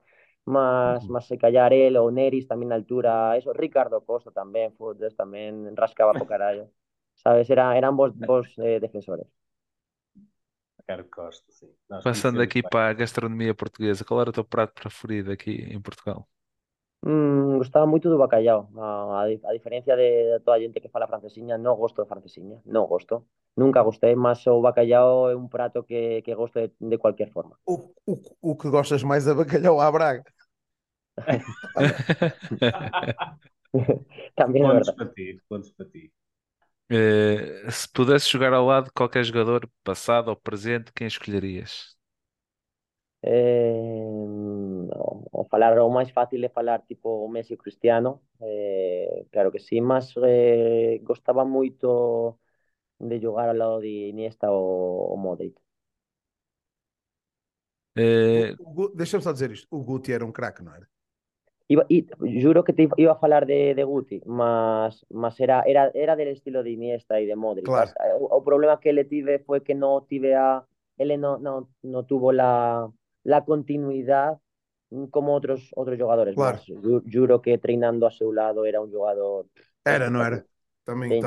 [0.54, 1.12] Mas, Ujú.
[1.12, 5.52] mas se callar el ou Neris na altura, eso, Ricardo Costa tamén, fodes, tamén
[5.82, 6.64] rascaba po carallo.
[7.22, 9.28] Sabes, era, eran vos, vos eh, defensores.
[10.78, 11.70] Ricardo Costa, sim.
[11.88, 12.70] Nós Passando aqui bem.
[12.70, 16.26] para a gastronomia portuguesa, qual era o teu prato preferido aqui em Portugal?
[17.08, 18.60] Mm, gostaba moito do bacallau.
[18.86, 18.86] A,
[19.20, 22.56] a, a diferencia de, de toda a xente que fala francesiña, non gosto de francesiña,
[22.74, 23.14] non gosto.
[23.60, 27.54] Nunca gostei, mas o bacallau é un prato que, que gosto de, de cualquier forma.
[27.64, 27.74] O,
[28.06, 28.14] o,
[28.52, 30.24] o que gostas mais é bacalhau à Braga.
[34.38, 34.96] Tamén é Pontos verdade.
[34.96, 36.12] para ti, pontos para ti.
[36.90, 41.96] Eh, se pudesse jogar ao lado de qualquer jogador, passado ou presente, quem escolherias?
[43.22, 44.06] Eh,
[44.94, 49.50] o, o falar o máis fácil é falar tipo o Messi e Cristiano, eh, claro
[49.52, 52.38] que sí, mas eh, gostaba moito
[53.00, 55.56] de jogar ao lado de Iniesta ou, ou Modric.
[57.94, 59.66] Eh, O- o Gu- Deixa-me só dizer isto.
[59.70, 60.88] O Guti era um craque, não era?
[61.68, 62.06] Iba, i-
[62.40, 66.28] juro que te iba- a falar de, de Guti, mas, mas era, era, era del
[66.28, 67.70] estilo de Iniesta e de Modric.
[67.70, 67.90] Claro.
[67.90, 70.64] Mas, eh, O, o problema que le tive fue que no tive a,
[70.98, 72.90] él no, no, no tuvo la,
[73.24, 74.38] la continuidad
[74.90, 76.36] mm, como otros, otros jugadores.
[76.36, 76.60] Claro.
[76.60, 79.46] Mas ju- juro que treinando a seu lado era un jugador
[79.84, 80.46] Era, não era?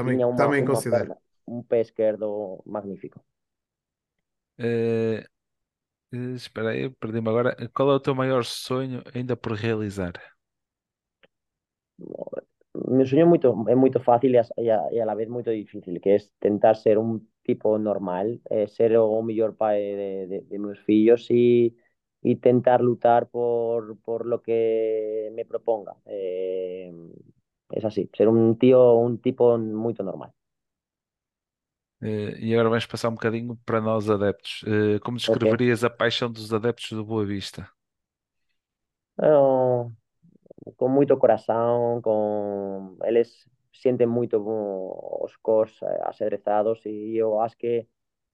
[0.03, 0.91] Tinha uma, também uma considero.
[0.91, 3.19] perna, un pé esquerdo magnífico.
[4.57, 5.25] Eh,
[6.11, 7.55] espera aí, perdi-me agora.
[7.73, 10.13] Qual é o teu maior sonho ainda por realizar?
[12.95, 15.27] Mi sueño é moito, é moito fácil e a, e a, e a la vez
[15.35, 17.11] moito difícil, que é tentar ser un
[17.47, 21.75] tipo normal, eh, ser o mellor pai de, de, de meus fillos e,
[22.29, 25.93] e tentar lutar por, por lo que me proponga.
[26.05, 26.91] Eh,
[27.71, 30.31] es así, ser un tío, un tipo moito normal.
[32.01, 34.61] Eh, e agora vamos passar um bocadinho para nós adeptos.
[34.65, 37.69] Eh, como descreverias a paixão dos adeptos do Boa Vista?
[39.17, 39.95] Bueno,
[40.77, 43.49] con moito corazón, con eles
[43.81, 47.87] sienten moito bo- os cos eh, axadrezados e eu acho que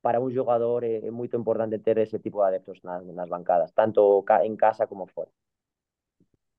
[0.03, 3.71] para un xogador é, é moito importante ter ese tipo de adeptos nas, nas bancadas,
[3.79, 5.31] tanto ca- en casa como fora.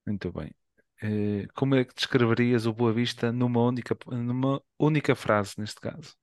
[0.06, 0.54] Muito bem.
[1.02, 6.16] Eh, como é que descreverias o Boa Vista numa única, numa única frase, neste caso?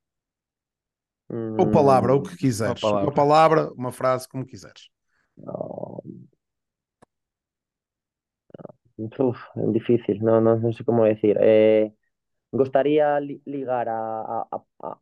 [1.58, 2.84] Ou palavra, o que quiseres.
[2.84, 3.10] Uma palavra.
[3.10, 4.90] Uma palavra, uma frase, como quiseres.
[5.38, 6.04] no.
[8.98, 11.38] Uf, é difícil, no, no, no sé cómo decir.
[11.42, 11.94] Eh,
[12.52, 15.02] gustaría li- ligar a, a, a, a-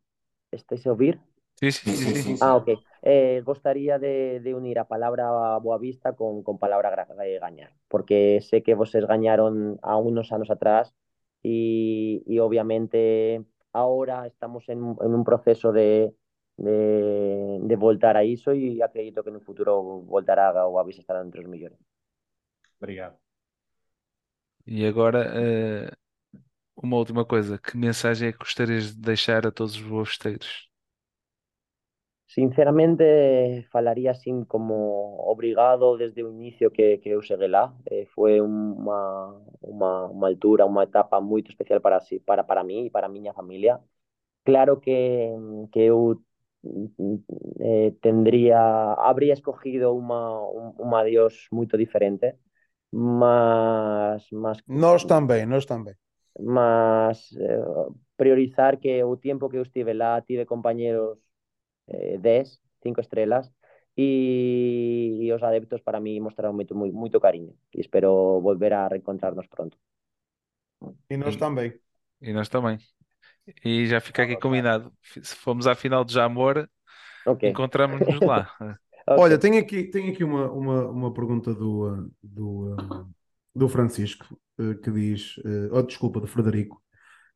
[0.52, 1.20] ¿estáis a oír?
[1.60, 2.36] Sim, Sim, sim, sim, sim.
[2.36, 2.36] sim.
[2.40, 2.68] Ah, ok.
[3.02, 6.90] Eh, gostaría de, de unir a palabra Boavista con, con palabra
[7.40, 10.94] gañar, porque sé que vocês gañaron a unos anos atrás
[11.42, 16.14] y, y obviamente ahora estamos en, en un proceso de,
[16.62, 21.40] de, de voltar a iso y acredito que no futuro voltará a Boavista estará entre
[21.40, 21.78] os millores.
[22.78, 23.18] Obrigado.
[24.66, 25.90] E agora, eh,
[26.76, 27.58] uma última coisa.
[27.58, 30.70] Que mensagem é que gostarias de deixar a todos os boavisteiros?
[32.26, 37.74] Sinceramente, falaría así como obrigado desde o inicio que, que eu cheguei lá.
[37.90, 42.90] Eh, foi unha, unha, unha altura, unha etapa moito especial para, para, para mí e
[42.90, 43.80] para a miña familia.
[44.44, 44.96] Claro que,
[45.72, 46.22] que eu
[47.60, 50.22] eh, tendría, habría escogido unha,
[50.60, 52.36] un, un adiós moito diferente,
[52.92, 55.94] mas, mas Nós também, nós também.
[56.38, 57.64] mas eh,
[58.16, 61.18] priorizar que o tiempo que eu estive lá tive compañeros
[61.88, 63.52] eh, 10, 5 estrelas
[63.96, 68.10] e, e os adeptos para mí mostraron moito, moi, moito cariño e espero
[68.48, 69.76] volver a reencontrarnos pronto.
[71.12, 71.70] E nós também.
[72.20, 72.78] E nós também.
[73.64, 74.92] E já fica aqui combinado.
[75.22, 76.68] Se formos à final de Jamor,
[77.26, 77.44] Ok.
[77.44, 78.50] encontramos-nos lá.
[79.04, 79.20] Ok.
[79.20, 82.76] Olha, tenho aqui, tenho aqui uma, uma, uma pergunta do, do,
[83.52, 86.80] do Francisco, uh, que diz, uh, oh, desculpa, do Frederico,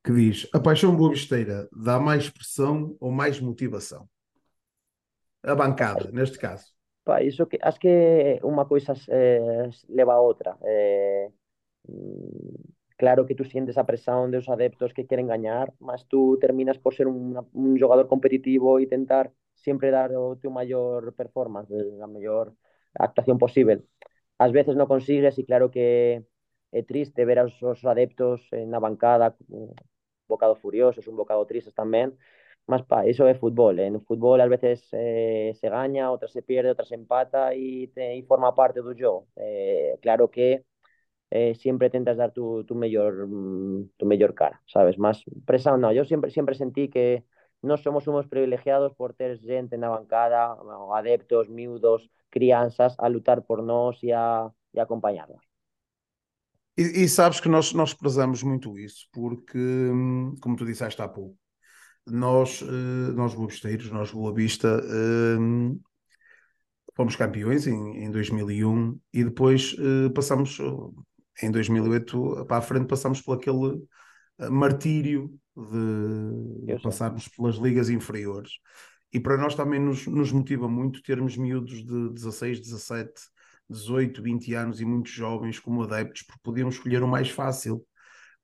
[0.05, 4.09] que diz: a paixão boavisteira dá mais pressão ou mais motivação?
[5.43, 6.67] A bancada, neste caso.
[7.05, 10.59] Pa, iso que, acho que unha coisa eh, leva a outra.
[10.63, 11.31] Eh,
[11.89, 16.39] mm, claro que tú sientes a presión de os adeptos que queren gañar, mas tú
[16.41, 21.71] terminas por ser un, un xogador competitivo e tentar sempre dar o teu maior performance,
[21.73, 22.55] eh, a mellor
[22.99, 23.85] actuación posible.
[24.39, 26.23] Ás veces non consigues e claro que
[26.73, 29.73] é triste ver aos, os adeptos eh, na bancada un
[30.29, 32.17] bocado furiosos, un bocado tristes tamén,
[32.67, 33.91] mas pa, iso é fútbol, eh?
[33.91, 38.19] no fútbol ás veces eh, se gaña, outras se pierde, outras se empata e, te,
[38.19, 39.29] e forma parte do jogo.
[39.39, 40.67] Eh, claro que
[41.31, 44.99] eh, sempre tentas dar tu, tu mellor mm, tu mellor cara, sabes?
[44.99, 47.25] Mas presión no, yo sempre sempre sentí que
[47.63, 50.57] nós somos uns privilegiados por ter xente na bancada,
[50.95, 55.43] adeptos, miúdos, crianzas a lutar por nós e a, e a acompañarnos.
[56.79, 61.09] E, e sabes que nós, nós prezamos muito isso, porque, hum, como tu disseste há
[61.09, 61.39] pouco,
[62.07, 65.81] nós, eh, nós boabisteiros, nós Boa Vista, hum,
[66.95, 70.59] fomos campeões em, em 2001 e depois eh, passamos,
[71.43, 73.83] em 2008 para a frente, passamos por aquele
[74.39, 78.53] eh, martírio de, passarmos pelas ligas inferiores.
[79.13, 83.13] E para nós também nos, nos motiva muito termos miúdos de 16, 17,
[83.69, 87.85] 18, 20 anos e muitos jovens como adeptos, porque podíamos escolher o mais fácil,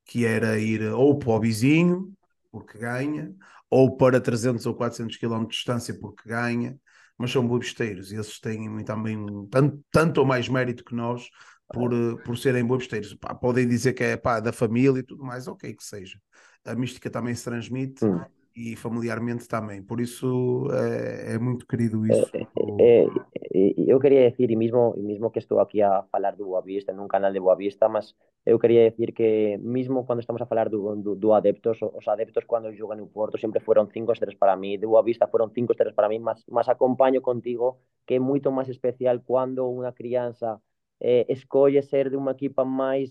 [0.04, 2.12] que era ir ou para o vizinho,
[2.50, 3.34] porque ganha,
[3.70, 6.78] ou para 300 ou 400 km de distância, porque ganha,
[7.16, 9.16] mas são boabisteiros e esses têm também
[9.50, 11.28] tanto, tanto ou mais mérito que nós
[11.72, 13.14] por, eh, por serem boabisteiros.
[13.14, 16.20] Pá, podem dizer que é pá, da família e tudo mais, ok, que seja.
[16.64, 18.26] A mística também se transmite Hum.
[18.54, 22.34] e familiarmente também, por isso é, é muito querido isso.
[22.54, 23.06] O- Eh,
[23.54, 26.92] eh, eu quería decir, e mismo, e mismo que estou aquí a falar do Boavista,
[26.92, 30.96] nun canal de Boavista, mas eu quería decir que mismo cando estamos a falar do,
[30.96, 34.76] do, do adeptos, os adeptos cando xogan no Porto sempre foron cinco estrelas para mí,
[34.78, 38.68] de Boavista foron cinco estrelas para mí, mas, mas acompaño contigo que é moito máis
[38.68, 40.58] especial cando unha crianza
[41.02, 43.10] eh, escolle ser de unha equipa máis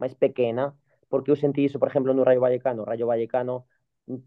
[0.00, 0.64] máis pequena,
[1.10, 2.88] porque eu sentí iso, por exemplo, no Rayo Vallecano.
[2.88, 3.68] Rayo Vallecano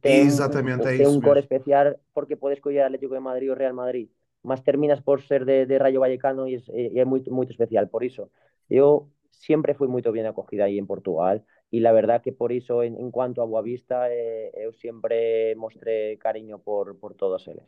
[0.05, 1.45] ten, Exatamente, é isso core mesmo.
[1.45, 4.07] especial porque podes coller Atlético de Madrid ou Real Madrid,
[4.43, 7.85] mas terminas por ser de, de Rayo Vallecano e, es, e é moito, moito especial.
[7.93, 8.23] Por iso,
[8.69, 11.37] eu sempre fui moito bien acogida aí en Portugal
[11.71, 16.17] e la verdad que por iso, en, en cuanto a Boavista, eh, eu sempre mostré
[16.25, 17.65] cariño por, por todos eles.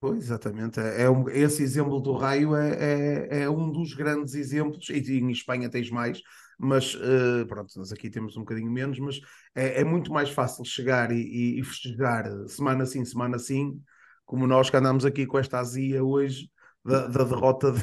[0.00, 0.80] Pois, exatamente.
[0.80, 5.30] É um, esse exemplo do Raio é, é, é um dos grandes exemplos, e em
[5.30, 6.22] Espanha tens mais,
[6.58, 9.20] mas uh, pronto, nós aqui temos um bocadinho menos, mas
[9.54, 13.78] é, é muito mais fácil chegar e, e, e, festejar semana sim, semana sim,
[14.24, 16.50] como nós que andamos aqui com esta azia hoje
[16.82, 17.82] da, da derrota de,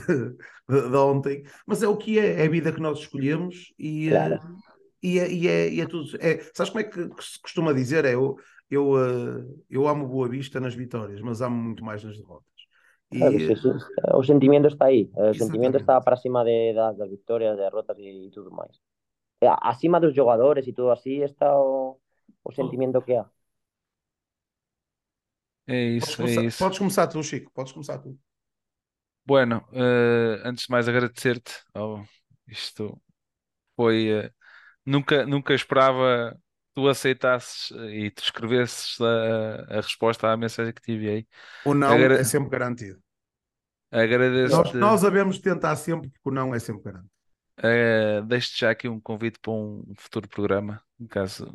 [0.67, 1.43] de, de, ontem.
[1.67, 4.35] Mas é o que é, é a vida que nós escolhemos e, Claro.
[4.37, 4.57] uh,
[5.03, 6.09] e, é, e, é, e é tudo.
[6.19, 8.05] É, sabes como é que se costuma dizer?
[8.05, 8.35] É, eu,
[8.69, 12.45] eu, uh, eu amo Boa Vista nas vitórias, mas amo muito mais nas derrotas.
[13.11, 13.71] E, Claro, sí, sí.
[14.19, 15.03] O sentimento está aí.
[15.31, 15.37] O Exactamente.
[15.41, 18.75] sentimento está para cima de, das, das victorias, das derrotas e, e tudo máis.
[19.43, 21.99] A- Acima dos jogadores e todo así está o,
[22.43, 23.25] o sentimento que há.
[25.65, 26.57] É podes, isso, é começar, isso.
[26.57, 28.17] podes começar tu, Chico, podes começar tu.
[29.25, 31.51] Bueno, eh, antes de mais agradecer-te.
[31.75, 32.01] Oh,
[32.47, 33.01] isto
[33.75, 34.09] foi.
[34.11, 34.31] eh,
[34.85, 36.39] nunca, nunca esperava
[36.77, 41.27] tu aceitasses e tu escrevesses a, a resposta à mensagem que te enviei.
[41.65, 43.01] O não Agra- é sempre garantido.
[43.91, 44.77] Nós, Agradeço-te.
[44.77, 47.11] nós sabemos tentar sempre, porque o não é sempre garantido.
[47.57, 51.51] Eh, deixo-te já aqui um convite para um futuro programa, no caso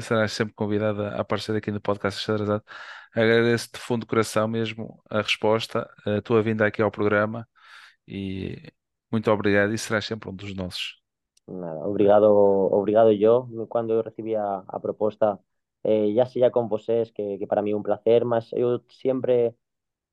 [0.00, 2.64] serás sempre convidada a aparecer aqui no podcast Xadrezado.
[3.12, 7.46] Agradeço-te de fundo do coração mesmo a resposta, a tua vinda aqui ao programa
[8.06, 8.72] e
[9.12, 10.96] muito obrigado e serás sempre um dos nossos.
[11.48, 13.48] Nada, obrigado, obrigado yo.
[13.68, 15.40] Cuando eu recibí a, a proposta,
[15.82, 19.54] eh, ya sea con vocês, que, que para mí un placer, mas eu sempre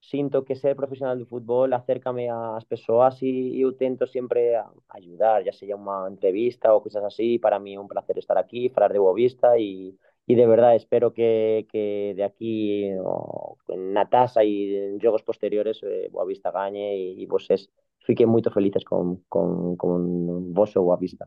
[0.01, 5.43] sinto que ser profesional do fútbol acércame ás persoas e eu tento sempre a- ayudar,
[5.47, 8.99] ya sea unha entrevista ou cousas así, para mí un placer estar aquí, falar de
[9.03, 9.95] Boavista e,
[10.29, 13.57] e de verdade espero que, que de aquí o,
[13.95, 17.69] na taza e en jogos posteriores eh, Boavista gañe e, e vocês
[18.07, 21.25] fiquem moito felices con, con, con vosso Boavista.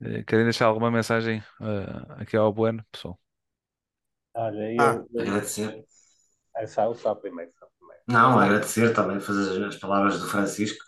[0.00, 3.18] Eh, Querem deixar alguma mensagem eh, aqui ao Bueno, pessoal?
[4.34, 5.82] Olha, Ah, eu, Agradecer.
[6.60, 8.02] eu só, só primeiro, só primeiro.
[8.06, 10.84] Não, agradecer também, fazer as palavras do Francisco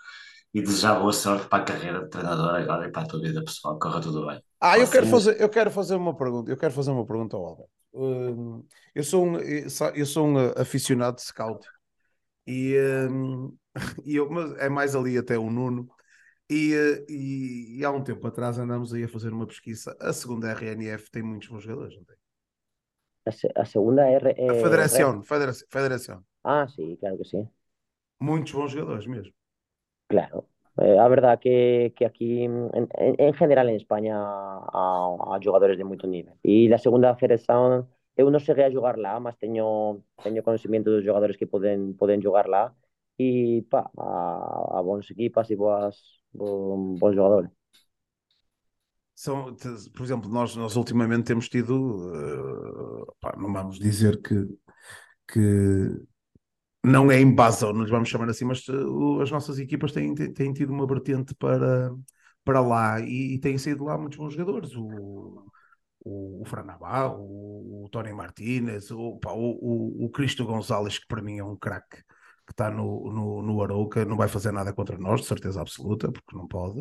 [0.54, 3.44] e desejar boa sorte para a carreira de treinador agora e para a tua vida
[3.44, 3.78] pessoal.
[3.78, 4.42] Corra tudo bem.
[4.60, 6.50] Ah, eu quero fazer, eu quero fazer uma pergunta.
[6.50, 7.70] Eu quero fazer uma pergunta ao Alberto.
[7.92, 11.66] Hum, eu sou um, eu sou- eu sou um aficionado de scout
[12.46, 12.76] e,
[13.10, 13.56] hum,
[14.04, 15.88] e eu, mas é mais ali até o Nuno.
[16.50, 19.96] E, eh, e, e há um tempo atrás andamos aí a fazer uma pesquisa.
[20.00, 22.16] A segunda RNF tem muitos bons jogadores, não tem?
[23.26, 23.30] A,
[23.62, 26.24] a segunda R, A eh, Federação, Federação, Federação.
[26.42, 27.48] Ah, sí, claro que sí.
[28.20, 29.32] Muitos bons jogadores mesmo.
[30.08, 30.48] Claro.
[30.78, 32.88] Eh, a verdad que, que aquí, en, en-
[33.18, 36.34] en general en España, há, há jogadores de moito nivel.
[36.42, 38.70] E da segunda federación, eu non cheguei a
[39.04, 39.66] lá, mas teño,
[40.24, 42.74] teño conocimiento dos jogadores que poden, poden jogar lá.
[43.18, 45.96] E, pá, a, a bons equipas e boas,
[46.32, 47.50] bon, bons jogadores.
[49.14, 49.54] São,
[49.94, 54.34] por exemplo, nós, nós ultimamente temos tido, eh, pá, não vamos dizer que,
[55.28, 55.40] que
[56.84, 59.92] não é em base, ou não lhes vamos chamar assim, mas o- as nossas equipas
[59.92, 61.90] têm, têm tido uma vertente para,
[62.44, 64.74] para lá e, e têm saído lá muitos bons jogadores.
[64.76, 65.46] O,
[66.04, 70.98] o, o Fran Navarro, o, o Tony Martínez, o, pá, o, o, o Cristo Gonzalez,
[70.98, 71.98] que para mim é um craque
[72.46, 76.12] que está no, no, no Arouca, não vai fazer nada contra nós, de certeza absoluta,
[76.12, 76.80] porque não pode.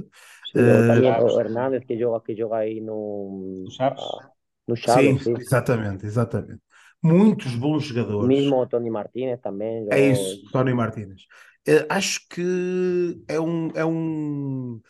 [0.56, 2.98] Eh, o o Hernández que joga, que joga aí no,
[3.66, 4.04] Tu sabes?
[4.04, 4.32] ah,
[4.68, 5.34] no Sim, Chaves, sí.
[5.38, 6.62] exatamente, exatamente.
[7.02, 8.42] Muitos bons jogadores.
[8.42, 9.76] Mismo o Tony Martínez tamén.
[9.90, 11.22] É jogou- isso, Tony Martínez.
[11.68, 14.82] Eh, acho que é um, é um.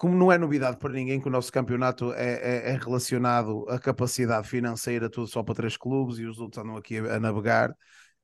[0.00, 3.78] Como não é novidade para ninguém que o nosso campeonato é, é- é relacionado à
[3.78, 7.70] capacidade financeira, tudo só para três clubes e os outros andam aqui a, a navegar.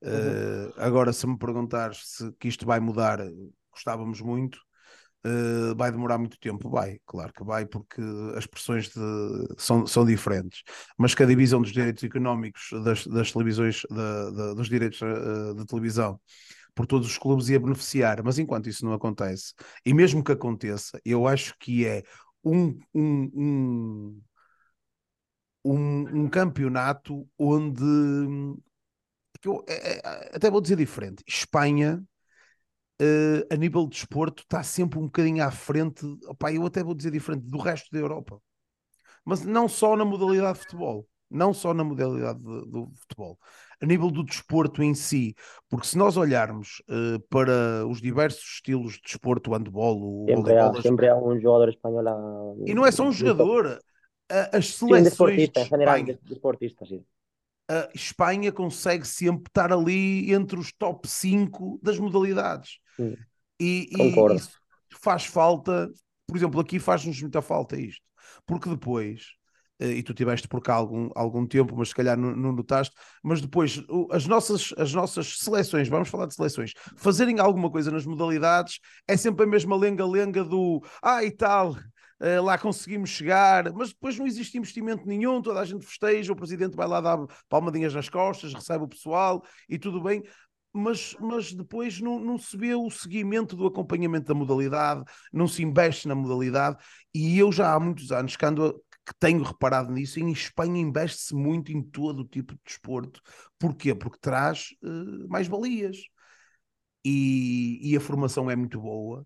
[0.03, 3.19] Eh, agora, se me perguntares se que isto vai mudar,
[3.71, 4.59] gostávamos muito.
[5.25, 6.69] Eh, vai demorar muito tempo?
[6.69, 8.01] Vai, claro que vai, porque
[8.37, 10.63] as pressões de- são, são diferentes.
[10.97, 15.53] Mas que a divisão dos direitos económicos das, das televisões, da- da- dos direitos eh,
[15.55, 16.19] de televisão,
[16.77, 18.23] por todos os clubes ia beneficiar.
[18.23, 19.53] Mas enquanto isso não acontece,
[19.85, 22.03] e mesmo que aconteça, eu acho que é
[22.45, 24.21] um, um, um,
[25.65, 27.83] um, um campeonato onde.
[29.41, 31.23] que eu, é- é- até vou dizer diferente.
[31.27, 32.03] Espanha
[32.99, 36.95] eh, a nível de desporto está sempre um bocadinho à frente, opá, eu até vou
[36.95, 38.41] dizer diferente, do resto da Europa.
[39.25, 43.39] Mas não só na modalidade de futebol, não só na modalidade de- do futebol,
[43.81, 45.35] a nível do desporto em si,
[45.69, 50.57] porque se nós olharmos eh, para os diversos estilos de desporto, o handball, o Sempre
[50.57, 52.15] há, sempre há um jogador espanhol a...
[52.65, 53.79] e não é só um jogador,
[54.29, 57.03] a- as seleções de general, un Espanha, des- deportista, sí.
[57.69, 62.79] a Espanha consegue sempre estar ali entre os top 5 das modalidades.
[62.99, 63.17] Mm,
[63.59, 63.87] E,
[64.31, 64.59] e isso
[65.01, 65.89] faz falta,
[66.27, 68.03] por exemplo, aqui faz-nos muita falta isto,
[68.45, 69.33] porque depois,
[69.79, 73.41] e tu tiveste por cá algum, algum tempo, mas se calhar não, não notaste, mas
[73.41, 78.05] depois o- as nossas, as nossas seleções, vamos falar de seleções, fazerem alguma coisa nas
[78.05, 81.75] modalidades é sempre a mesma lenga-lenga do ah e tal.
[82.19, 86.35] eh, lá conseguimos chegar, mas depois não existe investimento nenhum, toda a gente festeja, o
[86.35, 87.17] presidente vai lá dar
[87.47, 90.23] palmadinhas nas costas, recebe o pessoal e tudo bem,
[90.73, 95.63] mas, mas depois não, não se vê o seguimento do acompanhamento da modalidade, não se
[95.63, 96.77] investe na modalidade,
[97.13, 101.33] e eu já há muitos anos que, ando que tenho reparado nisso, em Espanha investe-se
[101.33, 103.21] muito em todo o tipo de desporto.
[103.57, 103.95] Porquê?
[103.95, 105.97] Porque traz eh, mais valias.
[107.05, 109.25] E, e a formação é muito boa.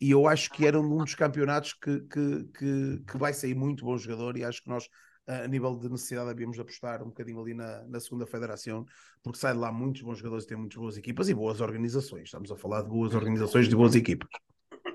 [0.00, 3.84] E eu acho que era um dos campeonatos que, que, que, que vai sair muito
[3.84, 4.88] bom jogador, e acho que nós,
[5.28, 8.84] a nível de necessidade, havíamos de apostar um bocadinho ali na, na segunda federação,
[9.22, 12.24] porque sai de lá muitos bons jogadores e tem muitas boas equipas e boas organizações.
[12.24, 14.28] Estamos a falar de boas organizações de boas equipas.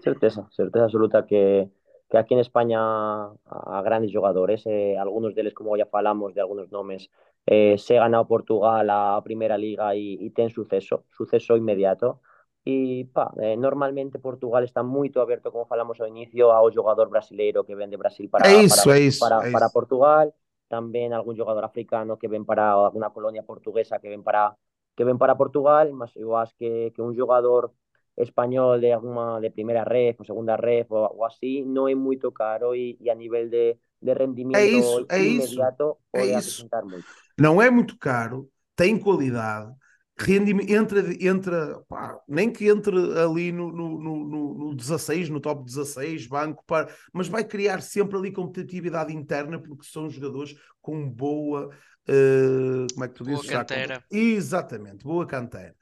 [0.04, 1.70] Certeza, certeza absoluta que,
[2.10, 6.42] que aquí en España a grandes jugadores, eh, algunos de ellos, como ya falamos de
[6.42, 7.10] algunos nombres,
[7.46, 12.22] eh, se ganado Portugal a Primera Liga y, y ten suceso, suceso inmediato.
[12.68, 17.64] Y pa, eh, normalmente Portugal está muy abierto, como falamos ao inicio, ao jogador brasileiro
[17.64, 19.74] que ven de Brasil para, É isso, para, é isso, para, é para isso.
[19.74, 20.34] Portugal,
[20.68, 24.58] también algún jugador africano que ven para alguna colonia portuguesa que ven para,
[24.96, 27.72] que ven para Portugal, mas eu acho que, que un jugador
[28.18, 32.32] español de alguna de primera ref o segunda ref o, o así no é moito
[32.32, 36.34] caro e, e a nivel de, de rendimiento É isso, é isso, inmediato é pode
[36.40, 36.66] isso.
[36.66, 37.14] acrescentar moito.
[37.40, 39.74] Não é muito caro, tem qualidade,
[40.20, 45.42] rendimento, entra, entra pá, nem que entre ali no, no, no, no, no 16, no
[45.42, 51.10] top 16, banco, para, mas vai criar sempre ali competitividade interna, porque são jogadores com
[51.10, 51.70] boa.
[52.08, 53.48] eh, como é que tu Boa dizes?
[53.48, 54.02] Já, com- canteira.
[54.12, 55.76] Exatamente, boa canteira.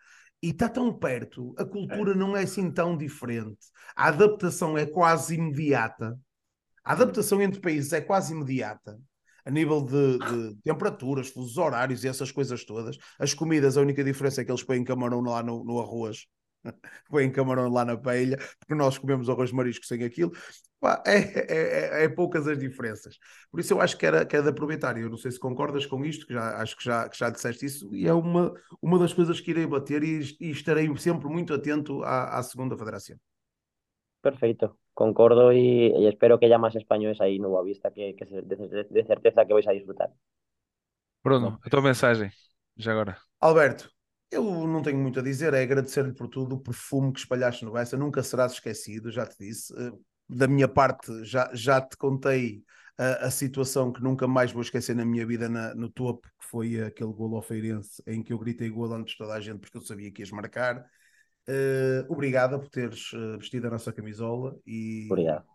[0.43, 3.65] E está tão perto, a cultura não é assim tão diferente,
[3.95, 6.19] a adaptação é quase imediata.
[6.83, 8.99] A adaptação entre países é quase imediata.
[9.45, 12.97] A nível de, de temperaturas, fusos horários e essas coisas todas.
[13.17, 16.25] As comidas, a única diferença é que eles põem camarão lá no, no arroz.
[17.09, 20.31] Põem camarão lá na paella, porque nós comemos arroz marisco sem aquilo.
[20.79, 23.17] Pá, é, é- é- é poucas as diferenças.
[23.51, 24.97] Por isso eu acho que era, que era de aproveitar.
[24.97, 27.65] Eu não sei se concordas com isto, que já, acho que já, que já disseste
[27.65, 31.53] isso, e é uma, uma das coisas que irei bater e, e estarei sempre muito
[31.53, 33.17] atento à, à segunda federação.
[34.21, 38.25] Perfecto, concordo y, y espero que haya más españoles ahí en Nueva Vista que, que
[38.25, 40.09] se- de, de certeza que vais a disfrutar.
[41.23, 42.31] Bruno, a tua mensagem,
[42.77, 43.17] já agora.
[43.39, 43.92] Alberto,
[44.35, 47.71] eu não tenho muito a dizer, é agradecer-lhe por tudo, o perfume que espalhaste no
[47.73, 49.73] Bessa, nunca serás esquecido, já te disse.
[49.77, 49.91] Eh,
[50.29, 52.63] Da minha parte, já, já te contei
[52.97, 56.47] a, a situação que nunca mais vou esquecer na minha vida na- no topo, que
[56.47, 59.59] foi aquele golo ao Feirense, em que eu gritei golo antes de toda a gente,
[59.59, 60.85] porque eu sabia que ias marcar.
[61.47, 65.45] Eh, obrigada por teres eh, vestido a nossa camisola e, Obrigado.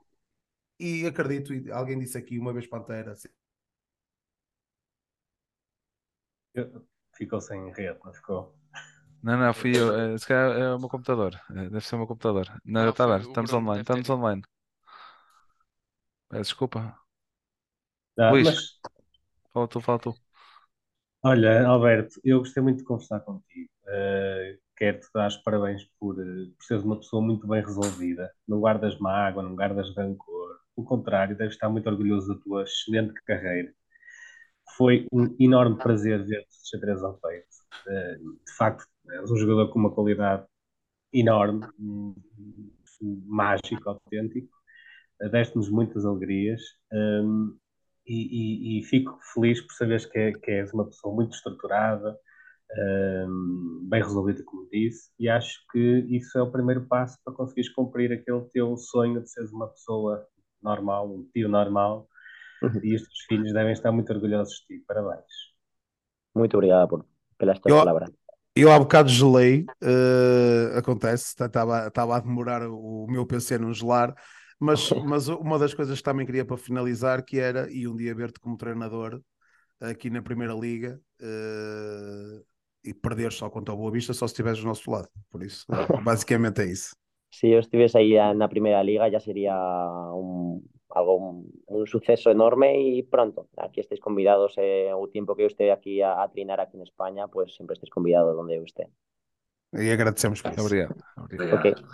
[0.78, 3.14] e acredito, e alguém disse aqui uma vez Pantera,
[6.54, 6.86] Eu-
[7.16, 8.54] Ficou sem rede, não ficou?
[9.28, 9.88] Não, não, fui eu.
[10.14, 11.32] eh, Se calhar é o meu computador.
[11.50, 12.46] Eh, Deve ser o meu computador.
[12.64, 13.26] Não, Não, está foi aberto.
[13.26, 13.80] o Estamos Bruno, online.
[13.80, 14.42] deve ter Estamos online.
[16.28, 16.98] Peço desculpa.
[18.18, 18.42] Ah, Luís.
[18.42, 18.78] mas,
[19.52, 20.14] Fala tu, fala tu.
[21.22, 23.70] olha, Alberto, eu gostei muito de conversar contigo.
[23.84, 28.30] Uh, Quero-te dar os parabéns por, por seres uma pessoa muito bem resolvida.
[28.46, 30.56] Não guardas mágoa, não guardas rancor.
[30.76, 33.72] Pelo contrário, deves estar muito orgulhoso da tua excelente carreira.
[34.76, 37.46] Foi um enorme prazer ver-te de xadrez ao peito.
[37.86, 40.44] Uh, de facto, és um jogador com uma qualidade
[41.12, 42.14] enorme, um-
[43.02, 44.48] um mágico, autêntico.
[45.30, 46.60] Deste-nos muitas alegrias.
[46.92, 47.56] Um,
[48.06, 52.16] e, e- e fico feliz por saberes que, é- que és uma pessoa muito estruturada,
[53.28, 57.70] hum, bem resolvida, como disse, e acho que isso é o primeiro passo para conseguires
[57.72, 60.26] cumprir aquele teu sonho de seres uma pessoa
[60.62, 62.08] normal, um tio normal,
[62.62, 62.80] Uhum.
[62.82, 64.84] e os teus filhos devem estar muito orgulhosos de ti.
[64.86, 65.24] Parabéns.
[66.34, 67.06] Muito obrigado por
[67.38, 68.10] pelas tuas palabras.
[68.60, 74.12] Eu há bocado gelei, eh, acontece, estava a demorar o, meu PC não gelar,
[74.58, 78.12] mas, mas uma das coisas que também queria para finalizar, que era, e um dia
[78.12, 79.20] ver-te como treinador
[79.80, 82.42] aqui na Primeira Liga, eh,
[82.82, 85.08] e perder só contra o Boa Vista, só se estiveres do nosso lado.
[85.30, 85.64] Por isso,
[86.02, 86.96] basicamente é isso.
[87.30, 91.16] Si yo estuviese ahí en la primera liga ya sería un, algo,
[91.66, 93.48] un, suceso enorme y pronto.
[93.56, 96.82] Aquí estéis convidados, eh, o tiempo que yo esté aquí a, a trinar aquí en
[96.82, 98.88] España, pues siempre estéis convidados donde esté.
[99.72, 100.64] E agradecemos por isso.
[100.64, 100.96] Obrigado.
[101.16, 101.56] Obrigado.
[101.56, 101.88] Obrigado.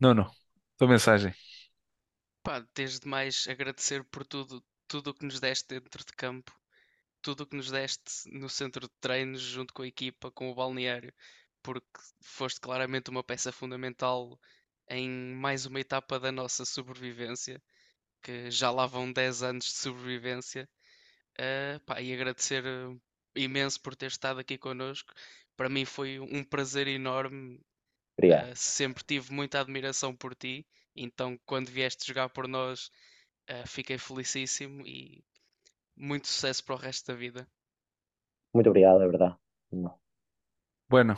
[0.00, 0.30] Nuno,
[0.76, 1.34] tua mensagem.
[2.42, 6.52] Pá, desde mais agradecer por tudo, tudo o que nos deste dentro de campo,
[7.20, 10.54] tudo o que nos deste no centro de treinos, junto com a equipa, com o
[10.54, 11.12] balneário,
[11.62, 11.86] porque
[12.22, 14.38] foste claramente uma peça fundamental
[14.88, 17.62] em mais uma etapa da nossa sobrevivência,
[18.22, 20.68] que já lá vão 10 anos de sobrevivência.
[21.38, 22.96] Uh, pá, e agradecer eh,
[23.34, 25.12] imenso por ter estado aqui connosco.
[25.56, 27.60] Para mim foi um prazer enorme.
[28.18, 28.52] Obrigado.
[28.52, 30.66] Uh, sempre tive muita admiração por ti.
[30.94, 32.90] Então, quando vieste jogar por nós,
[33.50, 35.24] uh, fiquei felicíssimo e
[35.96, 37.48] muito sucesso para o resto da vida.
[38.52, 39.36] Muito obrigado, é verdade.
[40.88, 41.16] Bueno,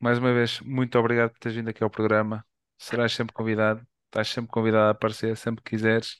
[0.00, 2.44] mais uma vez, muito obrigado por teres vindo aqui ao programa.
[2.78, 6.18] Serás sempre convidado, estás sempre convidado a aparecer, sempre que quiseres.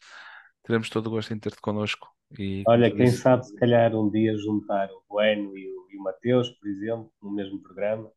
[0.62, 2.08] Teremos todo o gosto em ter-te connosco.
[2.38, 5.96] E, Olha, quem disse, sabe se calhar um dia juntar o Bueno e o, e
[5.98, 8.10] o Mateus, por exemplo, no mesmo programa.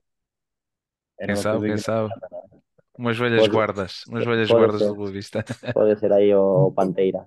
[1.20, 2.14] Era quem sabe, quem sabe.
[2.14, 2.58] é?
[2.98, 4.88] Umas velhas Pode- guardas, umas velhas pode guardas ser.
[4.88, 5.44] do Boa Vista.
[5.74, 7.26] Pode ser aí o, o Panteira.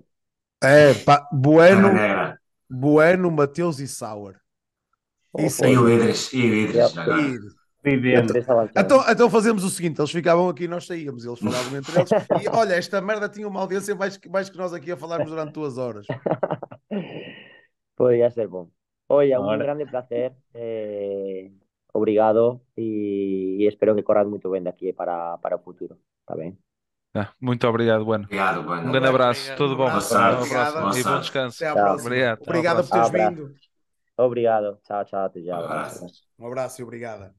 [0.61, 2.39] É, pá, Bueno, Negra.
[2.69, 4.39] Bueno, Mateus e Sauer.
[5.37, 6.93] Isso E o Idris, e o Idris.
[7.83, 8.33] E- Vivendo.
[8.77, 12.09] Então, então fazemos o seguinte: eles ficavam aqui e nós saíamos, eles falavam entre eles.
[12.43, 15.29] E olha, esta merda tinha uma audiência mais que, mais que nós aqui a falarmos
[15.29, 16.05] durante duas horas.
[17.95, 18.69] Podría ser bom.
[19.07, 20.33] Oye, un Ahora- grande placer.
[20.53, 21.51] eh,
[21.93, 25.97] obrigado y, y espero que corras muito bem daqui para, para o futuro.
[26.21, 26.57] Está bem?
[27.15, 28.25] Ah, muito obrigado, bueno.
[28.25, 28.87] Obrigado, bueno.
[28.87, 29.57] Um grande abraço, Obrigado.
[29.57, 29.87] tudo bom.
[29.87, 31.57] Abraço, Boa e bom descanso.
[31.63, 32.07] Até à próxima.
[32.09, 32.41] Obrigado.
[32.41, 33.35] Obrigado por teres Abraço.
[33.35, 33.53] vindo.
[34.17, 34.79] Obrigado.
[34.83, 35.25] Tchau, tchau.
[35.25, 35.59] Até já.
[35.59, 36.05] Um abraço.
[36.37, 37.38] Um abraço e obrigada.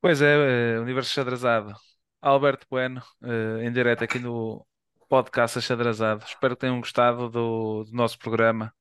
[0.00, 1.74] Pois é, eh, Universo Xadrezado.
[2.20, 4.66] Alberto Bueno, eh, em direto aqui no
[5.08, 6.24] podcast Xadrezado.
[6.24, 8.74] Espero que tenham gostado do, do nosso programa.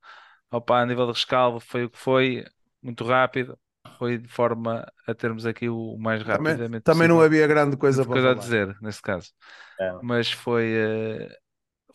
[0.52, 2.46] Opa, a nível de rescaldo foi o que foi,
[2.82, 3.60] muito rápido.
[3.98, 7.22] Foi de forma a termos aqui o mais Também, rapidamente também não possível.
[7.22, 8.36] havia grande coisa Muita para coisa a falar.
[8.36, 9.32] dizer nesse caso.
[9.80, 10.04] Não.
[10.04, 11.38] Mas foi, eh,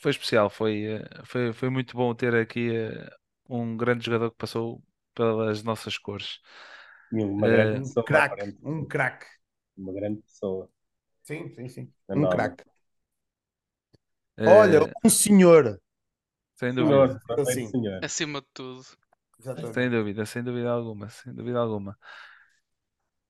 [0.01, 3.11] foi especial, foi, eh, foi, foi muito bom ter aqui eh,
[3.49, 4.83] um grande jogador que passou
[5.15, 6.41] pelas nossas cores.
[7.13, 8.59] Uma Eh, grande Um pessoa, craque, aparentemente.
[8.63, 9.27] um craque.
[9.77, 10.71] Uma grande pessoa.
[11.23, 11.95] Sim, sim, sim.
[12.09, 12.65] É Um craque.
[14.37, 15.81] Eh, Olha, um senhor.
[16.55, 17.71] sem Senhor, dúvida, perfeito Assim.
[17.71, 18.01] senhor.
[18.01, 18.85] Acima de tudo.
[19.39, 19.75] Exatamente.
[19.75, 21.99] sem dúvida, sem dúvida alguma, sem dúvida alguma.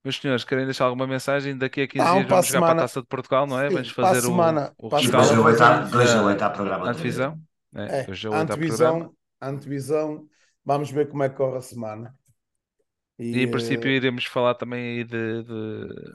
[0.05, 1.57] Meus senhores, querem deixar alguma mensagem?
[1.57, 3.71] Daqui a 15 Não, dias vamos jogar para a Taça de Portugal, não é?
[3.71, 7.41] Sim, Vamos fazer o, semana- o rescaldo a da oito há programa antevisão.
[7.75, 8.13] É, É,
[8.65, 9.11] programa.
[9.11, 10.29] antevisão, antevisão.
[10.65, 12.17] Vamos ver como é que corre a semana.
[13.31, 16.13] E em eh, princípio iremos falar também aí de, de,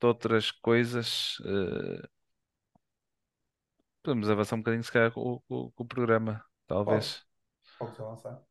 [0.00, 1.36] de outras coisas.
[1.46, 2.08] eh,
[4.02, 7.24] podemos avançar um bocadinho, se calhar, com, o- com- com o programa, talvez.
[7.78, 8.42] Pode avançar.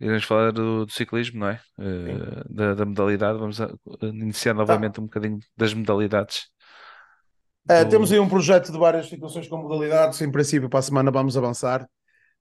[0.00, 1.60] Iremos falar do, do ciclismo, não é?
[1.78, 3.38] Eh, da, da modalidade.
[3.38, 3.70] Vamos a-
[4.02, 6.50] iniciar novamente um bocadinho das modalidades.
[7.68, 10.20] É, do- temos aí um projeto de várias situações com modalidades.
[10.20, 11.88] Em princípio, para a semana vamos avançar.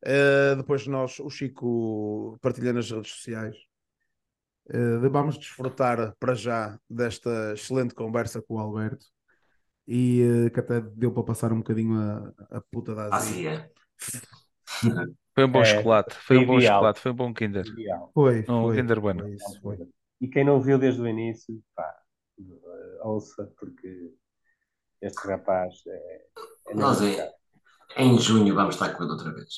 [0.05, 3.55] Eh, depois nós, o Chico partilha nas redes sociais.
[4.73, 9.05] Eh, vamos desfrutar para já desta excelente conversa com o Alberto
[9.87, 13.21] e eh, que até deu para passar um bocadinho a, a puta da Ah, azia.
[13.21, 13.71] sim, é.
[15.33, 16.61] Foi um bom É, chocolate, foi um bom ideal.
[16.61, 17.65] chocolate, foi um bom Kinder.
[17.65, 18.11] Ideal.
[18.13, 19.23] Foi, Um foi, Kinder Bueno.
[19.23, 19.77] foi isso, foi.
[20.19, 21.95] E quem não viu desde o início, pá,
[22.39, 24.13] eh, ouça, porque
[25.01, 26.25] este rapaz é,
[26.69, 27.31] é Nós é-.
[27.97, 29.49] Em junho vamos estar com ele outra vez.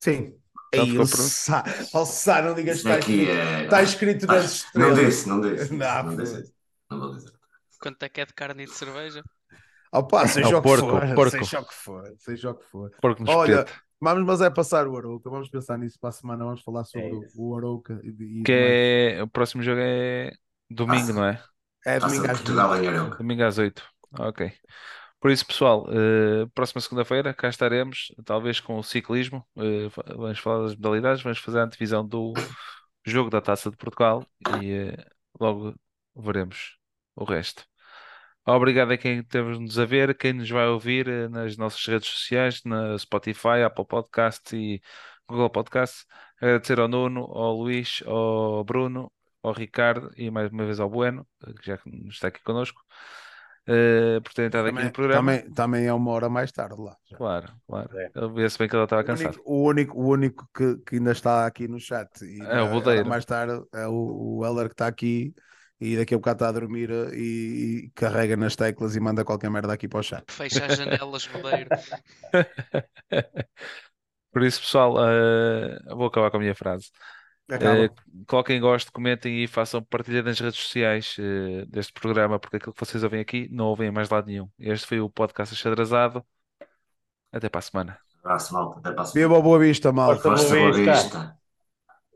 [0.00, 0.40] Sim.
[0.72, 1.06] Ei, o?
[1.06, 1.64] Sá,
[1.94, 3.64] ó Sá, não digas que está aqui escrito, é.
[3.64, 4.98] está escrito Ah, nas Não estrelas.
[4.98, 5.72] disse, não disse.
[5.74, 6.54] Não, Não disse.
[6.90, 7.32] Não vou dizer.
[7.80, 9.22] Quanto é que é de carne e de cerveja?
[9.92, 11.30] Opa, seja É o o que porco, for, porco.
[11.30, 12.90] seja o que for, seja o que for.
[13.00, 13.80] Porco no Olha, espeto.
[14.00, 15.28] Vamos, mas é passar o Arouca.
[15.30, 16.44] Vamos pensar nisso para a semana.
[16.44, 18.00] Vamos falar sobre É o- Arouca.
[18.04, 18.52] E, e Que
[19.18, 20.32] é, o próximo jogo é
[20.70, 21.12] domingo, Taça.
[21.14, 21.42] não é?
[21.86, 22.84] é domingo às Portugal 20.
[22.84, 23.16] em Arouca.
[23.18, 23.82] Domingo às 8.
[24.18, 24.52] Ok.
[25.20, 29.44] Por isso, pessoal, eh, próxima segunda-feira cá estaremos, talvez com o ciclismo.
[29.90, 32.32] fa- vamos falar das modalidades, vamos fazer a antevisão do
[33.06, 34.24] jogo da Taça de Portugal
[34.62, 35.06] e eh,
[35.40, 35.74] logo
[36.16, 36.76] veremos
[37.16, 37.64] o resto.
[38.46, 42.98] Obrigado a quem esteve-nos a ver, quem nos vai ouvir nas nossas redes sociais, na
[42.98, 44.80] Spotify, Apple Podcasts e
[45.28, 46.06] Google Podcasts.
[46.40, 49.12] Agradecer ao Nuno, ao Luís, ao Bruno,
[49.42, 51.26] ao Ricardo e mais uma vez ao Bueno,
[51.60, 51.78] que já
[52.10, 52.82] está aqui connosco,
[53.68, 55.32] eh, por terem estado aqui Também, no programa.
[55.32, 56.96] também, também é uma hora mais tarde lá.
[57.10, 57.16] já.
[57.16, 57.90] Claro, claro.
[57.98, 58.28] É.
[58.34, 61.68] Vê-se bem que ele estava único, o único, o único que, que ainda está aqui
[61.68, 63.08] no chat e É o Bodeiro.
[63.08, 65.34] mais tarde é o, o Heller que está aqui
[65.80, 69.24] e daqui a bocado está a dormir eh, e, e carrega nas teclas e manda
[69.24, 70.24] qualquer merda aqui para o chat.
[70.28, 71.70] Fecha as janelas, rodeiro.
[74.32, 76.90] Por isso, pessoal, eh, vou acabar com a minha frase.
[77.48, 77.84] Acaba.
[77.84, 77.90] Eh,
[78.26, 82.80] coloquem gosto, comentem e façam partilha nas redes sociais eh, deste programa, porque aquilo que
[82.80, 84.48] vocês ouvem aqui não ouvem em mais lado nenhum.
[84.58, 86.24] Este foi o podcast Achadrazado.
[87.32, 87.98] Até para a semana.
[88.22, 88.80] Abraço, malta.
[88.80, 89.28] Até para a semana.
[89.28, 90.30] Viva a Boa Vista, malta.
[90.30, 90.72] Boa.
[90.72, 91.37] Vista.